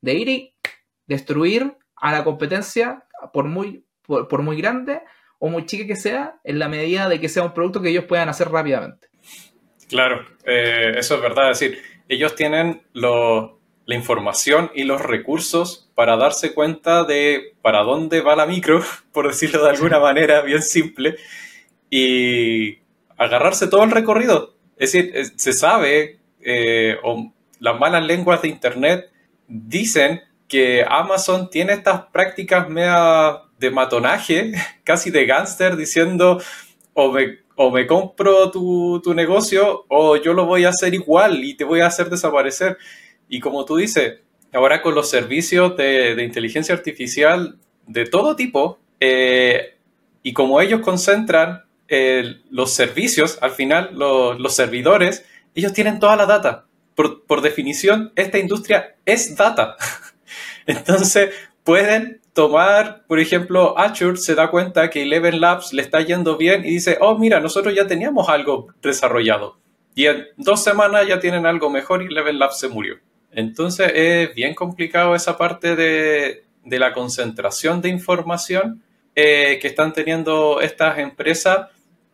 de 0.00 0.14
ir 0.14 0.28
y 0.28 0.54
destruir 1.06 1.76
a 1.96 2.12
la 2.12 2.22
competencia 2.22 3.04
por 3.32 3.46
muy 3.46 3.84
por, 4.28 4.42
muy 4.42 4.56
grande 4.56 5.00
o 5.38 5.48
muy 5.48 5.64
chica 5.66 5.86
que 5.86 5.96
sea, 5.96 6.40
en 6.44 6.58
la 6.58 6.68
medida 6.68 7.08
de 7.08 7.20
que 7.20 7.28
sea 7.28 7.44
un 7.44 7.54
producto 7.54 7.80
que 7.80 7.90
ellos 7.90 8.04
puedan 8.04 8.28
hacer 8.28 8.50
rápidamente. 8.50 9.08
Claro, 9.88 10.24
eh, 10.44 10.94
eso 10.96 11.14
es 11.14 11.22
verdad. 11.22 11.50
Es 11.50 11.60
decir, 11.60 11.82
ellos 12.08 12.34
tienen 12.34 12.82
la 12.92 13.94
información 13.94 14.70
y 14.74 14.84
los 14.84 15.00
recursos 15.00 15.90
para 15.94 16.16
darse 16.16 16.52
cuenta 16.52 17.04
de 17.04 17.54
para 17.62 17.82
dónde 17.82 18.20
va 18.20 18.36
la 18.36 18.46
micro, 18.46 18.82
por 19.12 19.28
decirlo 19.28 19.62
de 19.62 19.70
alguna 19.70 19.98
manera 19.98 20.42
bien 20.42 20.62
simple, 20.62 21.16
y 21.88 22.78
agarrarse 23.16 23.68
todo 23.68 23.84
el 23.84 23.90
recorrido. 23.90 24.54
Es 24.76 24.92
decir, 24.92 25.12
se 25.36 25.52
sabe, 25.52 26.18
eh, 26.40 26.96
o 27.02 27.32
las 27.58 27.78
malas 27.78 28.04
lenguas 28.04 28.42
de 28.42 28.48
Internet 28.48 29.10
dicen 29.46 30.22
que 30.48 30.84
Amazon 30.86 31.48
tiene 31.48 31.74
estas 31.74 32.06
prácticas 32.06 32.68
media 32.68 33.42
de 33.60 33.70
matonaje, 33.70 34.52
casi 34.84 35.10
de 35.10 35.26
gángster, 35.26 35.76
diciendo 35.76 36.40
o 36.94 37.12
me, 37.12 37.38
o 37.54 37.70
me 37.70 37.86
compro 37.86 38.50
tu, 38.50 39.14
negocio 39.14 39.84
o 39.88 40.16
yo 40.16 40.32
lo 40.32 40.46
voy 40.46 40.64
a 40.64 40.70
hacer 40.70 40.94
igual 40.94 41.44
y 41.44 41.54
te 41.54 41.64
voy 41.64 41.80
a 41.80 41.86
hacer 41.86 42.08
desaparecer. 42.08 42.78
Y 43.28 43.38
como 43.38 43.64
tú 43.64 43.76
dices, 43.76 44.20
ahora 44.52 44.82
con 44.82 44.94
los 44.94 45.08
servicios 45.08 45.76
de, 45.76 46.22
inteligencia 46.24 46.74
artificial 46.74 47.58
de 47.86 48.06
todo 48.06 48.34
tipo, 48.34 48.78
eh, 48.98 49.76
y 50.22 50.32
como 50.32 50.60
ellos 50.60 50.80
concentran 50.80 51.64
eh, 51.88 52.40
los 52.50 52.72
servicios, 52.72 53.38
al 53.42 53.50
final 53.50 53.90
los, 53.92 54.54
servidores, 54.54 55.24
ellos 55.54 55.72
tienen 55.72 55.98
toda 55.98 56.16
la 56.16 56.26
data. 56.26 56.66
Por, 56.94 57.24
por 57.24 57.40
definición, 57.40 58.12
esta 58.16 58.38
industria 58.38 58.96
es 59.04 59.36
data. 59.36 59.76
Entonces, 60.66 61.30
pueden 61.70 62.20
tomar, 62.32 63.04
por 63.06 63.20
ejemplo, 63.20 63.78
Azure 63.78 64.16
se 64.16 64.34
da 64.34 64.50
cuenta 64.50 64.90
que 64.90 65.02
Eleven 65.02 65.40
Labs 65.40 65.72
le 65.72 65.82
está 65.82 66.00
yendo 66.00 66.36
bien 66.36 66.64
y 66.64 66.70
dice, 66.70 66.98
oh, 67.00 67.16
mira, 67.16 67.38
nosotros 67.38 67.72
ya 67.72 67.86
teníamos 67.86 68.28
algo 68.28 68.74
desarrollado. 68.82 69.56
Y 69.94 70.06
en 70.06 70.26
dos 70.36 70.64
semanas 70.64 71.06
ya 71.06 71.20
tienen 71.20 71.46
algo 71.46 71.70
mejor 71.70 72.02
y 72.02 72.06
Eleven 72.06 72.40
Labs 72.40 72.58
se 72.58 72.66
murió. 72.66 72.96
Entonces 73.30 73.92
es 73.94 74.34
bien 74.34 74.56
complicado 74.56 75.14
esa 75.14 75.38
parte 75.38 75.76
de, 75.76 76.42
la 76.64 76.92
concentración 76.92 77.80
de 77.80 77.90
información 77.90 78.82
eh, 79.14 79.60
que 79.62 79.68
están 79.68 79.92
teniendo 79.92 80.60
estas 80.60 80.98
empresas 80.98 81.68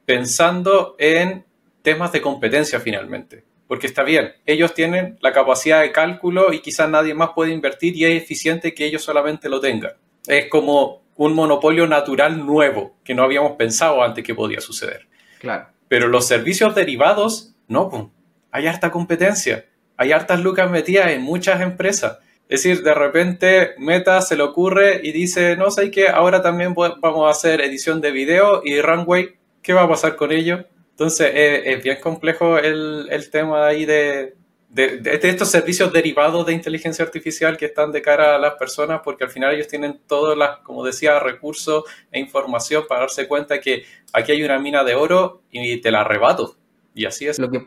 pensando 0.04 0.96
en 0.98 1.46
temas 1.80 2.12
de 2.12 2.20
competencia 2.20 2.78
finalmente. 2.78 3.42
Porque 3.68 3.86
está 3.86 4.02
bien, 4.02 4.32
ellos 4.46 4.74
tienen 4.74 5.18
la 5.20 5.32
capacidad 5.32 5.80
de 5.80 5.92
cálculo 5.92 6.52
y 6.52 6.60
quizás 6.60 6.88
nadie 6.88 7.14
más 7.14 7.30
puede 7.34 7.52
invertir 7.52 7.96
y 7.96 8.04
es 8.04 8.22
eficiente 8.22 8.74
que 8.74 8.86
ellos 8.86 9.02
solamente 9.02 9.48
lo 9.48 9.60
tengan 9.60 9.92
es 10.26 10.48
como 10.48 11.02
un 11.16 11.34
monopolio 11.34 11.86
natural 11.86 12.44
nuevo 12.44 12.96
que 13.04 13.14
no 13.14 13.22
habíamos 13.22 13.52
pensado 13.52 14.02
antes 14.02 14.24
que 14.24 14.34
podía 14.34 14.60
suceder. 14.60 15.06
Claro. 15.40 15.68
Pero 15.88 16.08
los 16.08 16.26
servicios 16.26 16.74
derivados, 16.74 17.54
no, 17.68 18.12
hay 18.50 18.66
harta 18.66 18.90
competencia, 18.90 19.66
hay 19.96 20.12
hartas 20.12 20.40
lucas 20.40 20.70
metidas 20.70 21.08
en 21.08 21.22
muchas 21.22 21.60
empresas. 21.60 22.18
Es 22.48 22.62
decir, 22.62 22.82
de 22.82 22.94
repente 22.94 23.70
Meta 23.78 24.20
se 24.20 24.36
le 24.36 24.42
ocurre 24.42 25.00
y 25.02 25.12
dice, 25.12 25.56
no 25.56 25.70
sé 25.70 25.90
qué, 25.90 26.08
ahora 26.08 26.42
también 26.42 26.74
vamos 26.74 27.26
a 27.26 27.30
hacer 27.30 27.60
edición 27.60 28.00
de 28.00 28.12
video 28.12 28.62
y 28.64 28.80
Runway, 28.80 29.36
¿qué 29.62 29.72
va 29.72 29.82
a 29.82 29.88
pasar 29.88 30.16
con 30.16 30.32
ello? 30.32 30.64
Entonces 30.96 31.30
es, 31.34 31.82
bien 31.82 31.98
complejo 32.00 32.56
el, 32.56 33.06
el 33.10 33.30
tema 33.30 33.66
ahí 33.66 33.84
de, 33.84 34.34
de, 34.70 35.20
estos 35.22 35.50
servicios 35.50 35.92
derivados 35.92 36.46
de 36.46 36.54
inteligencia 36.54 37.04
artificial 37.04 37.58
que 37.58 37.66
están 37.66 37.92
de 37.92 38.00
cara 38.00 38.34
a 38.34 38.38
las 38.38 38.54
personas, 38.54 39.02
porque 39.04 39.24
al 39.24 39.30
final 39.30 39.54
ellos 39.54 39.68
tienen 39.68 40.00
todos 40.06 40.38
las, 40.38 40.60
como 40.60 40.82
decía, 40.84 41.20
recursos 41.20 41.84
e 42.10 42.18
información 42.18 42.84
para 42.88 43.02
darse 43.02 43.28
cuenta 43.28 43.60
que 43.60 43.84
aquí 44.14 44.32
hay 44.32 44.42
una 44.42 44.58
mina 44.58 44.84
de 44.84 44.94
oro 44.94 45.42
y 45.50 45.82
te 45.82 45.90
la 45.90 46.00
arrebato. 46.00 46.56
Y 46.94 47.04
así 47.04 47.26
es. 47.26 47.38
Lo 47.38 47.50
que, 47.50 47.66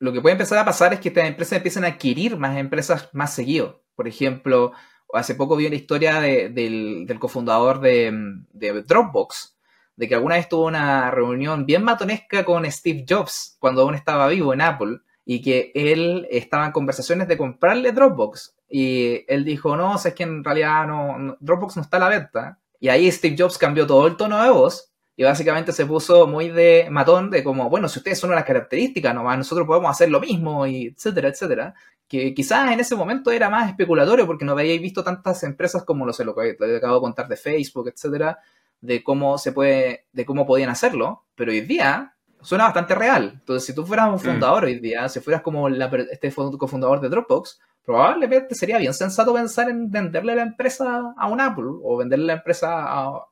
lo 0.00 0.12
que 0.12 0.20
puede 0.20 0.32
empezar 0.32 0.58
a 0.58 0.64
pasar 0.64 0.92
es 0.92 1.00
que 1.00 1.10
estas 1.10 1.28
empresas 1.28 1.56
empiezan 1.58 1.84
a 1.84 1.88
adquirir 1.88 2.36
más 2.36 2.56
empresas 2.58 3.08
más 3.12 3.32
seguido. 3.32 3.84
Por 3.94 4.08
ejemplo, 4.08 4.72
hace 5.12 5.36
poco 5.36 5.54
vi 5.54 5.66
una 5.66 5.76
historia 5.76 6.20
del, 6.20 7.16
cofundador 7.20 7.80
de, 7.80 8.12
de 8.52 8.82
Dropbox, 8.82 9.53
de 9.96 10.08
que 10.08 10.14
alguna 10.14 10.36
vez 10.36 10.48
tuvo 10.48 10.66
una 10.66 11.10
reunión 11.10 11.66
bien 11.66 11.84
matonesca 11.84 12.44
con 12.44 12.70
Steve 12.70 13.04
Jobs 13.08 13.56
cuando 13.58 13.82
aún 13.82 13.94
estaba 13.94 14.28
vivo 14.28 14.52
en 14.52 14.60
Apple 14.60 14.98
y 15.24 15.40
que 15.40 15.72
él 15.74 16.26
estaba 16.30 16.66
en 16.66 16.72
conversaciones 16.72 17.28
de 17.28 17.38
comprarle 17.38 17.92
Dropbox. 17.92 18.56
Y 18.68 19.24
él 19.28 19.44
dijo, 19.44 19.76
no, 19.76 19.94
o 19.94 19.96
es 19.96 20.14
que 20.14 20.24
en 20.24 20.42
realidad 20.42 20.86
no, 20.86 21.36
Dropbox 21.40 21.76
no 21.76 21.82
está 21.82 21.96
a 21.98 22.00
la 22.00 22.08
venta. 22.08 22.58
Y 22.80 22.88
ahí 22.88 23.10
Steve 23.10 23.36
Jobs 23.38 23.56
cambió 23.56 23.86
todo 23.86 24.06
el 24.06 24.16
tono 24.16 24.42
de 24.42 24.50
voz 24.50 24.90
y 25.16 25.22
básicamente 25.22 25.72
se 25.72 25.86
puso 25.86 26.26
muy 26.26 26.50
de 26.50 26.88
matón, 26.90 27.30
de 27.30 27.44
como, 27.44 27.70
bueno, 27.70 27.88
si 27.88 28.00
ustedes 28.00 28.18
son 28.18 28.30
las 28.30 28.44
características, 28.44 29.14
nomás 29.14 29.38
nosotros 29.38 29.66
podemos 29.66 29.90
hacer 29.90 30.10
lo 30.10 30.20
mismo, 30.20 30.66
y 30.66 30.88
etcétera, 30.88 31.28
etcétera. 31.28 31.74
Que 32.08 32.34
quizás 32.34 32.72
en 32.72 32.80
ese 32.80 32.96
momento 32.96 33.30
era 33.30 33.48
más 33.48 33.70
especulatorio 33.70 34.26
porque 34.26 34.44
no 34.44 34.52
habíais 34.52 34.82
visto 34.82 35.04
tantas 35.04 35.42
empresas 35.44 35.84
como, 35.84 36.04
lo 36.04 36.12
sé, 36.12 36.24
lo 36.24 36.34
que 36.34 36.56
acabo 36.76 36.96
de 36.96 37.00
contar 37.00 37.28
de 37.28 37.36
Facebook, 37.36 37.88
etcétera, 37.88 38.38
de 38.80 39.02
cómo 39.02 39.38
se 39.38 39.52
puede, 39.52 40.06
de 40.12 40.24
cómo 40.24 40.46
podían 40.46 40.70
hacerlo. 40.70 41.24
Pero 41.34 41.52
hoy 41.52 41.62
día 41.62 42.14
suena 42.44 42.64
bastante 42.64 42.94
real. 42.94 43.30
Entonces, 43.34 43.66
si 43.66 43.74
tú 43.74 43.84
fueras 43.84 44.08
un 44.08 44.16
mm. 44.16 44.20
fundador 44.20 44.64
hoy 44.64 44.78
día, 44.78 45.08
si 45.08 45.20
fueras 45.20 45.42
como 45.42 45.68
este 45.68 46.32
cofundador 46.32 47.00
de 47.00 47.08
Dropbox, 47.08 47.58
probablemente 47.84 48.54
sería 48.54 48.78
bien 48.78 48.94
sensato 48.94 49.34
pensar 49.34 49.68
en 49.68 49.90
venderle 49.90 50.34
la 50.34 50.42
empresa 50.42 51.14
a 51.16 51.28
un 51.28 51.40
Apple 51.40 51.64
o 51.82 51.96
venderle 51.96 52.26
la 52.26 52.32
empresa 52.34 52.84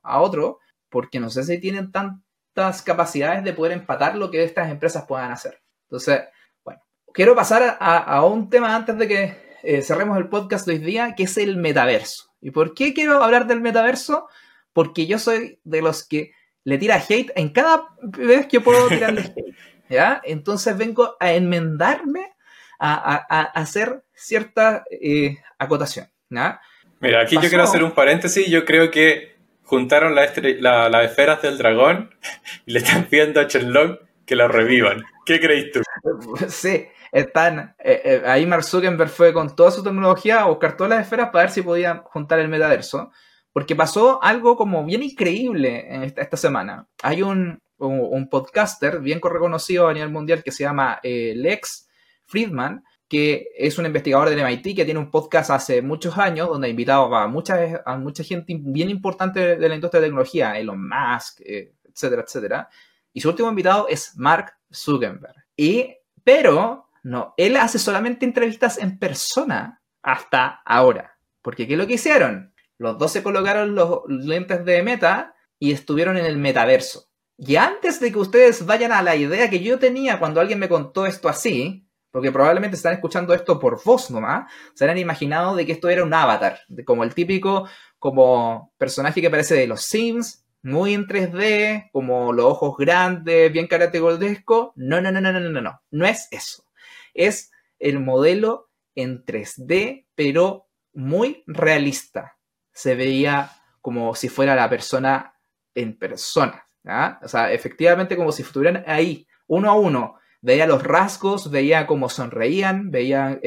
a, 0.03 0.20
otro, 0.20 0.59
porque 0.88 1.20
no 1.20 1.30
sé 1.30 1.45
si 1.45 1.59
tienen 1.59 1.93
tantas 1.93 2.82
capacidades 2.82 3.45
de 3.45 3.53
poder 3.53 3.72
empatar 3.72 4.16
lo 4.16 4.30
que 4.30 4.45
estas 4.45 4.70
empresas 4.70 5.05
puedan 5.07 5.30
hacer. 5.30 5.62
Entonces, 5.88 6.22
bueno, 6.64 6.80
quiero 7.12 7.34
pasar 7.34 7.76
a, 7.80 8.24
un 8.24 8.51
tema 8.51 8.74
antes 8.74 8.97
de 8.99 9.09
que 9.09 9.36
eh, 9.62 9.82
cerremos 9.82 10.18
el 10.18 10.28
podcast 10.28 10.66
de 10.66 10.74
hoy 10.74 10.78
día, 10.78 11.14
que 11.14 11.24
es 11.24 11.36
el 11.38 11.57
metaverso. 11.57 12.30
¿Y 12.40 12.51
por 12.51 12.74
qué 12.74 12.93
quiero 12.93 13.22
hablar 13.22 13.47
del 13.47 13.61
metaverso? 13.61 14.26
Porque 14.73 15.07
yo 15.07 15.18
soy 15.18 15.59
de 15.64 15.83
los 15.83 16.07
que 16.07 16.33
le 16.64 16.79
tira 16.79 16.97
hate 16.97 17.33
en 17.35 17.51
cada 17.51 17.89
vez 18.03 18.47
que 18.47 18.61
puedo 18.61 18.89
tirarle 18.89 19.20
hate. 19.37 19.57
¿ya? 19.89 20.20
Entonces 20.25 20.77
vengo 20.77 21.16
a 21.20 21.33
enmendarme, 21.33 22.33
a, 22.79 23.14
hacer 23.55 24.03
cierta 24.14 24.85
eh, 24.91 25.39
acotación. 25.59 26.09
¿ya? 26.31 26.61
Mira, 27.01 27.23
aquí 27.23 27.37
yo 27.37 27.49
quiero 27.49 27.64
hacer 27.64 27.85
un 27.85 27.93
paréntesis. 27.93 28.47
Yo 28.49 28.64
creo 28.64 28.91
que 28.91 29.37
juntaron 29.64 30.14
las 30.14 30.37
esferas 30.37 31.43
del 31.43 31.59
dragón 31.59 32.14
y 32.66 32.73
le 32.73 32.79
están 32.81 33.05
pidiendo 33.05 33.41
a 33.41 33.45
Shenlong 33.45 33.99
que 34.27 34.37
la 34.37 34.49
revivan. 34.49 35.05
¿Qué 35.25 35.41
crees 35.41 35.73
tú? 35.73 35.83
Sí, 36.49 36.87
están. 37.11 37.75
Eh, 37.79 38.03
eh, 38.05 38.23
ahí 38.27 38.47
Mark 38.47 38.64
Zuckerberg 38.64 39.11
fue 39.11 39.33
con 39.33 39.55
toda 39.55 39.70
su 39.70 39.83
tecnología 39.83 40.41
a 40.41 40.47
buscar 40.47 40.77
todas 40.77 40.91
las 40.91 41.01
esferas 41.01 41.31
para 41.31 41.45
ver 41.45 41.53
si 41.53 41.62
podían 41.62 42.03
juntar 42.03 42.39
el 42.39 42.49
metaverso. 42.49 43.12
Porque 43.53 43.76
pasó 43.76 44.22
algo 44.22 44.57
como 44.57 44.84
bien 44.84 45.03
increíble 45.03 45.86
esta, 46.16 46.36
semana. 46.36 46.88
Hay 47.03 47.22
un, 47.22 47.61
podcaster 48.30 49.00
bien 49.00 49.20
reconocido 49.22 49.88
a 49.88 49.92
nivel 49.92 50.11
mundial 50.11 50.42
que 50.42 50.53
se 50.53 50.64
llama 50.64 51.00
eh, 51.03 51.34
Lex 51.36 51.88
Friedman, 52.24 52.82
que 53.12 53.48
es 53.59 53.76
un 53.76 53.84
investigador 53.84 54.30
del 54.30 54.42
MIT 54.42 54.74
que 54.74 54.86
tiene 54.86 54.98
un 54.98 55.11
podcast 55.11 55.50
hace 55.50 55.82
muchos 55.82 56.16
años 56.16 56.48
donde 56.48 56.68
ha 56.68 56.70
invitado 56.70 57.14
a 57.14 57.28
mucha, 57.28 57.82
a 57.84 57.98
mucha 57.98 58.24
gente 58.24 58.57
bien 58.59 58.88
importante 58.88 59.59
de 59.59 59.68
la 59.68 59.74
industria 59.74 60.00
de 60.00 60.07
tecnología, 60.07 60.59
Elon 60.59 60.88
Musk, 60.88 61.42
eh, 61.44 61.74
etcétera, 61.84 62.22
etcétera. 62.22 62.68
Y 63.12 63.20
su 63.20 63.28
último 63.28 63.50
invitado 63.50 63.86
es 63.88 64.16
Mark 64.16 64.55
Zuckerberg. 64.72 65.44
Y, 65.55 65.94
pero, 66.24 66.88
no, 67.03 67.34
él 67.36 67.57
hace 67.57 67.78
solamente 67.78 68.24
entrevistas 68.24 68.78
en 68.78 68.98
persona 68.98 69.82
hasta 70.03 70.62
ahora. 70.64 71.18
Porque 71.42 71.66
¿qué 71.66 71.74
es 71.74 71.78
lo 71.78 71.86
que 71.86 71.94
hicieron? 71.94 72.51
Los 72.83 72.99
dos 72.99 73.12
se 73.12 73.22
colocaron 73.22 73.76
los 73.76 74.01
lentes 74.09 74.64
de 74.64 74.83
meta 74.83 75.37
y 75.59 75.70
estuvieron 75.70 76.16
en 76.16 76.26
el 76.26 76.37
metaverso. 76.37 77.07
Y 77.39 77.55
antes 77.55 78.01
de 78.01 78.11
que 78.11 78.18
ustedes 78.18 78.66
vayan 78.66 78.91
a 78.91 79.03
la 79.03 79.14
idea 79.14 79.49
que 79.49 79.61
yo 79.61 79.78
tenía 79.78 80.18
cuando 80.18 80.41
alguien 80.41 80.59
me 80.59 80.68
contó 80.68 81.07
esto 81.07 81.28
así, 81.28 81.87
porque 82.11 82.33
probablemente 82.33 82.76
están 82.76 82.95
escuchando 82.95 83.35
esto 83.35 83.61
por 83.61 83.83
voz 83.85 84.11
nomás, 84.11 84.51
se 84.74 84.85
han 84.85 84.99
imaginado 84.99 85.55
de 85.55 85.64
que 85.64 85.72
esto 85.72 85.89
era 85.89 86.03
un 86.03 86.12
avatar, 86.12 86.59
como 86.85 87.05
el 87.05 87.14
típico 87.14 87.68
como 88.01 88.72
personaje 88.78 89.20
que 89.20 89.30
parece 89.30 89.55
de 89.55 89.68
los 89.68 89.83
Sims, 89.83 90.45
muy 90.62 90.93
en 90.93 91.07
3D, 91.07 91.89
como 91.93 92.33
los 92.33 92.47
ojos 92.47 92.76
grandes, 92.76 93.53
bien 93.53 93.68
karate 93.68 94.01
goldesco. 94.01 94.72
No, 94.74 95.01
no, 95.01 95.12
no, 95.12 95.20
no, 95.20 95.33
no, 95.33 95.39
no, 95.39 95.61
no, 95.61 95.83
no 95.89 96.07
es 96.07 96.26
eso. 96.33 96.64
Es 97.14 97.53
el 97.78 98.01
modelo 98.01 98.70
en 98.97 99.24
3D, 99.24 100.07
pero 100.16 100.66
muy 100.93 101.45
realista. 101.47 102.39
Se 102.73 102.95
veía 102.95 103.51
como 103.81 104.14
si 104.14 104.29
fuera 104.29 104.55
la 104.55 104.68
persona 104.68 105.35
en 105.75 105.99
persona. 105.99 106.66
O 107.23 107.29
sea, 107.29 107.53
efectivamente 107.53 108.16
como 108.16 108.33
si 108.33 108.43
estuvieran 108.43 108.85
ahí, 108.87 109.27
uno 109.47 109.70
a 109.70 109.75
uno, 109.75 110.16
veía 110.41 110.66
los 110.66 110.83
rasgos, 110.83 111.51
veía 111.51 111.87
cómo 111.87 112.09
sonreían, 112.09 112.91
veía 112.91 113.41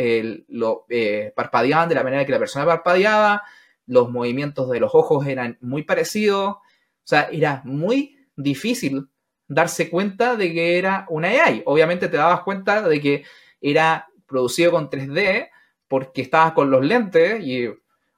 lo 0.48 0.86
eh, 0.90 1.34
parpadeaban 1.36 1.90
de 1.90 1.96
la 1.96 2.04
manera 2.04 2.26
que 2.26 2.32
la 2.32 2.40
persona 2.40 2.66
parpadeaba, 2.66 3.44
los 3.86 4.10
movimientos 4.10 4.70
de 4.70 4.80
los 4.80 4.96
ojos 4.96 5.28
eran 5.28 5.58
muy 5.62 5.84
parecidos, 5.84 6.56
o 6.56 7.08
sea, 7.08 7.30
era 7.32 7.62
muy 7.66 8.18
difícil 8.36 9.10
darse 9.48 9.90
cuenta 9.90 10.36
de 10.36 10.54
que 10.54 10.78
era 10.78 11.06
una 11.10 11.28
AI. 11.28 11.64
Obviamente 11.66 12.08
te 12.08 12.18
dabas 12.18 12.42
cuenta 12.42 12.88
de 12.88 13.00
que 13.00 13.24
era 13.62 14.08
producido 14.26 14.72
con 14.72 14.90
3D 14.90 15.50
porque 15.88 16.22
estabas 16.22 16.54
con 16.54 16.72
los 16.72 16.84
lentes 16.84 17.44
y 17.46 17.68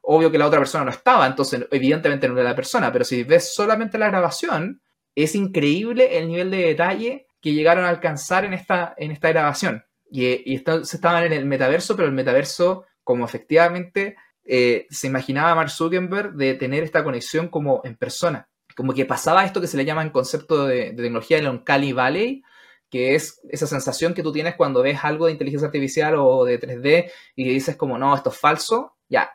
obvio 0.09 0.31
que 0.31 0.37
la 0.37 0.47
otra 0.47 0.59
persona 0.59 0.85
no 0.85 0.91
estaba, 0.91 1.27
entonces 1.27 1.67
evidentemente 1.69 2.27
no 2.27 2.33
era 2.39 2.49
la 2.49 2.55
persona, 2.55 2.91
pero 2.93 3.03
si 3.03 3.23
ves 3.23 3.53
solamente 3.53 3.97
la 3.97 4.07
grabación, 4.07 4.81
es 5.15 5.35
increíble 5.35 6.17
el 6.17 6.29
nivel 6.29 6.49
de 6.49 6.57
detalle 6.57 7.27
que 7.41 7.53
llegaron 7.53 7.83
a 7.83 7.89
alcanzar 7.89 8.45
en 8.45 8.53
esta, 8.53 8.93
en 8.97 9.11
esta 9.11 9.29
grabación. 9.29 9.83
Y, 10.09 10.25
y 10.53 10.55
estaban 10.55 11.23
en 11.25 11.33
el 11.33 11.45
metaverso, 11.45 11.97
pero 11.97 12.07
el 12.07 12.13
metaverso, 12.13 12.85
como 13.03 13.25
efectivamente 13.25 14.15
eh, 14.45 14.87
se 14.89 15.07
imaginaba 15.07 15.55
Mark 15.55 15.69
Zuckerberg 15.69 16.33
de 16.35 16.53
tener 16.53 16.83
esta 16.83 17.03
conexión 17.03 17.49
como 17.49 17.81
en 17.83 17.97
persona. 17.97 18.47
Como 18.77 18.93
que 18.93 19.05
pasaba 19.05 19.43
esto 19.43 19.59
que 19.59 19.67
se 19.67 19.75
le 19.75 19.83
llama 19.83 20.03
en 20.03 20.11
concepto 20.11 20.65
de, 20.65 20.93
tecnología 20.93 21.37
el 21.37 21.49
Uncanny 21.49 21.91
Valley, 21.91 22.43
que 22.89 23.15
es 23.15 23.41
esa 23.49 23.67
sensación 23.67 24.13
que 24.13 24.23
tú 24.23 24.31
tienes 24.31 24.55
cuando 24.55 24.83
ves 24.83 24.99
algo 25.03 25.25
de 25.25 25.33
inteligencia 25.33 25.65
artificial 25.65 26.15
o 26.17 26.45
de 26.45 26.61
3D 26.61 27.11
y 27.35 27.49
dices 27.49 27.75
como, 27.75 27.97
no, 27.97 28.15
esto 28.15 28.29
es 28.29 28.37
falso. 28.37 28.93
Ya, 29.09 29.29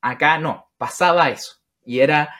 acá 0.00 0.38
no, 0.38 0.70
pasaba 0.78 1.30
eso. 1.30 1.56
Y 1.84 2.00
era 2.00 2.34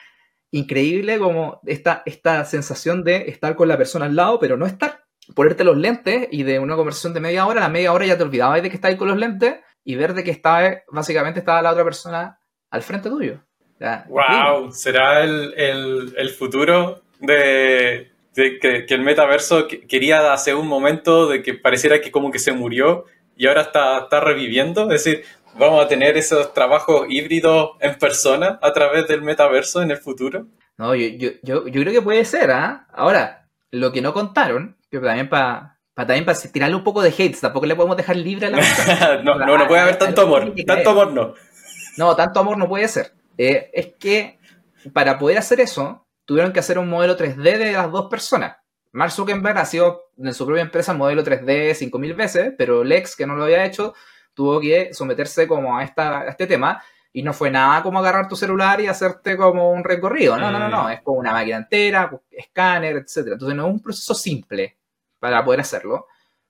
increíble 0.51 1.19
como 1.19 1.59
esta, 1.65 2.03
esta 2.05 2.45
sensación 2.45 3.03
de 3.03 3.29
estar 3.29 3.55
con 3.55 3.67
la 3.67 3.77
persona 3.77 4.05
al 4.05 4.15
lado, 4.15 4.39
pero 4.39 4.57
no 4.57 4.65
estar 4.65 5.03
ponerte 5.35 5.63
los 5.63 5.77
lentes 5.77 6.27
y 6.31 6.43
de 6.43 6.59
una 6.59 6.75
conversación 6.75 7.13
de 7.13 7.19
media 7.19 7.45
hora, 7.45 7.59
a 7.59 7.63
la 7.63 7.69
media 7.69 7.93
hora 7.93 8.05
ya 8.05 8.17
te 8.17 8.23
olvidabas 8.23 8.61
de 8.61 8.69
que 8.69 8.75
estabas 8.75 8.97
con 8.97 9.09
los 9.09 9.17
lentes 9.17 9.55
y 9.83 9.95
ver 9.95 10.13
de 10.13 10.23
que 10.23 10.31
estaba, 10.31 10.69
básicamente 10.89 11.39
estaba 11.39 11.61
la 11.61 11.71
otra 11.71 11.83
persona 11.83 12.39
al 12.69 12.81
frente 12.81 13.09
tuyo. 13.09 13.41
¡Wow! 14.07 14.71
¿Será 14.71 15.23
el, 15.23 16.29
futuro 16.37 17.01
de, 17.19 18.11
que, 18.33 18.85
el 18.89 19.01
metaverso 19.01 19.67
quería 19.87 20.33
hace 20.33 20.55
un 20.55 20.67
momento 20.67 21.27
de 21.27 21.43
que 21.43 21.53
pareciera 21.53 22.01
que 22.01 22.11
como 22.11 22.31
que 22.31 22.39
se 22.39 22.53
murió 22.53 23.05
y 23.35 23.47
ahora 23.47 23.61
está, 23.61 23.99
está 23.99 24.19
reviviendo? 24.19 24.83
Es 24.91 25.03
decir, 25.03 25.23
vamos 25.57 25.83
a 25.83 25.87
tener 25.87 26.17
esos 26.17 26.53
trabajos 26.53 27.07
híbridos 27.09 27.71
en 27.79 27.97
persona 27.97 28.59
a 28.61 28.73
través 28.73 29.07
del 29.07 29.21
metaverso 29.21 29.81
en 29.81 29.91
el 29.91 29.97
futuro. 29.97 30.47
No, 30.77 30.95
yo, 30.95 31.07
yo, 31.41 31.67
yo, 31.67 31.81
creo 31.81 31.91
que 31.91 32.01
puede 32.01 32.23
ser, 32.25 32.51
¿ah? 32.51 32.87
Ahora, 32.93 33.47
lo 33.71 33.91
que 33.91 34.01
no 34.01 34.13
contaron 34.13 34.77
que 34.89 34.99
también 34.99 35.29
para 35.29 35.77
también 35.95 36.25
para 36.25 36.37
tirarle 36.39 36.75
un 36.75 36.83
poco 36.83 37.01
de 37.01 37.09
hate, 37.09 37.39
tampoco 37.39 37.65
le 37.65 37.75
podemos 37.75 37.97
dejar 37.97 38.15
libre 38.15 38.47
a 38.47 38.49
la 38.51 39.21
no, 39.23 39.35
no, 39.35 39.57
no 39.57 39.67
puede 39.67 39.81
haber 39.81 39.97
tanto 39.97 40.21
amor, 40.21 40.53
tanto 40.65 40.89
amor 40.91 41.11
no. 41.11 41.33
No, 41.97 42.15
tanto 42.15 42.39
amor 42.39 42.57
no 42.57 42.67
puede 42.67 42.87
ser. 42.87 43.13
Eh, 43.37 43.71
es 43.73 43.95
que 43.99 44.37
para 44.93 45.17
poder 45.17 45.39
hacer 45.39 45.59
eso, 45.59 46.05
tuvieron 46.25 46.53
que 46.53 46.59
hacer 46.59 46.77
un 46.77 46.87
modelo 46.87 47.17
3D 47.17 47.57
de 47.57 47.71
las 47.71 47.91
dos 47.91 48.09
personas. 48.09 48.57
Mark 48.91 49.11
Zuckerberg 49.11 49.57
ha 49.57 49.65
sido 49.65 50.11
en 50.17 50.33
su 50.33 50.45
propia 50.45 50.61
empresa 50.61 50.93
modelo 50.93 51.23
3D 51.23 51.73
5000 51.73 52.13
veces, 52.13 52.53
pero 52.57 52.83
Lex, 52.83 53.15
que 53.15 53.25
no 53.25 53.35
lo 53.35 53.45
había 53.45 53.65
hecho, 53.65 53.95
tuvo 54.37 54.61
que 54.61 54.93
someterse 54.93 55.47
como 55.47 55.75
a, 55.75 55.83
esta, 55.83 56.19
a 56.19 56.29
este 56.29 56.45
tema 56.45 56.79
y 57.11 57.23
no 57.23 57.33
fue 57.33 57.49
nada 57.49 57.81
como 57.81 57.97
agarrar 57.97 58.29
tu 58.29 58.35
celular 58.35 58.79
y 58.79 58.85
hacerte 58.85 59.35
como 59.35 59.71
un 59.71 59.83
recorrido. 59.83 60.37
No, 60.37 60.51
no, 60.51 60.59
no, 60.59 60.69
no. 60.69 60.83
Mm. 60.83 60.91
Es 60.91 61.01
como 61.01 61.17
una 61.17 61.31
máquina 61.31 61.57
entera, 61.57 62.11
escáner, 62.29 62.97
etc. 62.97 63.29
Entonces 63.31 63.55
no 63.55 63.65
es 63.65 63.73
un 63.73 63.81
proceso 63.81 64.13
simple 64.13 64.77
para 65.17 65.43
poder 65.43 65.61
hacerlo. 65.61 66.05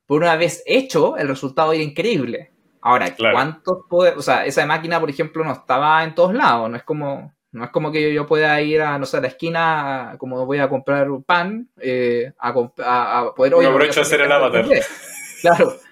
Por 0.05 0.21
una 0.21 0.35
vez 0.35 0.61
hecho, 0.65 1.15
el 1.15 1.29
resultado 1.29 1.71
era 1.71 1.81
increíble. 1.81 2.51
Ahora, 2.81 3.15
¿cuántos 3.15 3.85
poder, 3.89 4.17
O 4.17 4.21
sea, 4.21 4.45
esa 4.45 4.65
máquina, 4.65 4.99
por 4.99 5.09
ejemplo, 5.09 5.45
no 5.45 5.53
estaba 5.53 6.03
en 6.03 6.13
todos 6.13 6.33
lados. 6.33 6.69
No 6.69 6.75
es 6.75 6.83
como, 6.83 7.33
no 7.51 7.63
es 7.63 7.69
como 7.69 7.89
que 7.89 8.13
yo, 8.13 8.27
pueda 8.27 8.59
ir 8.61 8.81
a, 8.81 8.99
no 8.99 9.05
sé, 9.05 9.15
a 9.15 9.21
la 9.21 9.27
esquina, 9.27 10.15
como 10.17 10.45
voy 10.45 10.59
a 10.59 10.67
comprar 10.67 11.09
un 11.09 11.23
pan, 11.23 11.69
eh, 11.79 12.33
a, 12.37 12.49
a, 12.49 13.33
poder... 13.33 13.53
No 13.53 13.61
aprovecho 13.61 14.01
hacer 14.01 14.19
el 14.19 14.31
avatar. 14.31 14.65
Claro. 15.41 15.73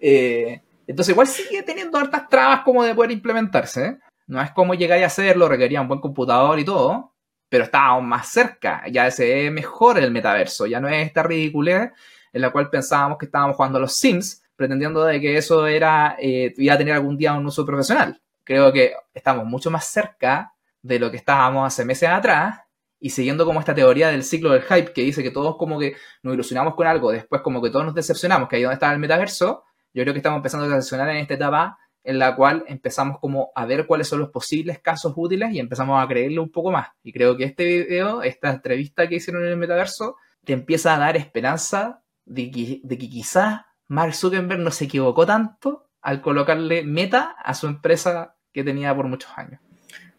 Eh, 0.00 0.62
entonces 0.88 1.12
igual 1.12 1.26
sigue 1.26 1.62
teniendo 1.62 1.98
hartas 1.98 2.28
trabas 2.28 2.60
como 2.60 2.82
de 2.82 2.94
poder 2.94 3.10
implementarse. 3.10 3.84
¿eh? 3.84 3.98
No 4.26 4.40
es 4.40 4.50
como 4.52 4.74
llegar 4.74 5.02
a 5.02 5.06
hacerlo, 5.06 5.48
requería 5.48 5.80
un 5.80 5.88
buen 5.88 6.00
computador 6.00 6.58
y 6.58 6.64
todo, 6.64 7.14
pero 7.48 7.64
está 7.64 7.86
aún 7.86 8.08
más 8.08 8.28
cerca. 8.28 8.84
Ya 8.90 9.10
se 9.10 9.26
ve 9.26 9.50
mejor 9.50 9.98
el 9.98 10.10
metaverso, 10.10 10.66
ya 10.66 10.80
no 10.80 10.88
es 10.88 11.06
esta 11.06 11.22
ridiculez 11.22 11.92
en 12.32 12.42
la 12.42 12.50
cual 12.50 12.70
pensábamos 12.70 13.18
que 13.18 13.26
estábamos 13.26 13.56
jugando 13.56 13.78
a 13.78 13.80
los 13.82 13.96
Sims, 13.96 14.42
pretendiendo 14.56 15.04
de 15.04 15.20
que 15.20 15.36
eso 15.36 15.66
era, 15.66 16.16
eh, 16.20 16.52
iba 16.56 16.74
a 16.74 16.78
tener 16.78 16.94
algún 16.94 17.16
día 17.16 17.32
un 17.34 17.46
uso 17.46 17.64
profesional. 17.64 18.20
Creo 18.44 18.72
que 18.72 18.94
estamos 19.14 19.44
mucho 19.44 19.70
más 19.70 19.86
cerca 19.86 20.54
de 20.82 20.98
lo 20.98 21.10
que 21.10 21.18
estábamos 21.18 21.66
hace 21.66 21.84
meses 21.84 22.08
atrás 22.08 22.60
y 23.00 23.10
siguiendo 23.10 23.44
como 23.46 23.60
esta 23.60 23.74
teoría 23.74 24.08
del 24.08 24.24
ciclo 24.24 24.50
del 24.50 24.62
hype 24.62 24.92
que 24.92 25.02
dice 25.02 25.22
que 25.22 25.30
todos 25.30 25.56
como 25.56 25.78
que 25.78 25.96
nos 26.22 26.34
ilusionamos 26.34 26.74
con 26.74 26.86
algo, 26.86 27.12
después 27.12 27.42
como 27.42 27.62
que 27.62 27.70
todos 27.70 27.84
nos 27.84 27.94
decepcionamos, 27.94 28.48
que 28.48 28.56
ahí 28.56 28.62
donde 28.62 28.74
está 28.74 28.92
el 28.92 28.98
metaverso, 28.98 29.64
yo 29.94 30.02
creo 30.02 30.12
que 30.14 30.18
estamos 30.18 30.38
empezando 30.38 30.66
a 30.66 30.68
decepcionar 30.68 31.10
en 31.10 31.16
esta 31.16 31.34
etapa 31.34 31.78
en 32.04 32.18
la 32.18 32.36
cual 32.36 32.64
empezamos 32.68 33.18
como 33.20 33.50
a 33.54 33.66
ver 33.66 33.86
cuáles 33.86 34.08
son 34.08 34.20
los 34.20 34.30
posibles 34.30 34.78
casos 34.80 35.12
útiles 35.16 35.52
y 35.52 35.58
empezamos 35.58 36.02
a 36.02 36.08
creerle 36.08 36.38
un 36.38 36.50
poco 36.50 36.70
más. 36.70 36.88
Y 37.02 37.12
creo 37.12 37.36
que 37.36 37.44
este 37.44 37.64
video, 37.64 38.22
esta 38.22 38.50
entrevista 38.50 39.08
que 39.08 39.16
hicieron 39.16 39.44
en 39.44 39.50
el 39.50 39.56
metaverso, 39.56 40.16
te 40.44 40.54
empieza 40.54 40.94
a 40.94 40.98
dar 40.98 41.16
esperanza 41.16 42.02
de 42.24 42.50
que, 42.50 42.80
de 42.82 42.98
que 42.98 43.10
quizás 43.10 43.62
Mark 43.88 44.14
Zuckerberg 44.14 44.60
no 44.60 44.70
se 44.70 44.84
equivocó 44.84 45.26
tanto 45.26 45.90
al 46.00 46.22
colocarle 46.22 46.82
meta 46.82 47.36
a 47.42 47.54
su 47.54 47.66
empresa 47.66 48.36
que 48.52 48.64
tenía 48.64 48.94
por 48.94 49.06
muchos 49.06 49.30
años. 49.36 49.60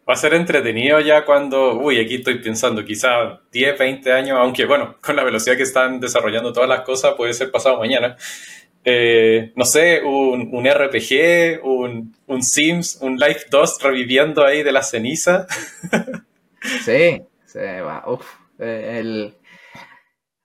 Va 0.08 0.14
a 0.14 0.16
ser 0.16 0.34
entretenido 0.34 0.98
ya 1.00 1.24
cuando, 1.24 1.78
uy, 1.78 2.00
aquí 2.00 2.16
estoy 2.16 2.40
pensando, 2.40 2.84
quizás 2.84 3.38
10, 3.52 3.78
20 3.78 4.12
años, 4.12 4.38
aunque 4.40 4.64
bueno, 4.64 4.96
con 5.00 5.14
la 5.14 5.22
velocidad 5.22 5.56
que 5.56 5.62
están 5.62 6.00
desarrollando 6.00 6.52
todas 6.52 6.68
las 6.68 6.80
cosas, 6.80 7.14
puede 7.14 7.32
ser 7.32 7.50
pasado 7.50 7.78
mañana. 7.78 8.16
Eh, 8.84 9.52
no 9.56 9.64
sé, 9.64 10.02
un, 10.02 10.64
RPG, 10.64 11.62
un, 11.62 12.42
Sims, 12.42 12.98
un 13.02 13.16
Life 13.16 13.46
2 13.50 13.82
reviviendo 13.82 14.44
ahí 14.44 14.62
de 14.62 14.72
la 14.72 14.82
ceniza. 14.82 15.46
sí, 16.84 17.20
va, 17.56 18.04
eh, 18.58 19.34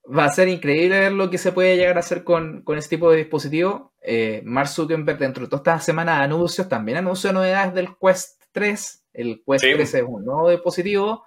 va 0.06 0.26
a 0.26 0.32
ser 0.32 0.50
increíble 0.50 1.00
ver 1.00 1.12
lo 1.14 1.30
que 1.30 1.38
se 1.38 1.54
puede 1.54 1.78
llegar 1.78 1.96
a 1.96 2.02
hacer 2.02 2.24
con, 2.24 2.64
este 2.76 2.98
tipo 2.98 3.10
de 3.10 3.18
dispositivo. 3.18 3.94
Eh, 4.02 4.42
Mark 4.44 4.68
Zuckerberg, 4.68 5.18
dentro 5.18 5.46
de 5.46 5.50
toda 5.50 5.60
esta 5.60 5.80
semana 5.80 6.18
de 6.18 6.26
anuncios, 6.26 6.68
también 6.68 6.98
anunció 6.98 7.32
novedades 7.32 7.74
del 7.74 7.90
Quest 8.00 8.44
3. 8.52 9.06
El 9.14 9.44
Quest 9.46 9.64
3 9.64 9.94
es 9.94 10.04
un 10.06 10.26
nuevo 10.26 10.50
dispositivo 10.50 11.24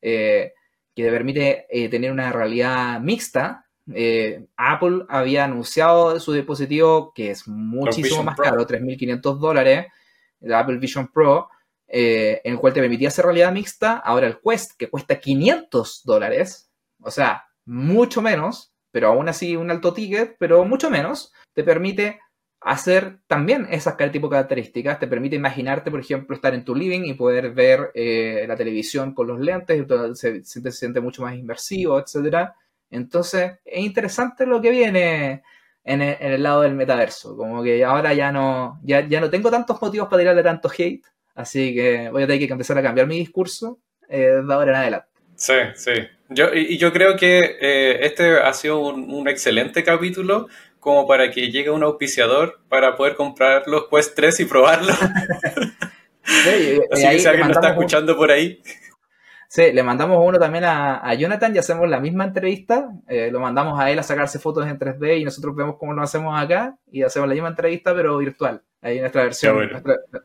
que 0.00 0.52
te 0.94 1.10
permite 1.10 1.66
tener 1.90 2.10
una 2.10 2.32
realidad 2.32 3.00
mixta, 3.00 3.67
eh, 3.94 4.46
Apple 4.56 5.04
había 5.08 5.44
anunciado 5.44 6.18
su 6.20 6.32
dispositivo 6.32 7.12
que 7.14 7.30
es 7.30 7.48
muchísimo 7.48 8.22
más 8.22 8.36
caro, 8.36 8.66
3.500 8.66 9.38
dólares, 9.38 9.86
el 10.40 10.54
Apple 10.54 10.78
Vision 10.78 11.08
Pro, 11.08 11.48
eh, 11.86 12.40
en 12.44 12.54
el 12.54 12.58
cual 12.58 12.72
te 12.72 12.80
permitía 12.80 13.08
hacer 13.08 13.24
realidad 13.24 13.52
mixta. 13.52 13.96
Ahora 13.96 14.26
el 14.26 14.38
Quest, 14.40 14.72
que 14.78 14.90
cuesta 14.90 15.18
500 15.18 16.02
dólares, 16.04 16.70
o 17.00 17.10
sea, 17.10 17.46
mucho 17.64 18.20
menos, 18.20 18.72
pero 18.90 19.08
aún 19.08 19.28
así 19.28 19.56
un 19.56 19.70
alto 19.70 19.92
ticket, 19.92 20.36
pero 20.38 20.64
mucho 20.64 20.90
menos, 20.90 21.32
te 21.54 21.64
permite 21.64 22.20
hacer 22.60 23.20
también 23.26 23.68
esas 23.70 23.96
tipo 24.10 24.28
de 24.28 24.32
características. 24.32 24.98
Te 24.98 25.06
permite 25.06 25.36
imaginarte, 25.36 25.90
por 25.90 26.00
ejemplo, 26.00 26.34
estar 26.34 26.54
en 26.54 26.64
tu 26.64 26.74
living 26.74 27.02
y 27.04 27.14
poder 27.14 27.52
ver 27.52 27.90
eh, 27.94 28.44
la 28.46 28.56
televisión 28.56 29.14
con 29.14 29.28
los 29.28 29.40
lentes, 29.40 29.86
se, 30.14 30.44
se, 30.44 30.72
siente 30.72 31.00
mucho 31.00 31.22
más 31.22 31.36
inmersivo, 31.36 31.98
etcétera 31.98 32.54
Entonces, 32.90 33.52
es 33.64 33.84
interesante 33.84 34.46
lo 34.46 34.60
que 34.60 34.70
viene 34.70 35.42
en 35.84 36.02
el, 36.02 36.42
lado 36.42 36.62
del 36.62 36.74
metaverso. 36.74 37.36
Como 37.36 37.62
que 37.62 37.84
ahora 37.84 38.12
ya 38.12 38.30
no, 38.30 38.78
ya, 38.82 39.06
ya 39.06 39.20
no 39.20 39.30
tengo 39.30 39.50
tantos 39.50 39.80
motivos 39.80 40.08
para 40.08 40.20
tirarle 40.20 40.42
tanto 40.42 40.70
hate, 40.76 41.04
así 41.34 41.74
que 41.74 42.10
voy 42.10 42.22
a 42.22 42.26
tener 42.26 42.46
que 42.46 42.52
empezar 42.52 42.76
a 42.78 42.82
cambiar 42.82 43.06
mi 43.06 43.18
discurso 43.18 43.78
eh, 44.08 44.42
de 44.44 44.54
ahora 44.54 44.72
en 44.72 44.76
adelante. 44.76 45.08
Sí, 45.34 45.54
sí. 45.76 45.92
Yo, 46.30 46.52
y 46.52 46.76
yo 46.76 46.92
creo 46.92 47.16
que 47.16 47.56
eh, 47.60 47.98
este 48.02 48.38
ha 48.38 48.52
sido 48.52 48.80
un, 48.80 49.28
excelente 49.28 49.82
capítulo 49.82 50.48
como 50.78 51.06
para 51.06 51.30
que 51.30 51.50
llegue 51.50 51.70
un 51.70 51.82
auspiciador 51.82 52.60
para 52.68 52.96
poder 52.96 53.14
comprar 53.14 53.62
los 53.66 53.88
Quest 53.88 54.14
3 54.14 54.40
y 54.40 54.44
probarlo. 54.44 54.92
Así 56.92 57.08
que 57.08 57.18
si 57.18 57.26
alguien 57.26 57.48
lo 57.48 57.54
está 57.54 57.70
escuchando 57.70 58.14
por 58.16 58.30
ahí. 58.30 58.60
Sí, 59.50 59.72
le 59.72 59.82
mandamos 59.82 60.18
uno 60.20 60.38
también 60.38 60.64
a, 60.66 61.14
Jonathan 61.14 61.56
y 61.56 61.58
hacemos 61.58 61.88
la 61.88 62.00
misma 62.00 62.24
entrevista. 62.24 62.90
Eh, 63.08 63.30
lo 63.32 63.40
mandamos 63.40 63.80
a 63.80 63.90
él 63.90 63.98
a 63.98 64.02
sacarse 64.02 64.38
fotos 64.38 64.66
en 64.66 64.78
3D 64.78 65.20
y 65.20 65.24
nosotros 65.24 65.56
vemos 65.56 65.76
cómo 65.78 65.94
lo 65.94 66.02
hacemos 66.02 66.38
acá 66.38 66.76
y 66.86 67.02
hacemos 67.02 67.28
la 67.28 67.34
misma 67.34 67.48
entrevista 67.48 67.94
pero 67.94 68.18
virtual. 68.18 68.62
Ahí 68.82 69.00
nuestra 69.00 69.22
versión, 69.22 69.56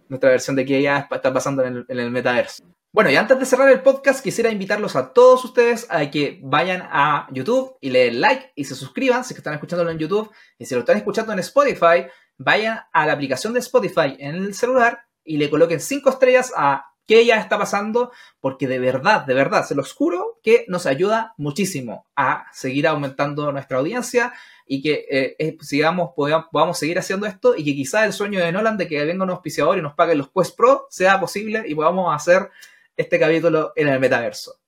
nuestra, 0.10 0.30
versión 0.30 0.58
de 0.58 0.66
que 0.66 0.82
ya 0.82 1.08
está 1.10 1.34
pasando 1.34 1.64
en 1.64 1.86
el, 1.88 2.12
metaverso. 2.12 2.66
Bueno, 2.92 3.10
y 3.10 3.16
antes 3.16 3.40
de 3.40 3.46
cerrar 3.46 3.70
el 3.70 3.82
podcast, 3.82 4.22
quisiera 4.22 4.52
invitarlos 4.52 4.98
a 4.98 5.14
todos 5.14 5.44
ustedes 5.46 5.88
a 5.90 6.12
que 6.12 6.42
vayan 6.44 6.84
a 6.92 7.28
YouTube 7.32 7.78
y 7.80 7.92
le 7.92 8.06
den 8.06 8.20
like 8.22 8.52
y 8.56 8.66
se 8.66 8.76
suscriban 8.76 9.24
si 9.24 9.34
están 9.34 9.54
escuchándolo 9.54 9.90
en 9.90 10.00
YouTube. 10.00 10.30
Y 10.60 10.66
si 10.66 10.76
lo 10.76 10.82
están 10.82 10.98
escuchando 10.98 11.32
en 11.32 11.40
Spotify, 11.40 12.08
vayan 12.38 12.80
a 12.92 13.06
la 13.08 13.14
aplicación 13.14 13.54
de 13.54 13.62
Spotify 13.62 14.18
en 14.20 14.36
el 14.36 14.54
celular 14.54 15.00
y 15.24 15.38
le 15.38 15.50
coloquen 15.50 15.80
5 15.80 16.10
estrellas 16.10 16.52
a 16.56 16.93
qué 17.08 17.26
ya 17.26 17.38
está 17.38 17.58
pasando, 17.58 18.12
porque 18.39 18.68
de 18.68 18.80
verdad, 18.80 19.26
de 19.26 19.34
verdad, 19.34 19.66
se 19.66 19.76
los 19.76 19.93
juro 19.93 20.39
que 20.41 20.66
nos 20.68 20.86
ayuda 20.86 21.34
muchísimo 21.38 22.08
a 22.16 22.45
seguir 22.54 22.88
aumentando 22.88 23.51
nuestra 23.51 23.78
audiencia 23.78 24.34
y 24.66 24.82
que 24.82 25.06
eh, 25.10 25.58
sigamos, 25.62 26.12
podamos, 26.16 26.78
seguir 26.78 26.97
haciendo 26.99 27.26
esto 27.26 27.56
y 27.56 27.66
que 27.66 27.76
quizás 27.76 28.06
el 28.06 28.14
sueño 28.14 28.39
de 28.39 28.51
Nolan 28.51 28.78
de 28.78 28.88
que 28.88 29.04
venga 29.04 29.24
un 29.24 29.32
auspiciador 29.32 29.78
y 29.78 29.82
nos 29.82 29.93
pague 29.93 30.16
los 30.16 30.32
Quest 30.32 30.56
Pro 30.56 30.88
sea 30.89 31.20
posible 31.20 31.64
y 31.68 31.76
podamos 31.76 32.16
hacer 32.16 32.49
este 32.95 33.20
capítulo 33.20 33.74
en 33.76 33.89
el 33.89 33.99
metaverso. 33.99 34.60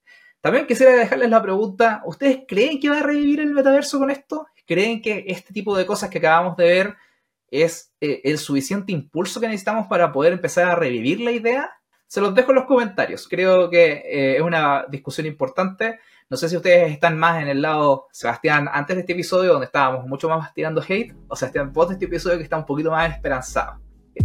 También 0.41 0.67
quisiera 0.67 0.93
dejarles 0.93 1.29
la 1.29 1.41
pregunta, 1.41 2.03
¿ustedes 2.05 2.41
creen 2.47 2.79
que 2.79 2.89
va 2.89 2.99
a 2.99 3.03
revivir 3.03 3.39
el 3.39 3.51
metaverso 3.51 3.97
con 3.97 4.11
esto? 4.11 4.47
¿Creen 4.67 5.01
que 5.01 5.25
este 5.27 5.53
tipo 5.53 5.75
de 5.75 5.85
cosas 5.85 6.09
que 6.09 6.19
acabamos 6.19 6.55
de 6.57 6.65
ver 6.65 6.95
es 7.49 7.93
eh, 8.01 8.21
el 8.23 8.37
suficiente 8.37 8.91
impulso 8.91 9.39
que 9.39 9.47
necesitamos 9.47 9.87
para 9.87 10.11
poder 10.11 10.33
empezar 10.33 10.65
a 10.65 10.75
revivir 10.75 11.21
la 11.21 11.31
idea? 11.31 11.71
Se 12.07 12.21
los 12.21 12.33
dejo 12.33 12.51
en 12.51 12.55
los 12.55 12.65
comentarios. 12.65 13.27
Creo 13.27 13.69
que 13.69 14.03
eh, 14.05 14.35
es 14.37 14.41
una 14.41 14.85
discusión 14.89 15.27
importante. 15.27 15.99
No 16.29 16.37
sé 16.37 16.49
si 16.49 16.57
ustedes 16.57 16.91
están 16.91 17.17
más 17.17 17.41
en 17.41 17.49
el 17.49 17.61
lado 17.61 18.07
Sebastián 18.11 18.67
antes 18.71 18.95
de 18.95 19.01
este 19.01 19.13
episodio, 19.13 19.51
donde 19.51 19.65
estábamos 19.65 20.07
mucho 20.07 20.27
más 20.29 20.53
tirando 20.53 20.81
hate, 20.81 21.13
o 21.27 21.35
Sebastián 21.35 21.71
post 21.71 21.89
de 21.89 21.93
este 21.95 22.05
episodio 22.05 22.37
que 22.37 22.43
está 22.43 22.57
un 22.57 22.65
poquito 22.65 22.91
más 22.91 23.11
esperanzado. 23.11 23.79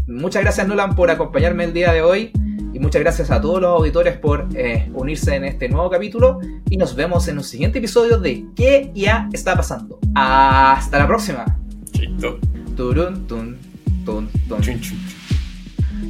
Muchas 0.06 0.42
gracias 0.42 0.66
Nolan 0.66 0.94
por 0.94 1.10
acompañarme 1.10 1.64
el 1.64 1.72
día 1.72 1.92
de 1.92 2.02
hoy 2.02 2.32
y 2.72 2.78
muchas 2.78 3.02
gracias 3.02 3.30
a 3.30 3.40
todos 3.40 3.60
los 3.60 3.70
auditores 3.70 4.16
por 4.16 4.48
eh, 4.54 4.88
unirse 4.94 5.34
en 5.34 5.44
este 5.44 5.68
nuevo 5.68 5.90
capítulo 5.90 6.40
y 6.68 6.76
nos 6.76 6.94
vemos 6.94 7.26
en 7.28 7.38
un 7.38 7.44
siguiente 7.44 7.78
episodio 7.78 8.18
de 8.18 8.46
¿Qué 8.54 8.92
ya 8.94 9.28
está 9.32 9.56
pasando? 9.56 9.98
Hasta 10.14 10.98
la 10.98 11.06
próxima. 11.06 11.44
Chito. 11.90 12.38
Turun, 12.76 13.26
tun, 13.26 13.58
tun, 14.04 14.30
tun. 14.48 14.60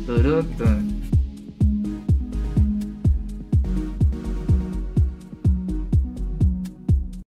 Turun, 0.06 0.56
tun. 0.56 0.99